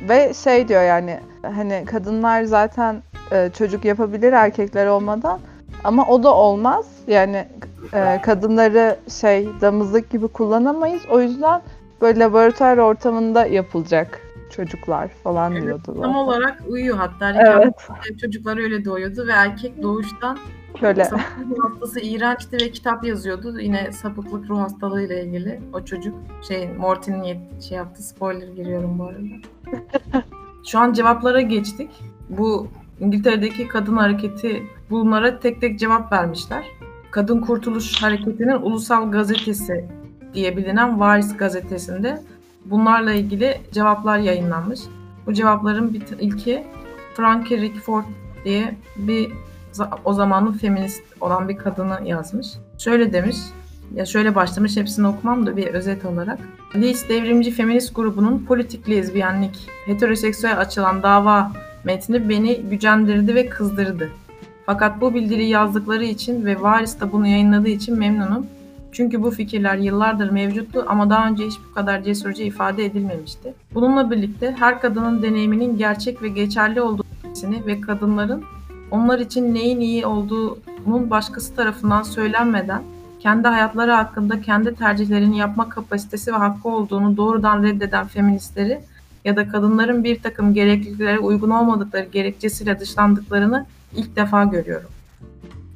Ve 0.08 0.34
şey 0.34 0.68
diyor 0.68 0.82
yani 0.82 1.20
hani 1.42 1.84
kadınlar 1.86 2.42
zaten 2.42 3.02
e, 3.32 3.50
çocuk 3.58 3.84
yapabilir 3.84 4.32
erkekler 4.32 4.86
olmadan 4.86 5.40
ama 5.84 6.06
o 6.06 6.22
da 6.22 6.34
olmaz. 6.34 6.86
Yani 7.06 7.46
e, 7.92 8.20
kadınları 8.22 8.96
şey 9.20 9.48
damızlık 9.60 10.10
gibi 10.10 10.28
kullanamayız. 10.28 11.02
O 11.10 11.20
yüzden 11.20 11.62
böyle 12.00 12.20
laboratuvar 12.20 12.78
ortamında 12.78 13.46
yapılacak 13.46 14.20
çocuklar 14.50 15.08
falan 15.08 15.52
Evet, 15.52 15.62
diyordu. 15.62 15.98
Tam 16.02 16.16
olarak 16.16 16.62
uyuyor 16.68 16.96
hatta. 16.96 17.30
Evet. 17.30 17.74
Çocuklar 18.20 18.56
öyle 18.58 18.84
doğuyordu 18.84 19.26
ve 19.26 19.32
erkek 19.32 19.82
doğuştan 19.82 20.38
Şöyle 20.80 21.04
sapıklık 21.04 21.64
hastası 21.64 22.00
iğrençti 22.00 22.56
ve 22.56 22.70
kitap 22.70 23.04
yazıyordu. 23.04 23.60
Yine 23.60 23.92
sapıklık 23.92 24.50
ruh 24.50 24.60
hastalığıyla 24.60 25.20
ilgili 25.20 25.60
o 25.72 25.84
çocuk. 25.84 26.14
Şey 26.48 26.68
Morty'nin 26.72 27.22
yet- 27.22 27.68
şey 27.68 27.76
yaptı. 27.76 28.02
Spoiler 28.02 28.48
giriyorum 28.48 28.98
bu 28.98 29.04
arada. 29.04 29.20
Şu 30.66 30.78
an 30.78 30.92
cevaplara 30.92 31.40
geçtik. 31.40 31.90
Bu 32.28 32.68
İngiltere'deki 33.02 33.68
kadın 33.68 33.96
hareketi 33.96 34.62
bunlara 34.90 35.40
tek 35.40 35.60
tek 35.60 35.78
cevap 35.78 36.12
vermişler. 36.12 36.64
Kadın 37.10 37.40
Kurtuluş 37.40 38.02
Hareketi'nin 38.02 38.62
ulusal 38.62 39.12
gazetesi 39.12 39.88
diye 40.34 40.56
bilinen 40.56 41.00
Varis 41.00 41.36
gazetesinde 41.36 42.22
bunlarla 42.64 43.12
ilgili 43.12 43.60
cevaplar 43.72 44.18
yayınlanmış. 44.18 44.80
Bu 45.26 45.32
cevapların 45.32 45.94
bir 45.94 46.02
ilki 46.20 46.66
Frankie 47.14 47.60
Rickford 47.60 48.04
diye 48.44 48.74
bir 48.96 49.32
o 50.04 50.12
zamanın 50.14 50.52
feminist 50.52 51.02
olan 51.20 51.48
bir 51.48 51.56
kadını 51.56 51.98
yazmış. 52.04 52.46
Şöyle 52.78 53.12
demiş, 53.12 53.36
ya 53.94 54.06
şöyle 54.06 54.34
başlamış 54.34 54.76
hepsini 54.76 55.06
okumam 55.06 55.46
da 55.46 55.56
bir 55.56 55.66
özet 55.66 56.04
olarak. 56.04 56.38
Leeds 56.76 57.08
devrimci 57.08 57.50
feminist 57.50 57.94
grubunun 57.94 58.44
politik 58.48 58.88
lezbiyenlik, 58.88 59.68
heteroseksüel 59.86 60.60
açılan 60.60 61.02
dava 61.02 61.52
metni 61.84 62.28
beni 62.28 62.56
gücendirdi 62.56 63.34
ve 63.34 63.48
kızdırdı. 63.48 64.10
Fakat 64.66 65.00
bu 65.00 65.14
bildiriyi 65.14 65.48
yazdıkları 65.48 66.04
için 66.04 66.44
ve 66.44 66.62
Varis 66.62 67.00
de 67.00 67.12
bunu 67.12 67.26
yayınladığı 67.26 67.68
için 67.68 67.98
memnunum. 67.98 68.46
Çünkü 68.92 69.22
bu 69.22 69.30
fikirler 69.30 69.76
yıllardır 69.76 70.30
mevcuttu 70.30 70.84
ama 70.88 71.10
daha 71.10 71.28
önce 71.28 71.46
hiç 71.46 71.54
bu 71.70 71.74
kadar 71.74 72.02
cesurca 72.02 72.44
ifade 72.44 72.84
edilmemişti. 72.84 73.54
Bununla 73.74 74.10
birlikte 74.10 74.54
her 74.58 74.80
kadının 74.80 75.22
deneyiminin 75.22 75.78
gerçek 75.78 76.22
ve 76.22 76.28
geçerli 76.28 76.80
olduğunu 76.80 77.06
ve 77.66 77.80
kadınların 77.80 78.44
onlar 78.90 79.18
için 79.18 79.54
neyin 79.54 79.80
iyi 79.80 80.06
olduğunun 80.06 81.10
başkası 81.10 81.56
tarafından 81.56 82.02
söylenmeden 82.02 82.82
kendi 83.20 83.48
hayatları 83.48 83.92
hakkında 83.92 84.40
kendi 84.40 84.74
tercihlerini 84.74 85.38
yapma 85.38 85.68
kapasitesi 85.68 86.32
ve 86.32 86.36
hakkı 86.36 86.68
olduğunu 86.68 87.16
doğrudan 87.16 87.62
reddeden 87.62 88.06
feministleri 88.06 88.80
ya 89.24 89.36
da 89.36 89.48
kadınların 89.48 90.04
bir 90.04 90.22
takım 90.22 90.54
gerekliliklere 90.54 91.18
uygun 91.18 91.50
olmadıkları 91.50 92.04
gerekçesiyle 92.04 92.80
dışlandıklarını 92.80 93.66
ilk 93.96 94.16
defa 94.16 94.44
görüyorum. 94.44 94.88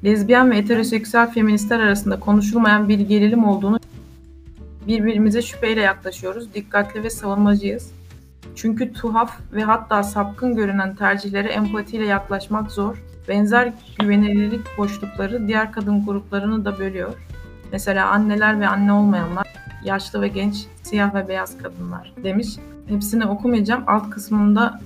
Lezbiyen 0.04 0.50
ve 0.50 0.56
heteroseksüel 0.56 1.30
feministler 1.30 1.80
arasında 1.80 2.20
konuşulmayan 2.20 2.88
bir 2.88 3.00
gerilim 3.00 3.44
olduğunu 3.44 3.78
birbirimize 4.86 5.42
şüpheyle 5.42 5.80
yaklaşıyoruz, 5.80 6.54
dikkatli 6.54 7.02
ve 7.02 7.10
savunmacıyız. 7.10 7.90
Çünkü 8.54 8.92
tuhaf 8.92 9.38
ve 9.52 9.62
hatta 9.62 10.02
sapkın 10.02 10.56
görünen 10.56 10.94
tercihlere 10.94 11.48
empatiyle 11.48 12.06
yaklaşmak 12.06 12.70
zor. 12.70 13.02
Benzer 13.28 13.72
güvenilirlik 14.00 14.78
boşlukları 14.78 15.48
diğer 15.48 15.72
kadın 15.72 16.06
gruplarını 16.06 16.64
da 16.64 16.78
bölüyor. 16.78 17.14
Mesela 17.72 18.08
anneler 18.08 18.60
ve 18.60 18.68
anne 18.68 18.92
olmayanlar, 18.92 19.45
yaşlı 19.86 20.22
ve 20.22 20.28
genç, 20.28 20.66
siyah 20.82 21.14
ve 21.14 21.28
beyaz 21.28 21.58
kadınlar 21.58 22.12
demiş. 22.24 22.48
Hepsini 22.88 23.26
okumayacağım. 23.26 23.84
Alt 23.86 24.10
kısmında 24.10 24.80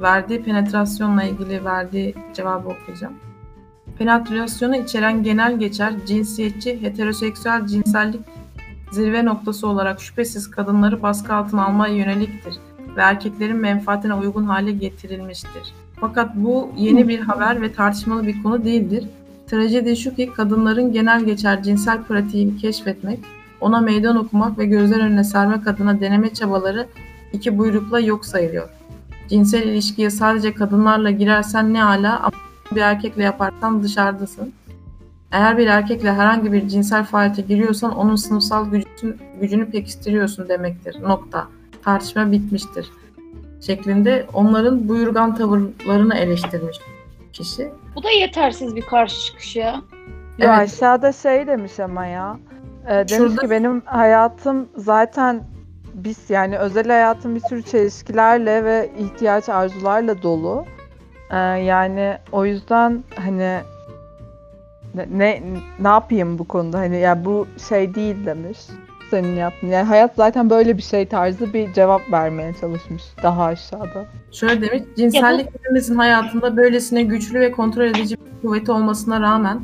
verdiği 0.00 0.42
penetrasyonla 0.42 1.22
ilgili 1.22 1.64
verdiği 1.64 2.14
cevabı 2.34 2.68
okuyacağım. 2.68 3.14
Penetrasyonu 3.98 4.76
içeren 4.76 5.22
genel 5.22 5.58
geçer, 5.58 5.94
cinsiyetçi, 6.06 6.82
heteroseksüel 6.82 7.66
cinsellik 7.66 8.20
zirve 8.92 9.24
noktası 9.24 9.68
olarak 9.68 10.00
şüphesiz 10.00 10.50
kadınları 10.50 11.02
baskı 11.02 11.34
altına 11.34 11.66
almaya 11.66 11.94
yöneliktir 11.94 12.54
ve 12.96 13.00
erkeklerin 13.00 13.56
menfaatine 13.56 14.14
uygun 14.14 14.44
hale 14.44 14.72
getirilmiştir. 14.72 15.74
Fakat 16.00 16.36
bu 16.36 16.70
yeni 16.76 17.08
bir 17.08 17.20
haber 17.20 17.62
ve 17.62 17.72
tartışmalı 17.72 18.26
bir 18.26 18.42
konu 18.42 18.64
değildir. 18.64 19.04
Trajedi 19.46 19.96
şu 19.96 20.14
ki 20.14 20.30
kadınların 20.36 20.92
genel 20.92 21.24
geçer 21.24 21.62
cinsel 21.62 22.02
pratiğini 22.02 22.56
keşfetmek, 22.56 23.18
ona 23.60 23.80
meydan 23.80 24.16
okumak 24.16 24.58
ve 24.58 24.66
gözler 24.66 25.00
önüne 25.00 25.24
sermek 25.24 25.66
adına 25.68 26.00
deneme 26.00 26.34
çabaları 26.34 26.86
iki 27.32 27.58
buyrukla 27.58 28.00
yok 28.00 28.26
sayılıyor. 28.26 28.68
Cinsel 29.28 29.62
ilişkiye 29.62 30.10
sadece 30.10 30.54
kadınlarla 30.54 31.10
girersen 31.10 31.74
ne 31.74 31.84
ala 31.84 32.18
ama 32.18 32.32
bir 32.74 32.80
erkekle 32.80 33.22
yaparsan 33.22 33.82
dışarıdasın. 33.82 34.52
Eğer 35.32 35.58
bir 35.58 35.66
erkekle 35.66 36.12
herhangi 36.12 36.52
bir 36.52 36.68
cinsel 36.68 37.04
faaliyete 37.04 37.42
giriyorsan 37.42 37.96
onun 37.96 38.16
sınıfsal 38.16 38.70
gücünü, 38.70 39.16
gücünü 39.40 39.70
pekiştiriyorsun 39.70 40.48
demektir. 40.48 41.02
Nokta. 41.02 41.46
Tartışma 41.84 42.32
bitmiştir. 42.32 42.90
Şeklinde 43.60 44.26
onların 44.32 44.88
buyurgan 44.88 45.34
tavırlarını 45.34 46.14
eleştirmiş 46.14 46.76
kişi. 47.32 47.72
Bu 47.96 48.02
da 48.02 48.10
yetersiz 48.10 48.76
bir 48.76 48.82
karşı 48.82 49.26
çıkış 49.26 49.56
ya. 49.56 49.82
Ya 50.38 50.56
Evet. 50.58 50.68
aşağıda 50.74 51.12
şey 51.12 51.46
demiş 51.46 51.80
ama 51.80 52.06
ya. 52.06 52.38
E, 52.88 52.90
demiş 52.90 53.12
Şurada- 53.12 53.40
ki 53.40 53.50
benim 53.50 53.80
hayatım 53.80 54.68
zaten 54.76 55.40
biz 55.94 56.30
yani 56.30 56.58
özel 56.58 56.86
hayatım 56.88 57.34
bir 57.34 57.40
sürü 57.40 57.62
çelişkilerle 57.62 58.64
ve 58.64 58.90
ihtiyaç 58.98 59.48
arzularla 59.48 60.22
dolu. 60.22 60.64
E, 61.30 61.36
yani 61.38 62.18
o 62.32 62.44
yüzden 62.44 63.04
hani 63.16 63.58
ne, 64.94 65.08
ne 65.12 65.42
ne 65.80 65.88
yapayım 65.88 66.38
bu 66.38 66.48
konuda 66.48 66.78
hani 66.78 66.96
ya 66.96 67.24
bu 67.24 67.46
şey 67.68 67.94
değil 67.94 68.26
demiş 68.26 68.58
senin 69.10 69.36
yaptığın. 69.36 69.68
Yani 69.68 69.86
hayat 69.86 70.12
zaten 70.16 70.50
böyle 70.50 70.76
bir 70.76 70.82
şey 70.82 71.06
tarzı 71.06 71.52
bir 71.52 71.72
cevap 71.72 72.12
vermeye 72.12 72.52
çalışmış 72.60 73.02
daha 73.22 73.44
aşağıda. 73.44 74.04
Şöyle 74.32 74.62
demiş, 74.62 74.82
cinsellik 74.96 75.54
hepimizin 75.54 75.94
hayatında 75.96 76.56
böylesine 76.56 77.02
güçlü 77.02 77.40
ve 77.40 77.52
kontrol 77.52 77.84
edici 77.84 78.16
bir 78.16 78.42
kuvveti 78.48 78.72
olmasına 78.72 79.20
rağmen 79.20 79.60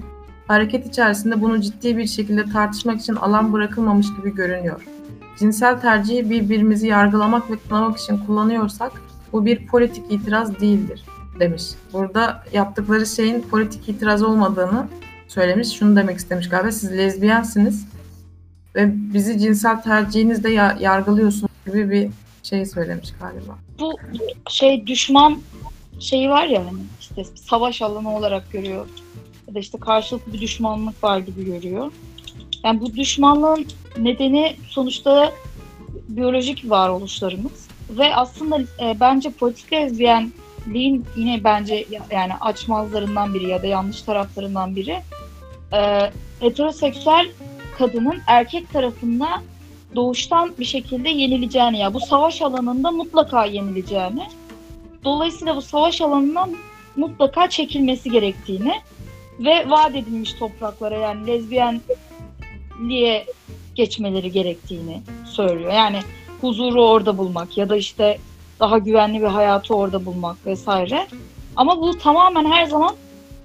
hareket 0.50 0.86
içerisinde 0.86 1.40
bunu 1.40 1.60
ciddi 1.60 1.96
bir 1.98 2.06
şekilde 2.06 2.44
tartışmak 2.44 3.00
için 3.00 3.14
alan 3.14 3.52
bırakılmamış 3.52 4.06
gibi 4.16 4.34
görünüyor. 4.34 4.86
Cinsel 5.38 5.80
tercihi 5.80 6.30
birbirimizi 6.30 6.86
yargılamak 6.86 7.50
ve 7.50 7.56
kınamak 7.68 7.98
için 7.98 8.18
kullanıyorsak 8.18 8.92
bu 9.32 9.46
bir 9.46 9.66
politik 9.66 10.04
itiraz 10.12 10.60
değildir 10.60 11.04
demiş. 11.40 11.62
Burada 11.92 12.44
yaptıkları 12.52 13.06
şeyin 13.06 13.40
politik 13.40 13.88
itiraz 13.88 14.22
olmadığını 14.22 14.86
söylemiş. 15.28 15.68
Şunu 15.78 15.96
demek 15.96 16.18
istemiş 16.18 16.48
galiba. 16.48 16.72
Siz 16.72 16.92
lezbiyensiniz 16.92 17.86
ve 18.74 18.90
bizi 18.94 19.38
cinsel 19.38 19.82
tercihinizle 19.82 20.50
ya- 20.52 20.76
yargılıyorsunuz 20.80 21.52
gibi 21.66 21.90
bir 21.90 22.10
şey 22.42 22.66
söylemiş 22.66 23.14
galiba. 23.20 23.58
Bu 23.80 23.92
şey 24.50 24.86
düşman 24.86 25.38
şeyi 26.00 26.30
var 26.30 26.46
ya 26.46 26.66
hani 26.66 26.78
işte 27.00 27.24
savaş 27.34 27.82
alanı 27.82 28.16
olarak 28.16 28.52
görüyor. 28.52 28.86
Da 29.54 29.58
işte 29.58 29.78
karşılıklı 29.78 30.32
bir 30.32 30.40
düşmanlık 30.40 31.04
var 31.04 31.18
gibi 31.18 31.44
görüyor. 31.44 31.92
Yani 32.64 32.80
bu 32.80 32.96
düşmanlığın 32.96 33.66
nedeni 33.98 34.56
sonuçta 34.68 35.32
biyolojik 36.08 36.70
varoluşlarımız. 36.70 37.68
Ve 37.90 38.16
aslında 38.16 38.60
e, 38.60 39.00
bence 39.00 39.30
politik 39.30 39.72
lezbiyenliğin 39.72 41.04
yine 41.16 41.44
bence 41.44 41.86
ya- 41.90 42.06
yani 42.10 42.34
açmazlarından 42.34 43.34
biri 43.34 43.48
ya 43.48 43.62
da 43.62 43.66
yanlış 43.66 44.02
taraflarından 44.02 44.76
biri 44.76 44.96
e, 45.72 46.10
heteroseksüel 46.40 47.28
kadının 47.78 48.18
erkek 48.26 48.72
tarafında 48.72 49.28
doğuştan 49.94 50.54
bir 50.58 50.64
şekilde 50.64 51.08
yenileceğini 51.08 51.78
ya 51.78 51.94
bu 51.94 52.00
savaş 52.00 52.42
alanında 52.42 52.90
mutlaka 52.90 53.44
yenileceğini 53.44 54.22
Dolayısıyla 55.04 55.56
bu 55.56 55.62
savaş 55.62 56.00
alanından 56.00 56.56
mutlaka 56.96 57.50
çekilmesi 57.50 58.10
gerektiğini 58.10 58.74
ve 59.40 59.70
vaat 59.70 59.96
edilmiş 59.96 60.32
topraklara 60.32 60.94
yani 60.94 61.26
lezbiyenliğe 61.26 63.26
geçmeleri 63.74 64.32
gerektiğini 64.32 65.02
söylüyor. 65.24 65.72
Yani 65.72 65.98
huzuru 66.40 66.86
orada 66.86 67.18
bulmak 67.18 67.58
ya 67.58 67.68
da 67.68 67.76
işte 67.76 68.18
daha 68.60 68.78
güvenli 68.78 69.20
bir 69.20 69.26
hayatı 69.26 69.74
orada 69.74 70.06
bulmak 70.06 70.46
vesaire. 70.46 71.06
Ama 71.56 71.80
bu 71.80 71.98
tamamen 71.98 72.44
her 72.44 72.64
zaman 72.64 72.94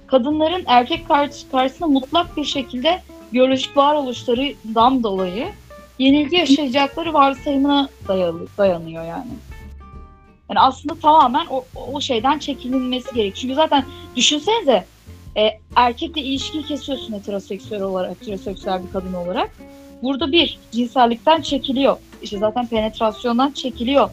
kadınların 0.06 0.64
erkek 0.66 1.08
karşısında 1.08 1.86
mutlak 1.86 2.36
bir 2.36 2.44
şekilde 2.44 3.02
biyolojik 3.32 3.76
varoluşlarından 3.76 5.02
dolayı 5.02 5.48
yenilgi 5.98 6.36
yaşayacakları 6.36 7.14
varsayımına 7.14 7.88
dayalı, 8.08 8.46
dayanıyor 8.58 9.04
yani. 9.04 9.30
Yani 10.50 10.60
aslında 10.60 10.94
tamamen 10.94 11.46
o, 11.50 11.64
o 11.92 12.00
şeyden 12.00 12.38
çekilinmesi 12.38 13.14
gerek. 13.14 13.36
Çünkü 13.36 13.54
zaten 13.54 13.84
düşünsenize 14.16 14.84
e, 15.36 15.58
erkekle 15.76 16.20
ilişkiyi 16.20 16.64
kesiyorsun 16.64 17.12
heteroseksüel 17.12 17.82
olarak, 17.82 18.10
heteroseksüel 18.10 18.86
bir 18.86 18.92
kadın 18.92 19.12
olarak. 19.12 19.50
Burada 20.02 20.32
bir, 20.32 20.58
cinsellikten 20.72 21.42
çekiliyor. 21.42 21.96
İşte 22.22 22.38
zaten 22.38 22.66
penetrasyondan 22.66 23.52
çekiliyor. 23.52 24.10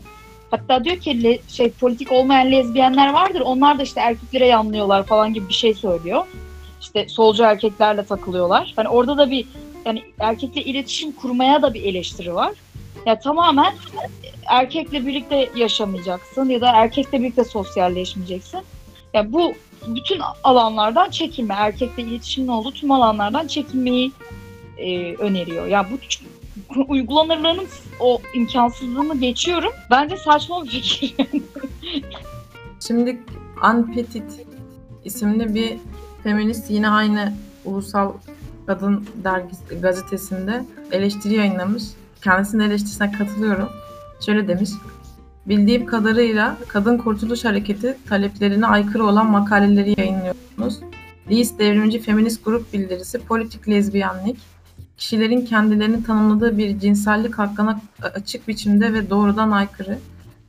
Hatta 0.51 0.83
diyor 0.83 0.97
ki 0.97 1.23
le, 1.23 1.39
şey 1.47 1.71
politik 1.71 2.11
olmayan 2.11 2.51
lezbiyenler 2.51 3.13
vardır. 3.13 3.41
Onlar 3.41 3.79
da 3.79 3.83
işte 3.83 4.01
erkeklere 4.01 4.47
yanlıyorlar 4.47 5.03
falan 5.03 5.33
gibi 5.33 5.49
bir 5.49 5.53
şey 5.53 5.73
söylüyor. 5.73 6.25
İşte 6.81 7.07
solcu 7.09 7.43
erkeklerle 7.43 8.05
takılıyorlar. 8.05 8.73
Hani 8.75 8.89
orada 8.89 9.17
da 9.17 9.31
bir 9.31 9.45
yani 9.85 10.03
erkekle 10.19 10.63
iletişim 10.63 11.11
kurmaya 11.11 11.61
da 11.61 11.73
bir 11.73 11.83
eleştiri 11.83 12.35
var. 12.35 12.51
Ya 13.05 13.19
tamamen 13.19 13.73
erkekle 14.45 15.05
birlikte 15.05 15.49
yaşamayacaksın 15.55 16.49
ya 16.49 16.61
da 16.61 16.71
erkekle 16.71 17.19
birlikte 17.21 17.43
sosyalleşmeyeceksin. 17.43 18.61
Ya 19.13 19.31
bu 19.31 19.53
bütün 19.87 20.21
alanlardan 20.43 21.09
çekilme, 21.09 21.53
erkekle 21.53 22.03
iletişimin 22.03 22.47
olduğu 22.47 22.71
tüm 22.71 22.91
alanlardan 22.91 23.47
çekilmeyi 23.47 24.11
e, 24.77 25.15
öneriyor. 25.15 25.67
Ya 25.67 25.87
bu 25.91 25.97
uygulanırlığının 26.87 27.67
o 27.99 28.21
imkansızlığını 28.33 29.19
geçiyorum. 29.19 29.71
Bence 29.91 30.17
saçma 30.17 30.63
bir 30.63 30.69
fikir. 30.69 31.15
Şimdi 32.87 33.19
Anpetit 33.61 34.45
isimli 35.03 35.55
bir 35.55 35.77
feminist 36.23 36.71
yine 36.71 36.89
aynı 36.89 37.33
ulusal 37.65 38.13
kadın 38.67 39.07
dergisi 39.23 39.79
gazetesinde 39.81 40.65
eleştiri 40.91 41.33
yayınlamış. 41.33 41.83
Kendisinin 42.23 42.63
eleştirisine 42.63 43.11
katılıyorum. 43.11 43.69
Şöyle 44.25 44.47
demiş. 44.47 44.69
Bildiğim 45.47 45.85
kadarıyla 45.85 46.57
Kadın 46.67 46.97
Kurtuluş 46.97 47.45
Hareketi 47.45 47.97
taleplerine 48.09 48.67
aykırı 48.67 49.05
olan 49.05 49.31
makaleleri 49.31 49.95
yayınlıyorsunuz. 49.97 50.79
Leeds 51.31 51.57
Devrimci 51.59 51.99
Feminist 51.99 52.45
Grup 52.45 52.73
Bildirisi 52.73 53.19
Politik 53.19 53.69
Lezbiyenlik, 53.69 54.37
kişilerin 54.97 55.45
kendilerini 55.45 56.03
tanımladığı 56.03 56.57
bir 56.57 56.79
cinsellik 56.79 57.35
hakkına 57.35 57.81
açık 58.01 58.47
biçimde 58.47 58.93
ve 58.93 59.09
doğrudan 59.09 59.51
aykırı. 59.51 59.99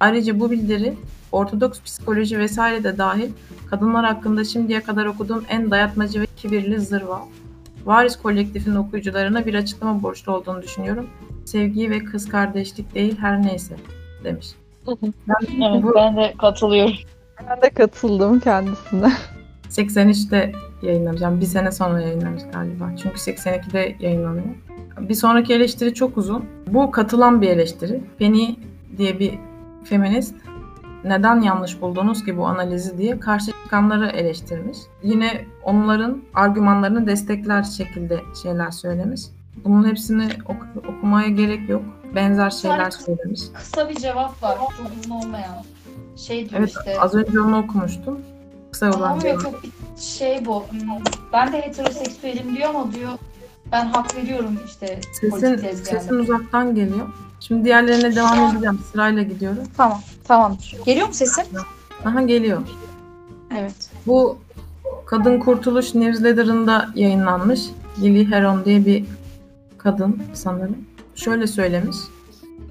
Ayrıca 0.01 0.41
bu 0.41 0.51
bildiri 0.51 0.95
Ortodoks 1.33 1.81
psikoloji 1.83 2.39
vesaire 2.39 2.85
de 2.85 2.99
dahil 2.99 3.31
kadınlar 3.71 4.05
hakkında 4.05 4.45
şimdiye 4.45 4.81
kadar 4.81 5.07
okuduğum 5.07 5.45
en 5.49 5.71
dayatmacı 5.71 6.21
ve 6.21 6.27
kibirli 6.37 6.81
zırva. 6.81 7.23
Varis 7.85 8.17
kolektifinin 8.17 8.77
okuyucularına 8.77 9.47
bir 9.47 9.55
açıklama 9.55 10.03
borçlu 10.03 10.33
olduğunu 10.33 10.63
düşünüyorum. 10.63 11.07
Sevgi 11.45 11.91
ve 11.91 11.99
kız 12.05 12.29
kardeşlik 12.29 12.95
değil 12.95 13.17
her 13.19 13.43
neyse 13.43 13.77
demiş. 14.25 14.55
Ben, 14.87 15.67
evet, 15.71 15.83
bu, 15.83 15.95
ben 15.95 16.17
de 16.17 16.35
katılıyorum. 16.39 16.95
Ben 17.51 17.63
de 17.63 17.71
katıldım 17.71 18.41
kendisine. 18.41 19.13
83'te 19.69 20.53
yayınlamayacağım. 20.83 21.41
Bir 21.41 21.47
sene 21.47 21.73
sonra 21.73 22.01
yayınlamış 22.01 22.43
galiba. 22.53 22.91
Çünkü 23.03 23.17
82'de 23.17 23.97
yayınlanıyor. 24.01 24.47
Bir 25.01 25.15
sonraki 25.15 25.55
eleştiri 25.55 25.95
çok 25.95 26.17
uzun. 26.19 26.45
Bu 26.67 26.91
katılan 26.91 27.43
bir 27.43 27.49
eleştiri. 27.49 28.01
Penny 28.19 28.55
diye 28.99 29.19
bir 29.19 29.39
feminist 29.85 30.35
neden 31.05 31.41
yanlış 31.41 31.81
buldunuz 31.81 32.25
ki 32.25 32.37
bu 32.37 32.47
analizi 32.47 32.99
diye 32.99 33.21
karşı 33.21 33.53
çıkanları 33.65 34.07
eleştirmiş. 34.07 34.79
Yine 35.03 35.45
onların 35.63 36.23
argümanlarını 36.35 37.07
destekler 37.07 37.63
şekilde 37.63 38.21
şeyler 38.43 38.71
söylemiş. 38.71 39.23
Bunun 39.65 39.89
hepsini 39.89 40.29
ok- 40.49 40.89
okumaya 40.89 41.29
gerek 41.29 41.69
yok. 41.69 41.83
Benzer 42.15 42.51
şeyler 42.51 42.91
söylemiş. 42.91 43.41
Kısa 43.55 43.89
bir 43.89 43.95
cevap 43.95 44.43
var. 44.43 44.59
Çok 44.59 44.73
uzun 45.01 45.11
olmayan. 45.11 45.65
Şey 46.17 46.51
diyor 46.51 46.61
evet, 46.61 46.69
işte. 46.79 47.01
Az 47.01 47.15
önce 47.15 47.41
onu 47.41 47.59
okumuştum. 47.59 48.21
Kısa 48.73 48.91
olan 48.91 49.19
cevap. 49.19 49.43
çok 49.43 49.55
şey 49.99 50.47
bu. 50.47 50.65
Ben 51.33 51.53
de 51.53 51.63
heteroseksüelim 51.63 52.57
diyor 52.57 52.69
ama 52.69 52.93
diyor 52.93 53.11
ben 53.73 53.87
hak 53.87 54.17
veriyorum 54.17 54.59
işte. 54.67 55.01
Sesin, 55.21 55.57
sesin 55.75 56.15
uzaktan 56.15 56.75
geliyor. 56.75 57.09
Şimdi 57.41 57.65
diğerlerine 57.65 58.17
devam 58.17 58.51
edeceğim. 58.51 58.81
Sırayla 58.93 59.23
gidiyorum. 59.23 59.63
Tamam. 59.77 60.01
Tamam. 60.29 60.57
Geliyor 60.87 61.07
mu 61.07 61.15
sesim? 61.15 61.45
Aha 62.05 62.23
geliyor. 62.23 62.63
Evet. 63.59 63.91
Bu 64.07 64.39
Kadın 65.07 65.39
Kurtuluş 65.39 65.95
Newsletter'ında 65.95 66.89
yayınlanmış. 66.95 67.61
Lily 68.03 68.31
Heron 68.31 68.65
diye 68.65 68.87
bir 68.87 69.05
kadın 69.79 70.23
sanırım. 70.35 70.77
Şöyle 71.15 71.47
söylemiş 71.47 71.97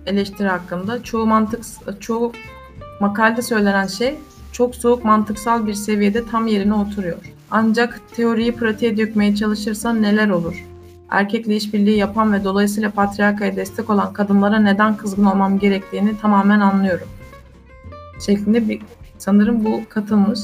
eleştiri 0.06 0.48
hakkında. 0.48 1.04
Çoğu 1.04 1.26
mantık 1.26 1.64
çoğu 2.00 2.32
makalede 3.00 3.41
söylenen 3.41 3.88
şey 3.88 4.20
çok 4.52 4.76
soğuk 4.76 5.06
mantıksal 5.06 5.68
bir 5.68 5.74
seviyede 5.74 6.26
tam 6.26 6.48
yerine 6.48 6.74
oturuyor. 6.74 7.18
Ancak 7.52 8.02
teoriyi 8.16 8.56
pratiğe 8.56 8.98
dökmeye 8.98 9.36
çalışırsan 9.36 10.02
neler 10.02 10.30
olur? 10.30 10.66
Erkekle 11.10 11.56
işbirliği 11.56 11.98
yapan 11.98 12.34
ve 12.34 12.44
dolayısıyla 12.44 12.91
patriarkaya 12.91 13.56
destek 13.56 13.89
olan 13.89 14.14
kadınlara 14.14 14.60
neden 14.60 14.98
kızgın 14.98 15.26
olmam 15.26 15.60
gerektiğini 15.60 16.18
tamamen 16.18 16.60
anlıyorum. 16.60 17.08
Şeklinde 18.26 18.70
bir 18.70 18.82
sanırım 19.18 19.66
bu 19.66 19.82
katılmış. 19.89 20.39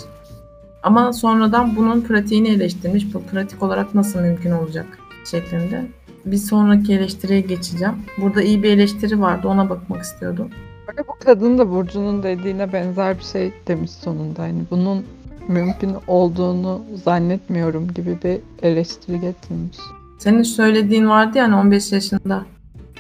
Ama 0.83 1.13
sonradan 1.13 1.75
bunun 1.75 2.01
pratiğini 2.01 2.49
eleştirmiş. 2.49 3.13
Bu 3.13 3.23
pratik 3.23 3.63
olarak 3.63 3.95
nasıl 3.95 4.19
mümkün 4.19 4.51
olacak 4.51 4.85
şeklinde. 5.25 5.87
Bir 6.31 6.37
sonraki 6.37 6.93
eleştiriye 6.93 7.41
geçeceğim. 7.41 7.95
Burada 8.17 8.41
iyi 8.41 8.63
bir 8.63 8.69
eleştiri 8.69 9.21
vardı. 9.21 9.47
Ona 9.47 9.69
bakmak 9.69 10.01
istiyordum. 10.01 10.49
Böyle 10.87 11.07
bu 11.07 11.13
kadın 11.25 11.57
da 11.57 11.71
Burcu'nun 11.71 12.23
dediğine 12.23 12.73
benzer 12.73 13.17
bir 13.17 13.23
şey 13.23 13.53
demiş 13.67 13.91
sonunda. 13.91 14.47
Yani 14.47 14.63
bunun 14.71 15.05
mümkün 15.47 15.95
olduğunu 16.07 16.81
zannetmiyorum 17.03 17.93
gibi 17.93 18.17
bir 18.23 18.39
eleştiri 18.61 19.21
getirmiş. 19.21 19.77
Senin 20.19 20.43
söylediğin 20.43 21.09
vardı 21.09 21.37
yani 21.37 21.55
15 21.55 21.91
yaşında. 21.91 22.45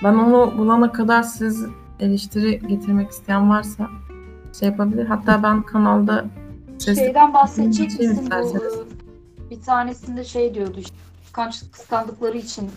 Ben 0.03 0.13
onu 0.13 0.57
bulana 0.57 0.91
kadar 0.91 1.23
siz 1.23 1.65
eleştiri 1.99 2.67
getirmek 2.67 3.11
isteyen 3.11 3.49
varsa 3.49 3.87
şey 4.59 4.69
yapabilir. 4.69 5.05
Hatta 5.05 5.43
ben 5.43 5.61
kanalda 5.61 6.25
sesli... 6.77 7.01
Şeyden 7.01 7.33
bahsedecek 7.33 7.91
şey 7.91 8.07
misin? 8.07 8.29
Bu, 8.31 8.85
bir 9.49 9.61
tanesinde 9.61 10.23
şey 10.23 10.53
diyordu 10.53 10.79
işte, 10.79 10.95
kıskanç, 11.23 11.63
kıskandıkları 11.71 12.37
için 12.37 12.69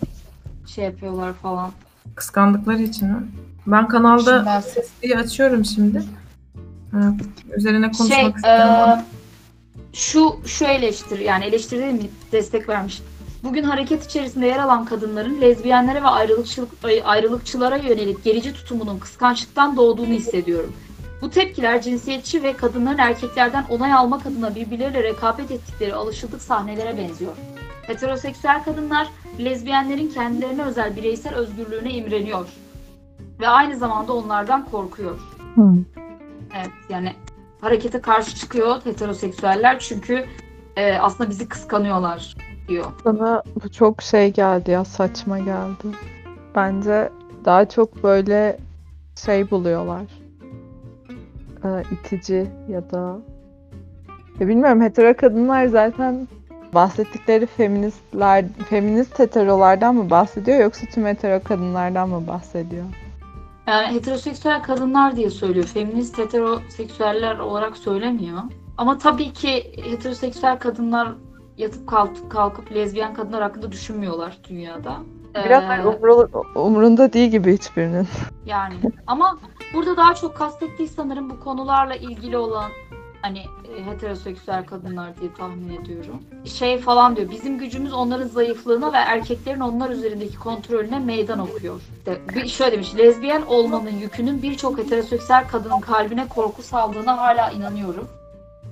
şey 0.67 0.85
yapıyorlar 0.85 1.33
falan. 1.33 1.71
Kıskandıkları 2.15 2.83
için 2.83 3.09
mi? 3.09 3.29
Ben 3.67 3.89
kanalda 3.89 4.61
sesliyi 4.61 5.17
açıyorum 5.17 5.65
şimdi. 5.65 6.03
üzerine 7.57 7.91
konuşmak 7.91 8.19
şey, 8.19 8.29
isteyen 8.29 8.99
e, 8.99 9.05
Şu, 9.93 10.41
şu 10.47 10.65
eleştiri 10.65 11.25
yani 11.25 11.45
eleştiri 11.45 11.81
değil 11.81 11.93
mi? 11.93 12.11
Destek 12.33 12.69
vermiş. 12.69 13.03
Bugün 13.45 13.63
hareket 13.63 14.05
içerisinde 14.05 14.47
yer 14.47 14.59
alan 14.59 14.85
kadınların 14.85 15.41
lezbiyenlere 15.41 16.03
ve 16.03 16.09
ayrılıkçılara 17.05 17.77
yönelik 17.77 18.25
gerici 18.25 18.53
tutumunun 18.53 18.99
kıskançlıktan 18.99 19.77
doğduğunu 19.77 20.07
hissediyorum. 20.07 20.73
Bu 21.23 21.31
tepkiler 21.31 21.83
cinsiyetçi 21.83 22.43
ve 22.43 22.53
kadınların 22.53 22.99
erkeklerden 22.99 23.65
onay 23.71 23.93
almak 23.93 24.27
adına 24.27 24.55
birbirleriyle 24.55 25.03
rekabet 25.03 25.51
ettikleri 25.51 25.95
alışıldık 25.95 26.43
sahnelere 26.43 26.99
benziyor. 26.99 27.33
Heteroseksüel 27.83 28.65
kadınlar 28.65 29.09
lezbiyenlerin 29.39 30.09
kendilerine 30.09 30.63
özel 30.63 30.97
bireysel 30.97 31.35
özgürlüğüne 31.35 31.91
imreniyor 31.91 32.49
ve 33.41 33.49
aynı 33.49 33.77
zamanda 33.77 34.13
onlardan 34.13 34.65
korkuyor. 34.65 35.19
Hmm. 35.55 35.85
Evet 36.55 36.71
yani 36.89 37.13
harekete 37.61 38.01
karşı 38.01 38.37
çıkıyor 38.37 38.81
heteroseksüeller 38.85 39.79
çünkü 39.79 40.25
e, 40.77 40.95
aslında 40.95 41.31
bizi 41.31 41.49
kıskanıyorlar 41.49 42.37
diyor. 42.69 42.87
Bana 43.05 43.43
bu 43.65 43.69
çok 43.69 44.03
şey 44.03 44.33
geldi 44.33 44.71
ya 44.71 44.85
saçma 44.85 45.39
geldi. 45.39 45.97
Bence 46.55 47.11
daha 47.45 47.69
çok 47.69 48.03
böyle 48.03 48.59
şey 49.25 49.51
buluyorlar. 49.51 50.03
Ee, 51.65 51.83
itici 51.91 52.47
ya 52.69 52.91
da 52.91 53.19
ya 54.41 54.49
bilmiyorum 54.49 54.83
hetero 54.83 55.17
kadınlar 55.17 55.67
zaten 55.67 56.29
bahsettikleri 56.75 57.47
feministler, 57.47 58.45
feminist 58.69 59.19
heterolardan 59.19 59.95
mı 59.95 60.11
bahsediyor 60.11 60.59
yoksa 60.59 60.87
tüm 60.87 61.07
hetero 61.07 61.43
kadınlardan 61.43 62.09
mı 62.09 62.27
bahsediyor? 62.27 62.85
Yani 63.67 63.95
heteroseksüel 63.95 64.63
kadınlar 64.63 65.17
diye 65.17 65.31
söylüyor. 65.31 65.67
Feminist 65.67 66.19
heteroseksüeller 66.19 67.39
olarak 67.39 67.77
söylemiyor. 67.77 68.39
Ama 68.77 68.99
tabii 68.99 69.33
ki 69.33 69.73
heteroseksüel 69.85 70.59
kadınlar 70.59 71.09
yatıp 71.59 71.89
kalkıp, 71.89 72.31
kalkıp 72.31 72.73
lezbiyen 72.73 73.15
kadınlar 73.15 73.43
hakkında 73.43 73.73
düşünmüyorlar 73.73 74.39
dünyada. 74.49 74.97
Biraz 75.35 75.65
ee, 75.65 75.87
umru, 75.87 76.31
umrunda 76.55 77.13
değil 77.13 77.31
gibi 77.31 77.53
hiçbirinin. 77.53 78.09
Yani 78.47 78.75
ama 79.07 79.39
burada 79.75 79.97
daha 79.97 80.15
çok 80.15 80.37
kastettiği 80.37 80.89
sanırım 80.89 81.31
bu 81.31 81.41
konularla 81.41 81.95
ilgili 81.95 82.37
olan 82.37 82.71
hani 83.23 83.39
e, 83.39 83.87
heteroseksüel 83.87 84.67
kadınlar 84.67 85.21
diye 85.21 85.35
tahmin 85.35 85.81
ediyorum. 85.81 86.23
Şey 86.45 86.79
falan 86.79 87.17
diyor. 87.17 87.31
Bizim 87.31 87.59
gücümüz 87.59 87.93
onların 87.93 88.29
zayıflığına 88.29 88.93
ve 88.93 88.97
erkeklerin 88.97 89.61
onlar 89.61 89.91
üzerindeki 89.91 90.39
kontrolüne 90.39 90.99
meydan 90.99 91.39
okuyor. 91.39 91.81
İşte 91.99 92.21
bir 92.35 92.49
şöyle 92.49 92.73
demiş. 92.73 92.97
Lezbiyen 92.97 93.43
olmanın 93.43 93.91
yükünün 93.91 94.43
birçok 94.43 94.79
heteroseksüel 94.79 95.49
kadının 95.49 95.81
kalbine 95.81 96.29
korku 96.29 96.63
saldığına 96.63 97.19
hala 97.19 97.51
inanıyorum 97.51 98.09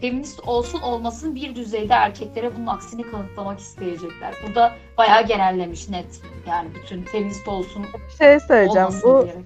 feminist 0.00 0.40
olsun 0.48 0.80
olmasın 0.80 1.34
bir 1.34 1.54
düzeyde 1.54 1.92
erkeklere 1.92 2.56
bunun 2.56 2.66
aksini 2.66 3.10
kanıtlamak 3.10 3.58
isteyecekler. 3.58 4.34
Bu 4.50 4.54
da 4.54 4.72
bayağı 4.98 5.26
genellemiş 5.26 5.88
net. 5.88 6.20
Yani 6.48 6.68
bütün 6.74 7.02
feminist 7.02 7.48
olsun 7.48 7.86
şey 8.18 8.40
söyleyeceğim. 8.40 8.88
Bu 9.04 9.22
diyerek. 9.24 9.44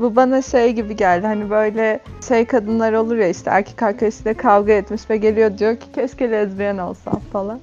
Bu 0.00 0.16
bana 0.16 0.42
şey 0.42 0.72
gibi 0.72 0.96
geldi. 0.96 1.26
Hani 1.26 1.50
böyle 1.50 2.00
şey 2.28 2.44
kadınlar 2.44 2.92
olur 2.92 3.16
ya 3.16 3.28
işte 3.28 3.50
erkek 3.50 3.82
arkadaşıyla 3.82 4.34
kavga 4.34 4.72
etmiş 4.72 5.10
ve 5.10 5.16
geliyor 5.16 5.58
diyor 5.58 5.76
ki 5.76 5.86
keşke 5.94 6.30
lezbiyen 6.30 6.78
olsam 6.78 7.20
falan. 7.32 7.60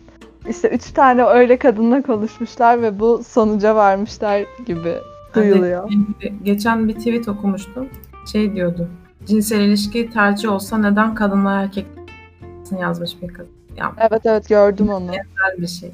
İşte 0.49 0.69
üç 0.69 0.91
tane 0.91 1.23
öyle 1.23 1.57
kadınla 1.57 2.01
konuşmuşlar 2.01 2.81
ve 2.81 2.99
bu 2.99 3.23
sonuca 3.23 3.75
varmışlar 3.75 4.45
gibi 4.65 4.93
duyuluyor. 5.35 5.91
Geçen 6.43 6.87
bir 6.87 6.93
tweet 6.93 7.27
okumuştum. 7.27 7.89
Şey 8.31 8.55
diyordu. 8.55 8.89
Cinsel 9.25 9.59
ilişki 9.59 10.09
tercih 10.09 10.51
olsa 10.51 10.77
neden 10.77 11.15
kadınla 11.15 11.61
erkek 11.61 11.85
yazmış 12.79 13.21
bir 13.21 13.27
kız. 13.27 13.47
Yani, 13.77 13.93
evet 13.97 14.21
evet 14.25 14.49
gördüm 14.49 14.89
onu. 14.89 15.05
Güzel 15.05 15.57
bir 15.57 15.67
şey. 15.67 15.91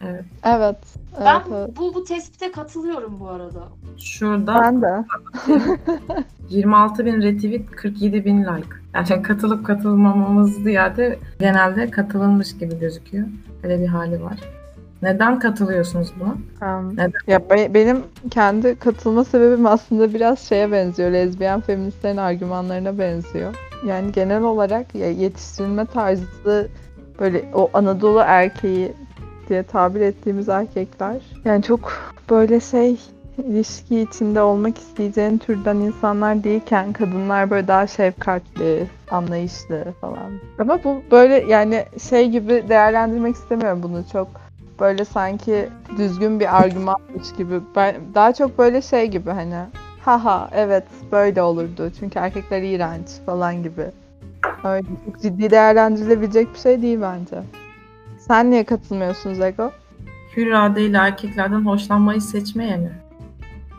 Evet. 0.00 0.24
Evet. 0.44 0.76
Ben 1.20 1.42
evet. 1.50 1.70
bu 1.76 1.94
bu 1.94 2.04
tespite 2.04 2.52
katılıyorum 2.52 3.20
bu 3.20 3.28
arada. 3.28 3.68
Şurada 3.98 4.54
ben 4.62 4.82
de. 4.82 5.04
26 6.48 7.06
bin 7.06 7.22
retweet 7.22 7.70
47 7.70 8.24
bin 8.24 8.40
like. 8.40 8.68
Yani 8.94 9.22
katılıp 9.22 9.66
katılmamamız 9.66 10.54
ziyade 10.54 11.18
genelde 11.38 11.90
katılılmış 11.90 12.58
gibi 12.58 12.78
gözüküyor. 12.78 13.26
Öyle 13.62 13.80
bir 13.80 13.86
hali 13.86 14.22
var. 14.22 14.38
Neden 15.02 15.38
katılıyorsunuz 15.38 16.12
buna? 16.20 16.32
Um, 16.78 16.92
Neden? 16.92 17.12
Ya 17.26 17.50
be, 17.50 17.74
benim 17.74 18.02
kendi 18.30 18.78
katılma 18.78 19.24
sebebim 19.24 19.66
aslında 19.66 20.14
biraz 20.14 20.40
şeye 20.40 20.72
benziyor. 20.72 21.10
Lezbiyen 21.10 21.60
feministlerin 21.60 22.16
argümanlarına 22.16 22.98
benziyor. 22.98 23.54
Yani 23.86 24.12
genel 24.12 24.42
olarak 24.42 24.94
ya 24.94 25.10
yetiştirilme 25.10 25.86
tarzı 25.86 26.68
böyle 27.20 27.44
o 27.54 27.70
Anadolu 27.72 28.22
erkeği 28.26 28.92
diye 29.48 29.62
tabir 29.62 30.00
ettiğimiz 30.00 30.48
erkekler. 30.48 31.16
Yani 31.44 31.62
çok 31.62 31.92
böyle 32.30 32.60
şey 32.60 32.96
ilişki 33.38 34.00
içinde 34.00 34.40
olmak 34.40 34.78
isteyeceğin 34.78 35.38
türden 35.38 35.76
insanlar 35.76 36.44
değilken 36.44 36.92
kadınlar 36.92 37.50
böyle 37.50 37.68
daha 37.68 37.86
şefkatli, 37.86 38.86
anlayışlı 39.10 39.84
falan. 40.00 40.32
Ama 40.58 40.84
bu 40.84 41.02
böyle 41.10 41.34
yani 41.34 41.84
şey 42.10 42.30
gibi 42.30 42.64
değerlendirmek 42.68 43.34
istemiyorum 43.34 43.80
bunu 43.82 44.04
çok 44.12 44.28
böyle 44.80 45.04
sanki 45.04 45.68
düzgün 45.96 46.40
bir 46.40 46.62
argümanmış 46.62 47.32
gibi. 47.38 47.60
Ben 47.76 47.94
daha 48.14 48.32
çok 48.32 48.58
böyle 48.58 48.82
şey 48.82 49.06
gibi 49.06 49.30
hani 49.30 49.56
haha 50.04 50.48
evet 50.52 50.84
böyle 51.12 51.42
olurdu 51.42 51.90
çünkü 52.00 52.18
erkekler 52.18 52.62
iğrenç 52.62 53.08
falan 53.26 53.62
gibi. 53.62 53.86
Öyle 54.64 54.86
çok 55.06 55.22
ciddi 55.22 55.50
değerlendirilebilecek 55.50 56.54
bir 56.54 56.58
şey 56.58 56.82
değil 56.82 56.98
bence. 57.02 57.36
Sen 58.26 58.50
niye 58.50 58.64
katılmıyorsun 58.64 59.34
Zego? 59.34 59.72
Hür 60.36 60.46
iradeyle 60.46 60.96
erkeklerden 60.96 61.66
hoşlanmayı 61.66 62.20
seçmeye 62.20 62.76
mi? 62.76 62.92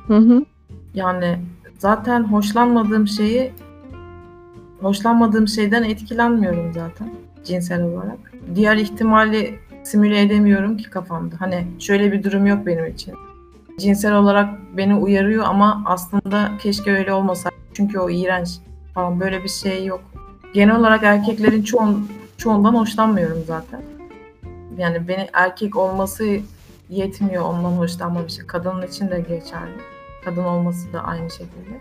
Hı 0.07 0.17
hı. 0.17 0.45
Yani 0.93 1.39
zaten 1.77 2.23
hoşlanmadığım 2.23 3.07
şeyi 3.07 3.51
hoşlanmadığım 4.81 5.47
şeyden 5.47 5.83
etkilenmiyorum 5.83 6.73
zaten 6.73 7.09
cinsel 7.43 7.83
olarak. 7.83 8.17
Diğer 8.55 8.77
ihtimali 8.77 9.59
simüle 9.83 10.21
edemiyorum 10.21 10.77
ki 10.77 10.89
kafamda. 10.89 11.35
Hani 11.39 11.67
şöyle 11.79 12.11
bir 12.11 12.23
durum 12.23 12.45
yok 12.45 12.65
benim 12.65 12.85
için. 12.85 13.13
Cinsel 13.79 14.15
olarak 14.15 14.49
beni 14.77 14.95
uyarıyor 14.95 15.43
ama 15.43 15.83
aslında 15.85 16.51
keşke 16.59 16.91
öyle 16.91 17.13
olmasa. 17.13 17.49
Çünkü 17.73 17.99
o 17.99 18.09
iğrenç 18.09 18.49
falan 18.93 19.19
böyle 19.19 19.43
bir 19.43 19.49
şey 19.49 19.85
yok. 19.85 20.01
Genel 20.53 20.75
olarak 20.75 21.03
erkeklerin 21.03 21.63
çoğun, 21.63 22.09
çoğundan 22.37 22.73
hoşlanmıyorum 22.73 23.43
zaten. 23.47 23.94
Yani 24.77 25.07
beni 25.07 25.29
erkek 25.33 25.75
olması 25.75 26.39
yetmiyor 26.89 27.43
ondan 27.43 27.71
hoşlanmam 27.71 28.25
için. 28.25 28.47
Kadının 28.47 28.87
için 28.87 29.09
de 29.09 29.19
geçerli. 29.19 29.77
Kadın 30.25 30.43
olması 30.43 30.93
da 30.93 31.03
aynı 31.03 31.29
şekilde. 31.29 31.79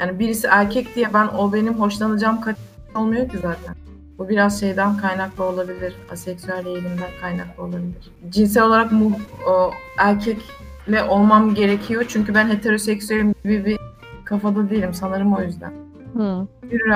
Yani 0.00 0.18
birisi 0.18 0.46
erkek 0.46 0.94
diye 0.94 1.14
ben 1.14 1.26
o 1.26 1.52
benim 1.52 1.80
hoşlanacağım 1.80 2.40
kadın 2.40 2.58
olmuyor 2.94 3.28
ki 3.28 3.36
zaten. 3.42 3.74
Bu 4.18 4.28
biraz 4.28 4.60
şeyden 4.60 4.96
kaynaklı 4.96 5.44
olabilir. 5.44 5.94
Aseksüel 6.12 6.66
eğilimden 6.66 7.10
kaynaklı 7.20 7.62
olabilir. 7.62 8.10
Cinsel 8.28 8.62
olarak 8.64 8.92
mu, 8.92 9.12
o, 9.48 9.70
erkekle 9.98 11.02
olmam 11.08 11.54
gerekiyor. 11.54 12.04
Çünkü 12.08 12.34
ben 12.34 12.48
heteroseksüelim 12.48 13.34
gibi 13.44 13.64
bir 13.64 13.78
kafada 14.24 14.70
değilim 14.70 14.94
sanırım 14.94 15.34
o 15.34 15.42
yüzden. 15.42 15.72
Hmm. 16.12 16.46
Hür, 16.70 16.90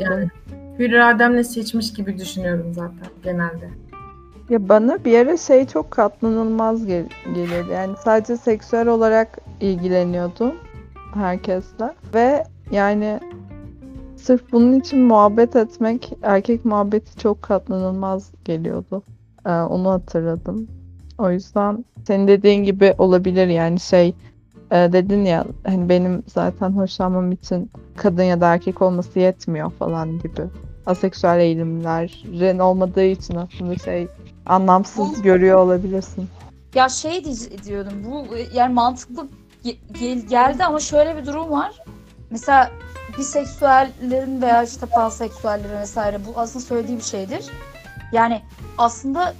yani, 0.00 0.28
hür 0.78 0.90
irademle 0.90 1.44
seçmiş 1.44 1.92
gibi 1.92 2.18
düşünüyorum 2.18 2.74
zaten 2.74 3.08
genelde. 3.22 3.70
Ya 4.50 4.68
bana 4.68 5.04
bir 5.04 5.18
ara 5.18 5.36
şey 5.36 5.66
çok 5.66 5.90
katlanılmaz 5.90 6.86
gel 6.86 7.04
geliyordu. 7.34 7.72
Yani 7.72 7.96
sadece 8.04 8.36
seksüel 8.36 8.88
olarak 8.88 9.38
ilgileniyordum 9.60 10.54
herkesle. 11.14 11.94
Ve 12.14 12.44
yani 12.70 13.20
Sırf 14.18 14.52
bunun 14.52 14.80
için 14.80 14.98
muhabbet 14.98 15.56
etmek, 15.56 16.12
erkek 16.22 16.64
muhabbeti 16.64 17.16
çok 17.16 17.42
katlanılmaz 17.42 18.30
geliyordu. 18.44 19.02
Ee, 19.46 19.50
onu 19.50 19.90
hatırladım. 19.90 20.68
O 21.18 21.30
yüzden 21.30 21.84
senin 22.06 22.28
dediğin 22.28 22.64
gibi 22.64 22.94
olabilir 22.98 23.46
yani 23.46 23.80
şey 23.80 24.14
e, 24.70 24.74
dedin 24.92 25.24
ya 25.24 25.44
hani 25.66 25.88
benim 25.88 26.22
zaten 26.26 26.70
hoşlanmam 26.70 27.32
için 27.32 27.70
kadın 27.96 28.22
ya 28.22 28.40
da 28.40 28.54
erkek 28.54 28.82
olması 28.82 29.18
yetmiyor 29.18 29.70
falan 29.70 30.18
gibi. 30.18 30.42
Aseksüel 30.86 31.40
eğilimlerin 31.40 32.58
olmadığı 32.58 33.04
için 33.04 33.36
aslında 33.36 33.76
şey 33.76 34.08
anlamsız 34.48 35.22
görüyor 35.22 35.58
olabilirsin. 35.58 36.28
Ya 36.74 36.88
şey 36.88 37.24
diyordum 37.64 37.92
bu 38.04 38.26
yani 38.54 38.74
mantıklı 38.74 39.26
gel, 40.00 40.18
geldi 40.18 40.64
ama 40.64 40.80
şöyle 40.80 41.16
bir 41.16 41.26
durum 41.26 41.50
var. 41.50 41.82
Mesela 42.30 42.70
biseksüellerin 43.18 44.42
veya 44.42 44.62
işte 44.62 44.86
panseksüellerin 44.86 45.80
vesaire 45.80 46.20
bu 46.26 46.40
aslında 46.40 46.64
söylediği 46.64 46.98
bir 46.98 47.02
şeydir. 47.02 47.46
Yani 48.12 48.42
aslında 48.78 49.34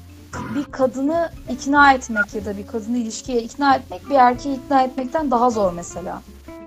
bir 0.55 0.65
kadını 0.65 1.31
ikna 1.51 1.93
etmek 1.93 2.35
ya 2.35 2.45
da 2.45 2.57
bir 2.57 2.67
kadını 2.67 2.99
ilişkiye 2.99 3.43
ikna 3.43 3.75
etmek 3.75 4.11
bir 4.11 4.15
erkeği 4.15 4.57
ikna 4.57 4.83
etmekten 4.83 5.31
daha 5.31 5.51
zor 5.51 5.73
mesela. 5.73 6.23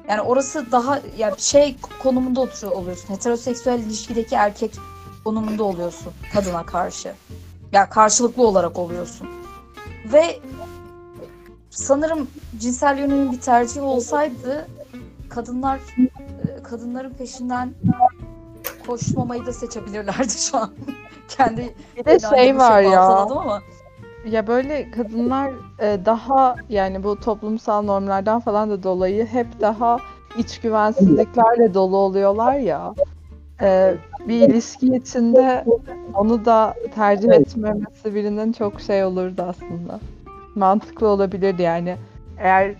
Yani 0.10 0.22
orası 0.22 0.72
daha 0.72 1.00
yani 1.18 1.34
şey 1.38 1.76
konumunda 2.04 2.42
oturuyor 2.42 2.76
oluyorsun. 2.76 3.10
Heteroseksüel 3.10 3.80
ilişkideki 3.80 4.36
erkek 4.36 4.72
konumunda 5.24 5.64
oluyorsun 5.64 6.14
kadına 6.34 6.66
karşı. 6.66 7.14
Ya 7.72 7.80
yani 7.80 7.90
karşılıklı 7.90 8.48
olarak 8.48 8.80
oluyorsun. 8.80 9.28
Ve 10.14 10.40
sanırım 11.70 12.28
cinsel 12.60 12.98
yönelimin 12.98 13.32
bir 13.32 13.42
tercih 13.42 13.84
olsaydı 13.84 14.68
kadınlar 15.30 15.80
kadınların 16.64 17.14
peşinden 17.14 17.74
koşmamayı 18.88 19.46
da 19.46 19.54
seçebilirlerdi 19.54 20.34
şu 20.34 20.58
an. 20.58 20.72
Kendi 21.28 21.76
bir 21.98 22.06
de 22.06 22.20
şey 22.20 22.58
var 22.58 22.82
ya. 22.82 23.02
Ama. 23.08 23.62
Ya 24.26 24.48
böyle 24.48 24.92
kadınlar 24.92 25.52
e, 25.80 26.06
daha 26.06 26.56
yani 26.70 27.04
bu 27.04 27.20
toplumsal 27.20 27.82
normlardan 27.82 28.40
falan 28.40 28.70
da 28.70 28.84
dolayı 28.84 29.26
hep 29.26 29.48
daha 29.62 29.98
iç 30.38 30.60
güvensizliklerle 30.60 31.74
dolu 31.74 31.98
oluyorlar 31.98 32.54
ya. 32.54 32.94
E, 33.62 33.96
bir 34.28 34.50
ilişki 34.50 34.88
içinde 34.88 35.66
onu 36.14 36.46
da 36.46 36.74
tercih 36.96 37.30
etmemesi 37.32 38.16
birinin 38.16 38.52
çok 38.54 38.82
şey 38.82 39.04
olurdu 39.04 39.46
aslında. 39.48 40.00
Mantıklı 40.56 41.08
olabilirdi 41.08 41.62
yani. 41.62 41.98
Eğer 42.38 42.76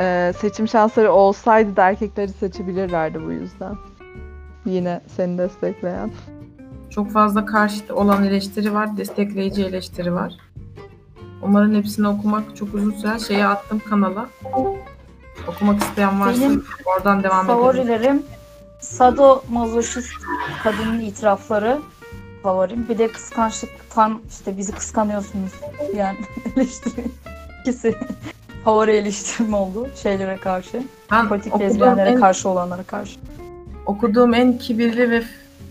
e, 0.00 0.32
seçim 0.38 0.68
şansları 0.68 1.12
olsaydı 1.12 1.76
da 1.76 1.88
erkekleri 1.88 2.28
seçebilirlerdi 2.28 3.24
bu 3.26 3.32
yüzden. 3.32 3.76
Yine 4.66 5.00
seni 5.16 5.38
destekleyen. 5.38 6.10
Çok 6.90 7.10
fazla 7.10 7.44
karşı 7.46 7.94
olan 7.94 8.24
eleştiri 8.24 8.74
var, 8.74 8.96
destekleyici 8.96 9.64
eleştiri 9.64 10.14
var. 10.14 10.34
Onların 11.42 11.74
hepsini 11.74 12.08
okumak 12.08 12.56
çok 12.56 12.74
uzun 12.74 12.90
sürer. 12.90 13.18
Şeyi 13.18 13.46
attım 13.46 13.82
kanala. 13.90 14.26
Okumak 15.48 15.82
isteyen 15.82 16.20
varsa 16.20 16.40
Benim 16.40 16.64
oradan 16.84 17.22
devam 17.22 17.44
edelim. 17.44 17.58
favorilerim 17.58 18.22
Sado 18.84 19.42
mazoşist 19.48 20.12
kadının 20.62 21.00
itirafları 21.00 21.78
favorim. 22.42 22.88
Bir 22.88 22.98
de 22.98 23.08
kıskançlıktan 23.08 24.20
işte 24.30 24.56
bizi 24.56 24.72
kıskanıyorsunuz 24.72 25.52
yani 25.96 26.18
eleştiri. 26.56 27.04
İkisi 27.60 27.94
favori 28.64 28.90
eleştirim 28.90 29.54
oldu 29.54 29.88
şeylere 30.02 30.36
karşı. 30.36 30.82
Ben 31.10 31.28
Politik 31.28 31.60
lezbiyenlere 31.60 32.10
en, 32.10 32.20
karşı 32.20 32.48
olanlara 32.48 32.82
karşı. 32.82 33.20
okuduğum 33.86 34.34
en 34.34 34.58
kibirli 34.58 35.10
ve 35.10 35.22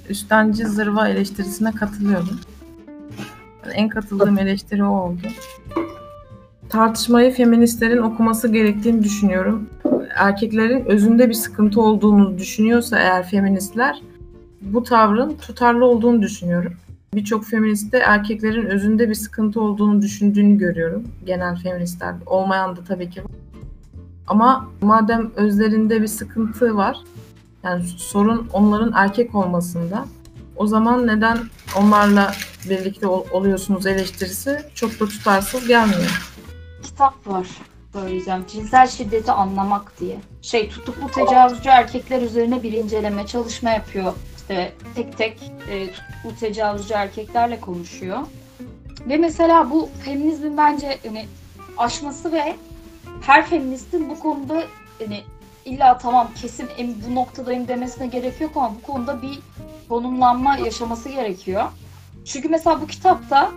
üstenci 0.09 0.65
zırva 0.65 1.07
eleştirisine 1.07 1.71
katılıyorum. 1.71 2.39
En 3.73 3.89
katıldığım 3.89 4.39
eleştiri 4.39 4.83
o 4.83 4.87
oldu. 4.87 5.21
Tartışmayı 6.69 7.33
feministlerin 7.33 8.01
okuması 8.01 8.47
gerektiğini 8.47 9.03
düşünüyorum. 9.03 9.69
Erkeklerin 10.15 10.85
özünde 10.85 11.29
bir 11.29 11.33
sıkıntı 11.33 11.81
olduğunu 11.81 12.37
düşünüyorsa 12.37 12.99
eğer 12.99 13.27
feministler 13.27 14.01
bu 14.61 14.83
tavrın 14.83 15.35
tutarlı 15.35 15.85
olduğunu 15.85 16.21
düşünüyorum. 16.21 16.73
Birçok 17.13 17.45
feministe 17.45 17.97
erkeklerin 17.97 18.65
özünde 18.65 19.09
bir 19.09 19.15
sıkıntı 19.15 19.61
olduğunu 19.61 20.01
düşündüğünü 20.01 20.57
görüyorum. 20.57 21.03
Genel 21.25 21.55
feministler 21.55 22.15
olmayan 22.25 22.75
da 22.75 22.83
tabii 22.83 23.09
ki. 23.09 23.21
Ama 24.27 24.69
madem 24.81 25.31
özlerinde 25.35 26.01
bir 26.01 26.07
sıkıntı 26.07 26.75
var, 26.75 26.97
yani 27.63 27.83
sorun 27.83 28.47
onların 28.53 28.91
erkek 28.95 29.35
olmasında, 29.35 30.05
o 30.55 30.67
zaman 30.67 31.07
neden 31.07 31.37
onlarla 31.79 32.31
birlikte 32.69 33.07
ol- 33.07 33.25
oluyorsunuz 33.31 33.85
eleştirisi 33.85 34.59
çok 34.75 34.99
da 34.99 35.05
tutarsız 35.05 35.67
gelmiyor. 35.67 36.33
Kitap 36.83 37.27
var 37.27 37.47
söyleyeceğim. 37.93 38.45
Cinsel 38.51 38.87
şiddeti 38.87 39.31
anlamak 39.31 39.99
diye. 39.99 40.17
Şey 40.41 40.69
tutuklu 40.69 41.11
tecavüzcü 41.11 41.69
erkekler 41.69 42.21
üzerine 42.21 42.63
bir 42.63 42.71
inceleme 42.71 43.27
çalışma 43.27 43.69
yapıyor. 43.69 44.13
İşte 44.37 44.73
tek 44.95 45.17
tek 45.17 45.51
e, 45.69 45.91
tutuklu 45.91 46.39
tecavüzcü 46.39 46.93
erkeklerle 46.93 47.59
konuşuyor. 47.59 48.19
Ve 49.07 49.17
mesela 49.17 49.69
bu 49.71 49.89
feminizmin 50.05 50.57
bence 50.57 50.97
hani 51.07 51.25
aşması 51.77 52.31
ve 52.31 52.55
her 53.21 53.45
feministin 53.45 54.09
bu 54.09 54.19
konuda 54.19 54.63
hani 54.99 55.23
illa 55.65 55.97
tamam 55.97 56.27
kesin 56.41 56.69
em- 56.77 56.95
bu 57.07 57.15
noktadayım 57.15 57.67
demesine 57.67 58.07
gerek 58.07 58.41
yok 58.41 58.51
ama 58.55 58.75
bu 58.75 58.91
konuda 58.91 59.21
bir 59.21 59.39
konumlanma 59.89 60.57
yaşaması 60.57 61.09
gerekiyor. 61.09 61.63
Çünkü 62.25 62.49
mesela 62.49 62.81
bu 62.81 62.87
kitapta 62.87 63.51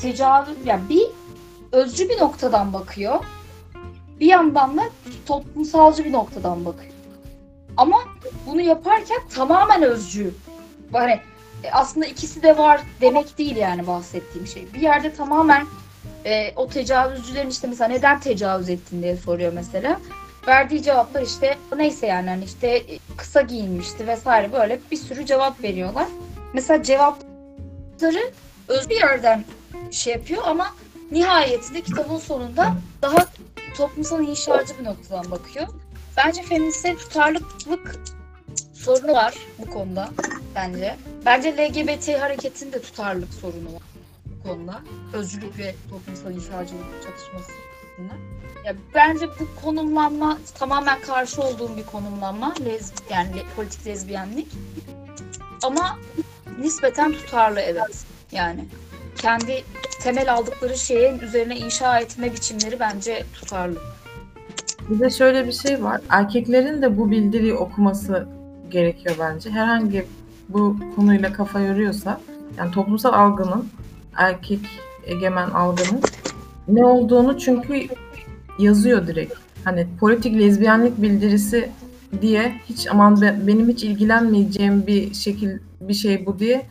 tecavüz 0.00 0.56
yani 0.64 0.88
bir 0.88 1.02
özcü 1.72 2.08
bir 2.08 2.18
noktadan 2.20 2.72
bakıyor. 2.72 3.24
Bir 4.20 4.26
yandan 4.26 4.76
da 4.76 4.82
toplumsalcı 5.26 6.04
bir 6.04 6.12
noktadan 6.12 6.64
bakıyor. 6.64 6.92
Ama 7.76 7.96
bunu 8.46 8.60
yaparken 8.60 9.18
tamamen 9.34 9.82
özcü. 9.82 10.34
Hani 10.92 11.20
e, 11.64 11.70
aslında 11.72 12.06
ikisi 12.06 12.42
de 12.42 12.58
var 12.58 12.80
demek 13.00 13.38
değil 13.38 13.56
yani 13.56 13.86
bahsettiğim 13.86 14.46
şey. 14.46 14.66
Bir 14.74 14.80
yerde 14.80 15.14
tamamen 15.14 15.66
e, 16.24 16.52
o 16.56 16.68
tecavüzcülerin 16.68 17.50
işte 17.50 17.66
mesela 17.66 17.88
neden 17.88 18.20
tecavüz 18.20 18.68
ettin 18.70 19.02
diye 19.02 19.16
soruyor 19.16 19.52
mesela. 19.52 20.00
Verdiği 20.46 20.82
cevaplar 20.82 21.22
işte 21.22 21.58
neyse 21.76 22.06
yani 22.06 22.28
hani 22.28 22.44
işte 22.44 22.68
e, 22.68 22.98
kısa 23.16 23.40
giyinmişti 23.40 24.06
vesaire 24.06 24.52
böyle 24.52 24.80
bir 24.90 24.96
sürü 24.96 25.26
cevap 25.26 25.62
veriyorlar. 25.62 26.06
Mesela 26.52 26.82
cevapları 26.82 28.30
öz 28.68 28.90
bir 28.90 28.96
yerden 28.96 29.44
şey 29.90 30.12
yapıyor 30.12 30.42
ama 30.46 30.66
nihayetinde 31.10 31.80
kitabın 31.80 32.18
sonunda 32.18 32.74
daha 33.02 33.26
toplumsal 33.76 34.22
inşacı 34.22 34.78
bir 34.78 34.84
noktadan 34.84 35.30
bakıyor. 35.30 35.66
Bence 36.16 36.42
feministlerin 36.42 36.96
tutarlılık 36.96 37.96
sorunu 38.74 39.12
var 39.12 39.34
bu 39.58 39.70
konuda 39.70 40.10
bence. 40.54 40.96
Bence 41.26 41.56
LGBT 41.56 42.08
hareketinin 42.20 42.72
de 42.72 42.82
tutarlılık 42.82 43.34
sorunu 43.34 43.72
var 43.74 43.82
bu 44.26 44.48
konuda. 44.48 44.80
Özcülük 45.12 45.58
ve 45.58 45.74
toplumsal 45.90 46.30
inşacılık 46.32 47.02
çatışması. 47.04 47.52
Ya 48.64 48.74
bence 48.94 49.28
bu 49.28 49.60
konumlanma 49.64 50.38
tamamen 50.58 51.00
karşı 51.00 51.42
olduğum 51.42 51.76
bir 51.76 51.86
konumlanma. 51.86 52.54
Lez, 52.64 52.92
yani 53.10 53.36
le- 53.36 53.44
politik 53.56 53.86
lezbiyenlik. 53.86 54.48
Ama 55.62 55.98
nispeten 56.58 57.12
tutarlı 57.12 57.60
evet. 57.60 58.04
Yani 58.32 58.64
kendi 59.16 59.64
temel 60.02 60.32
aldıkları 60.32 60.78
şeyin 60.78 61.18
üzerine 61.18 61.56
inşa 61.56 61.98
etme 61.98 62.32
biçimleri 62.32 62.80
bence 62.80 63.24
tutarlı. 63.34 63.78
Bir 64.88 65.00
de 65.00 65.10
şöyle 65.10 65.46
bir 65.46 65.52
şey 65.52 65.82
var. 65.82 66.00
Erkeklerin 66.08 66.82
de 66.82 66.98
bu 66.98 67.10
bildiriyi 67.10 67.54
okuması 67.54 68.26
gerekiyor 68.70 69.16
bence. 69.20 69.50
Herhangi 69.50 70.06
bu 70.48 70.76
konuyla 70.96 71.32
kafa 71.32 71.60
yoruyorsa, 71.60 72.20
yani 72.58 72.70
toplumsal 72.70 73.12
algının, 73.12 73.68
erkek 74.16 74.60
egemen 75.06 75.50
algının 75.50 76.00
ne 76.68 76.84
olduğunu 76.84 77.38
çünkü 77.38 77.86
yazıyor 78.58 79.06
direkt. 79.06 79.34
Hani 79.64 79.86
politik 80.00 80.38
lezbiyenlik 80.38 81.02
bildirisi 81.02 81.70
diye 82.20 82.52
hiç 82.68 82.86
aman 82.90 83.20
be- 83.20 83.40
benim 83.46 83.68
hiç 83.68 83.84
ilgilenmeyeceğim 83.84 84.86
bir 84.86 85.14
şekil 85.14 85.58
bir 85.80 85.94
şey 85.94 86.26
bu 86.26 86.38
diye 86.38 86.66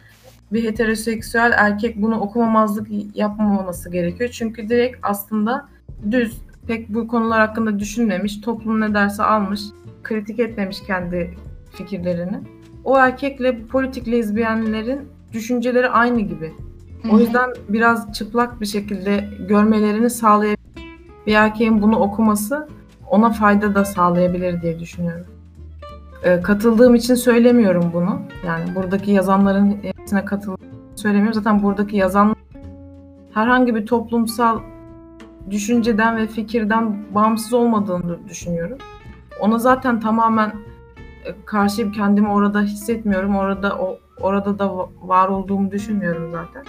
bir 0.56 0.64
heteroseksüel 0.64 1.54
erkek 1.56 2.02
bunu 2.02 2.20
okumamazlık 2.20 2.88
yapmaması 3.16 3.92
gerekiyor. 3.92 4.30
Çünkü 4.30 4.70
direkt 4.70 4.98
aslında 5.04 5.70
düz 6.12 6.38
pek 6.68 6.90
bu 6.90 7.08
konular 7.08 7.40
hakkında 7.40 7.80
düşünmemiş, 7.80 8.42
toplum 8.42 8.82
ne 8.82 8.94
derse 8.94 9.24
almış, 9.24 9.62
kritik 10.04 10.40
etmemiş 10.40 10.82
kendi 10.82 11.34
fikirlerini. 11.72 12.40
O 12.84 12.98
erkekle 12.98 13.62
politik 13.66 14.08
lezbiyenlerin 14.08 15.00
düşünceleri 15.34 15.90
aynı 15.90 16.22
gibi. 16.22 16.54
O 17.12 17.20
yüzden 17.20 17.50
biraz 17.70 18.14
çıplak 18.14 18.62
bir 18.62 18.66
şekilde 18.66 19.30
görmelerini 19.48 20.10
sağlayabilir. 20.10 20.66
Bir 21.28 21.34
erkeğin 21.34 21.82
bunu 21.82 22.00
okuması 22.00 22.68
ona 23.10 23.30
fayda 23.30 23.76
da 23.76 23.86
sağlayabilir 23.86 24.62
diye 24.62 24.80
düşünüyorum. 24.80 25.35
Ee, 26.26 26.42
katıldığım 26.42 26.96
için 26.96 27.16
söylemiyorum 27.16 27.92
bunu. 27.94 28.22
Yani 28.46 28.76
buradaki 28.76 29.12
yazanların 29.12 29.78
hepsine 29.82 30.26
katıldığım 30.26 30.58
söylemiyorum. 30.96 31.34
Zaten 31.34 31.64
buradaki 31.64 31.98
yazan 31.98 32.36
herhangi 33.34 33.76
bir 33.76 33.86
toplumsal 33.86 34.60
düşünceden 35.52 36.18
ve 36.18 36.28
fikirden 36.28 36.98
bağımsız 37.16 37.54
olmadığını 37.54 38.30
düşünüyorum. 38.30 38.78
Ona 39.40 39.58
zaten 39.58 40.00
tamamen 40.00 40.48
e, 41.26 41.36
karşı 41.46 41.92
kendimi 41.92 42.28
orada 42.28 42.62
hissetmiyorum. 42.62 43.36
Orada 43.36 43.80
o 43.80 43.98
orada 44.22 44.60
da 44.60 44.66
va- 44.66 44.90
var 45.02 45.28
olduğumu 45.28 45.72
düşünmüyorum 45.72 46.32
zaten. 46.32 46.64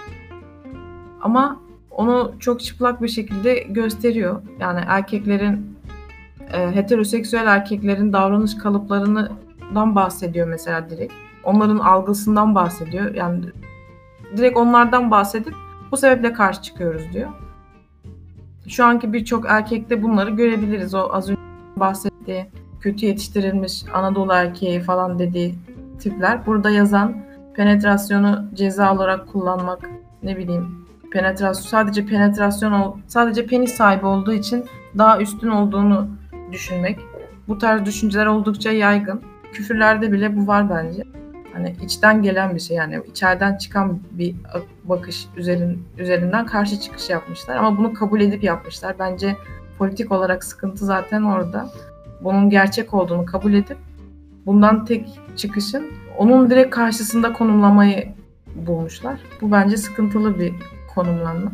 Ama 1.21 1.59
onu 1.91 2.31
çok 2.39 2.59
çıplak 2.61 3.01
bir 3.01 3.07
şekilde 3.07 3.59
gösteriyor. 3.59 4.41
Yani 4.59 4.79
erkeklerin 4.87 5.77
e, 6.53 6.75
heteroseksüel 6.75 7.47
erkeklerin 7.47 8.13
davranış 8.13 8.57
kalıplarından 9.67 9.95
bahsediyor 9.95 10.47
mesela 10.47 10.89
direkt. 10.89 11.13
Onların 11.43 11.77
algısından 11.77 12.55
bahsediyor. 12.55 13.15
Yani 13.15 13.45
direkt 14.37 14.57
onlardan 14.57 15.11
bahsedip 15.11 15.53
bu 15.91 15.97
sebeple 15.97 16.33
karşı 16.33 16.61
çıkıyoruz 16.61 17.13
diyor. 17.13 17.29
Şu 18.67 18.85
anki 18.85 19.13
birçok 19.13 19.45
erkekte 19.49 20.03
bunları 20.03 20.29
görebiliriz. 20.29 20.93
O 20.93 21.09
az 21.11 21.29
önce 21.29 21.41
bahsettiği 21.77 22.45
kötü 22.81 23.05
yetiştirilmiş 23.05 23.85
Anadolu 23.93 24.33
erkeği 24.33 24.79
falan 24.79 25.19
dediği 25.19 25.55
tipler. 25.99 26.45
Burada 26.45 26.69
yazan 26.69 27.17
penetrasyonu 27.55 28.45
ceza 28.53 28.93
olarak 28.93 29.27
kullanmak, 29.27 29.89
ne 30.23 30.37
bileyim 30.37 30.87
penetrasyon 31.11 31.69
sadece 31.69 32.05
penetrasyon 32.05 33.01
sadece 33.07 33.45
penis 33.45 33.73
sahibi 33.73 34.05
olduğu 34.05 34.33
için 34.33 34.65
daha 34.97 35.21
üstün 35.21 35.49
olduğunu 35.49 36.07
düşünmek. 36.51 36.99
Bu 37.47 37.57
tarz 37.57 37.85
düşünceler 37.85 38.25
oldukça 38.25 38.71
yaygın. 38.71 39.21
Küfürlerde 39.57 40.11
bile 40.11 40.37
bu 40.37 40.47
var 40.47 40.69
bence. 40.69 41.03
Hani 41.53 41.75
içten 41.83 42.21
gelen 42.21 42.55
bir 42.55 42.59
şey 42.59 42.77
yani 42.77 42.99
içeriden 43.09 43.57
çıkan 43.57 43.99
bir 44.11 44.35
bakış 44.83 45.25
üzerin, 45.37 45.83
üzerinden 45.97 46.45
karşı 46.45 46.79
çıkış 46.79 47.09
yapmışlar 47.09 47.55
ama 47.55 47.77
bunu 47.77 47.93
kabul 47.93 48.21
edip 48.21 48.43
yapmışlar. 48.43 48.95
Bence 48.99 49.35
politik 49.77 50.11
olarak 50.11 50.43
sıkıntı 50.43 50.85
zaten 50.85 51.21
orada. 51.21 51.69
Bunun 52.23 52.49
gerçek 52.49 52.93
olduğunu 52.93 53.25
kabul 53.25 53.53
edip 53.53 53.77
bundan 54.45 54.85
tek 54.85 55.19
çıkışın 55.35 55.85
onun 56.17 56.49
direkt 56.49 56.75
karşısında 56.75 57.33
konumlamayı 57.33 58.13
bulmuşlar. 58.55 59.19
Bu 59.41 59.51
bence 59.51 59.77
sıkıntılı 59.77 60.39
bir 60.39 60.53
konumlanma. 60.95 61.51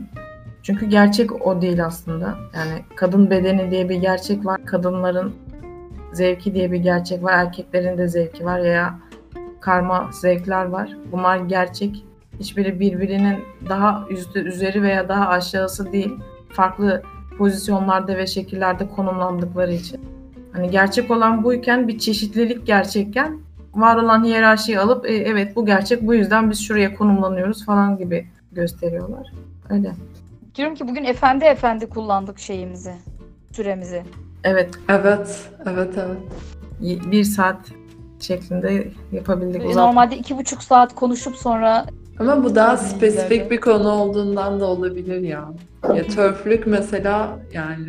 Çünkü 0.64 0.86
gerçek 0.86 1.48
o 1.48 1.62
değil 1.62 1.86
aslında. 1.86 2.38
Yani 2.56 2.84
kadın 2.96 3.30
bedeni 3.30 3.72
diye 3.72 3.90
bir 3.90 3.96
gerçek 3.96 4.46
var. 4.46 4.66
Kadınların 4.66 5.34
zevki 6.14 6.54
diye 6.54 6.72
bir 6.72 6.80
gerçek 6.80 7.24
var. 7.24 7.34
Erkeklerin 7.34 7.98
de 7.98 8.08
zevki 8.08 8.46
var 8.46 8.64
veya 8.64 9.00
karma 9.62 10.10
zevkler 10.12 10.66
var. 10.66 10.98
Bunlar 11.12 11.38
gerçek. 11.38 12.06
Hiçbiri 12.40 12.80
birbirinin 12.80 13.44
daha 13.70 14.06
üstü, 14.10 14.40
üzeri 14.40 14.82
veya 14.82 15.10
daha 15.10 15.28
aşağısı 15.28 15.92
değil. 15.92 16.12
Farklı 16.50 17.04
pozisyonlarda 17.38 18.18
ve 18.18 18.28
şekillerde 18.28 18.90
konumlandıkları 18.90 19.74
için. 19.74 20.02
Hani 20.54 20.70
gerçek 20.70 21.12
olan 21.12 21.44
buyken 21.44 21.88
bir 21.88 22.00
çeşitlilik 22.00 22.68
gerçekken 22.68 23.40
var 23.74 23.96
olan 23.96 24.24
hiyerarşiyi 24.24 24.80
alıp 24.80 25.06
e, 25.06 25.14
evet 25.14 25.56
bu 25.56 25.66
gerçek 25.66 26.08
bu 26.08 26.14
yüzden 26.14 26.50
biz 26.52 26.62
şuraya 26.62 26.96
konumlanıyoruz 26.96 27.66
falan 27.66 27.98
gibi 27.98 28.28
gösteriyorlar. 28.52 29.32
Öyle. 29.70 29.92
Diyorum 30.56 30.76
ki 30.76 30.88
bugün 30.88 31.04
efendi 31.04 31.46
efendi 31.46 31.90
kullandık 31.90 32.40
şeyimizi, 32.40 32.94
süremizi. 33.52 34.04
Evet. 34.44 34.70
Evet, 34.90 35.50
evet, 35.66 35.90
evet. 35.98 36.18
y- 36.82 37.12
Bir 37.12 37.24
saat 37.24 37.58
şeklinde 38.20 38.88
yapabildik. 39.12 39.66
Uzat- 39.66 39.76
Normalde 39.76 40.18
iki 40.18 40.38
buçuk 40.38 40.64
saat 40.64 40.96
konuşup 40.96 41.36
sonra 41.36 41.86
Ama 42.20 42.44
bu 42.44 42.56
daha 42.56 42.78
spesifik 42.78 43.52
bir 43.52 43.62
konu 43.62 43.90
olduğundan 43.90 44.60
da 44.60 44.66
olabilir 44.66 45.22
ya. 45.22 45.50
Ya 45.96 46.08
törflük 46.08 46.68
mesela 46.68 47.40
yani 47.54 47.86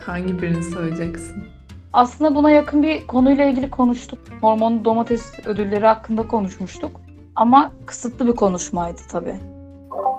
hangi 0.00 0.42
birini 0.42 0.62
söyleyeceksin? 0.62 1.44
aslında 1.92 2.34
buna 2.34 2.50
yakın 2.50 2.82
bir 2.82 3.06
konuyla 3.06 3.44
ilgili 3.44 3.70
konuştuk. 3.70 4.18
Hormonlu 4.40 4.84
domates 4.84 5.32
ödülleri 5.46 5.86
hakkında 5.86 6.28
konuşmuştuk. 6.28 7.00
Ama 7.36 7.72
kısıtlı 7.86 8.26
bir 8.26 8.32
konuşmaydı 8.32 9.00
tabii. 9.12 9.34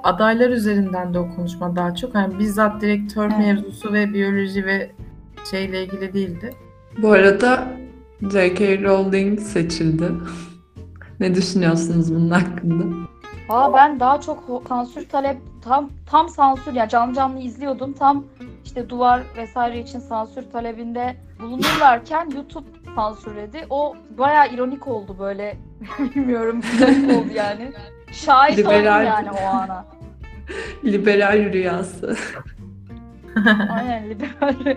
adaylar 0.04 0.50
üzerinden 0.50 1.14
de 1.14 1.20
o 1.20 1.36
konuşma 1.36 1.76
daha 1.76 1.96
çok. 1.96 2.16
Yani 2.16 2.40
bizzat 2.40 2.82
direktör 2.82 3.26
Evet. 3.26 3.38
mevzusu 3.38 3.94
ve 3.94 4.14
biyoloji 4.14 4.66
ve 4.66 4.92
şeyle 5.52 5.84
ilgili 5.84 6.14
değildi. 6.14 6.54
Bu 7.02 7.12
arada 7.12 7.68
J.K. 8.32 8.82
Rowling 8.84 9.40
seçildi. 9.40 10.12
ne 11.20 11.36
düşünüyorsunuz 11.36 12.16
bunun 12.16 12.30
hakkında? 12.30 12.84
Aa 13.50 13.74
ben 13.74 14.00
daha 14.00 14.22
çok 14.22 14.64
sansür 14.70 15.10
talep 15.10 15.38
tam 15.62 15.90
tam 16.10 16.30
sansür 16.30 16.74
yani 16.74 16.90
canlı 16.90 17.14
canlı 17.14 17.40
izliyordum. 17.40 17.94
Tam 17.94 18.26
işte 18.66 18.90
duvar 18.90 19.22
vesaire 19.38 19.80
için 19.80 20.00
sansür 20.00 20.52
talebinde 20.52 21.16
bulunurlarken 21.42 22.30
YouTube 22.36 22.68
sansürledi. 22.96 23.66
O 23.70 23.96
bayağı 24.18 24.54
ironik 24.54 24.88
oldu 24.88 25.16
böyle. 25.20 25.58
Bilmiyorum 26.00 26.62
oldu 27.10 27.34
yani. 27.34 27.72
Şahit 28.12 28.60
oldum 28.60 28.72
Liberal. 28.72 29.06
yani 29.06 29.32
o 29.32 29.46
ana. 29.46 29.86
Liberal 30.86 31.54
rüyası. 31.54 32.16
Aynen 33.70 34.10
liberal 34.10 34.76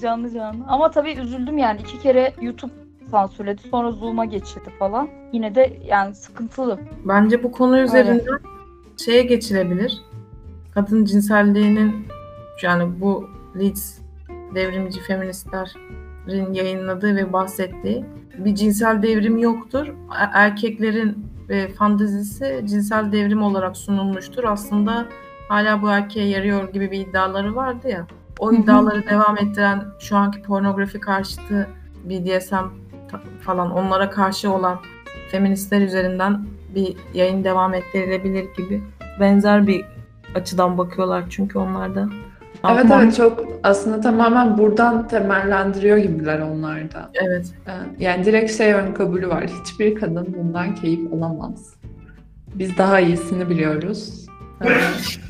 canlı 0.00 0.30
canlı. 0.30 0.64
Ama 0.68 0.90
tabii 0.90 1.12
üzüldüm 1.12 1.58
yani 1.58 1.80
iki 1.80 1.98
kere 1.98 2.32
YouTube 2.40 2.72
sansürledi 3.10 3.62
sonra 3.70 3.92
Zoom'a 3.92 4.24
geçirdi 4.24 4.70
falan. 4.78 5.08
Yine 5.32 5.54
de 5.54 5.78
yani 5.86 6.14
sıkıntılı. 6.14 6.78
Bence 7.04 7.42
bu 7.42 7.52
konu 7.52 7.78
üzerinden 7.78 8.38
şeye 9.04 9.22
geçilebilir. 9.22 10.02
Kadın 10.74 11.04
cinselliğinin 11.04 12.06
yani 12.62 13.00
bu 13.00 13.28
Leeds 13.58 13.98
devrimci 14.54 15.00
feministlerin 15.00 16.52
yayınladığı 16.52 17.16
ve 17.16 17.32
bahsettiği 17.32 18.04
bir 18.38 18.54
cinsel 18.54 19.02
devrim 19.02 19.38
yoktur. 19.38 19.86
E- 19.88 20.30
Erkeklerin 20.34 21.26
e, 21.48 21.68
fantezisi 21.68 22.62
cinsel 22.64 23.12
devrim 23.12 23.42
olarak 23.42 23.76
sunulmuştur. 23.76 24.44
Aslında 24.44 25.06
hala 25.48 25.82
bu 25.82 25.88
erkeğe 25.90 26.28
yarıyor 26.28 26.72
gibi 26.72 26.90
bir 26.90 27.00
iddiaları 27.00 27.56
vardı 27.56 27.88
ya. 27.88 28.06
O 28.38 28.52
iddiaları 28.52 29.06
devam 29.06 29.38
ettiren 29.38 29.84
şu 29.98 30.16
anki 30.16 30.42
pornografi 30.42 31.00
karşıtı 31.00 31.68
BDSM 32.04 32.54
falan 33.40 33.70
onlara 33.70 34.10
karşı 34.10 34.50
olan 34.52 34.78
feministler 35.30 35.80
üzerinden 35.80 36.46
bir 36.74 36.96
yayın 37.14 37.44
devam 37.44 37.74
ettirilebilir 37.74 38.46
gibi 38.56 38.82
benzer 39.20 39.66
bir 39.66 39.84
açıdan 40.34 40.78
bakıyorlar 40.78 41.24
çünkü 41.30 41.58
onlar 41.58 41.94
da. 41.94 42.08
Evet 42.70 42.84
Ama- 42.84 43.02
evet 43.02 43.16
çok 43.16 43.44
aslında 43.62 44.00
tamamen 44.00 44.58
buradan 44.58 45.08
temellendiriyor 45.08 45.96
gibiler 45.96 46.40
onlar 46.40 46.92
da. 46.92 47.10
Evet. 47.14 47.46
Ee, 47.66 47.72
Yani 47.98 48.24
direkt 48.24 48.52
şey 48.52 48.72
ön 48.72 48.92
kabulü 48.92 49.28
var. 49.28 49.46
Hiçbir 49.46 49.94
kadın 49.94 50.36
bundan 50.38 50.74
keyif 50.74 51.12
alamaz. 51.12 51.74
Biz 52.54 52.78
daha 52.78 53.00
iyisini 53.00 53.50
biliyoruz. 53.50 54.26
Ee, 54.64 54.68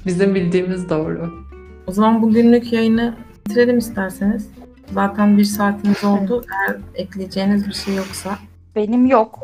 Bizim 0.07 0.35
bildiğimiz 0.35 0.91
doğru. 0.91 1.46
O 1.87 1.93
zaman 1.93 2.23
bugünlük 2.23 2.73
yayını 2.73 3.15
bitirelim 3.47 3.79
isterseniz. 3.79 4.49
Zaten 4.95 5.39
bir 5.39 5.45
saatimiz 5.45 6.05
oldu. 6.05 6.45
Eğer 6.69 6.77
ekleyeceğiniz 6.95 7.69
bir 7.69 7.73
şey 7.75 7.95
yoksa 7.95 8.39
Benim 8.77 9.07
yok. 9.07 9.39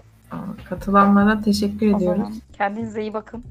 katılanlara 0.68 1.40
teşekkür 1.40 1.92
O 1.92 1.96
ediyoruz. 1.96 2.18
zaman 2.22 2.32
kendinize 2.52 3.02
iyi 3.02 3.14
bakın. 3.14 3.44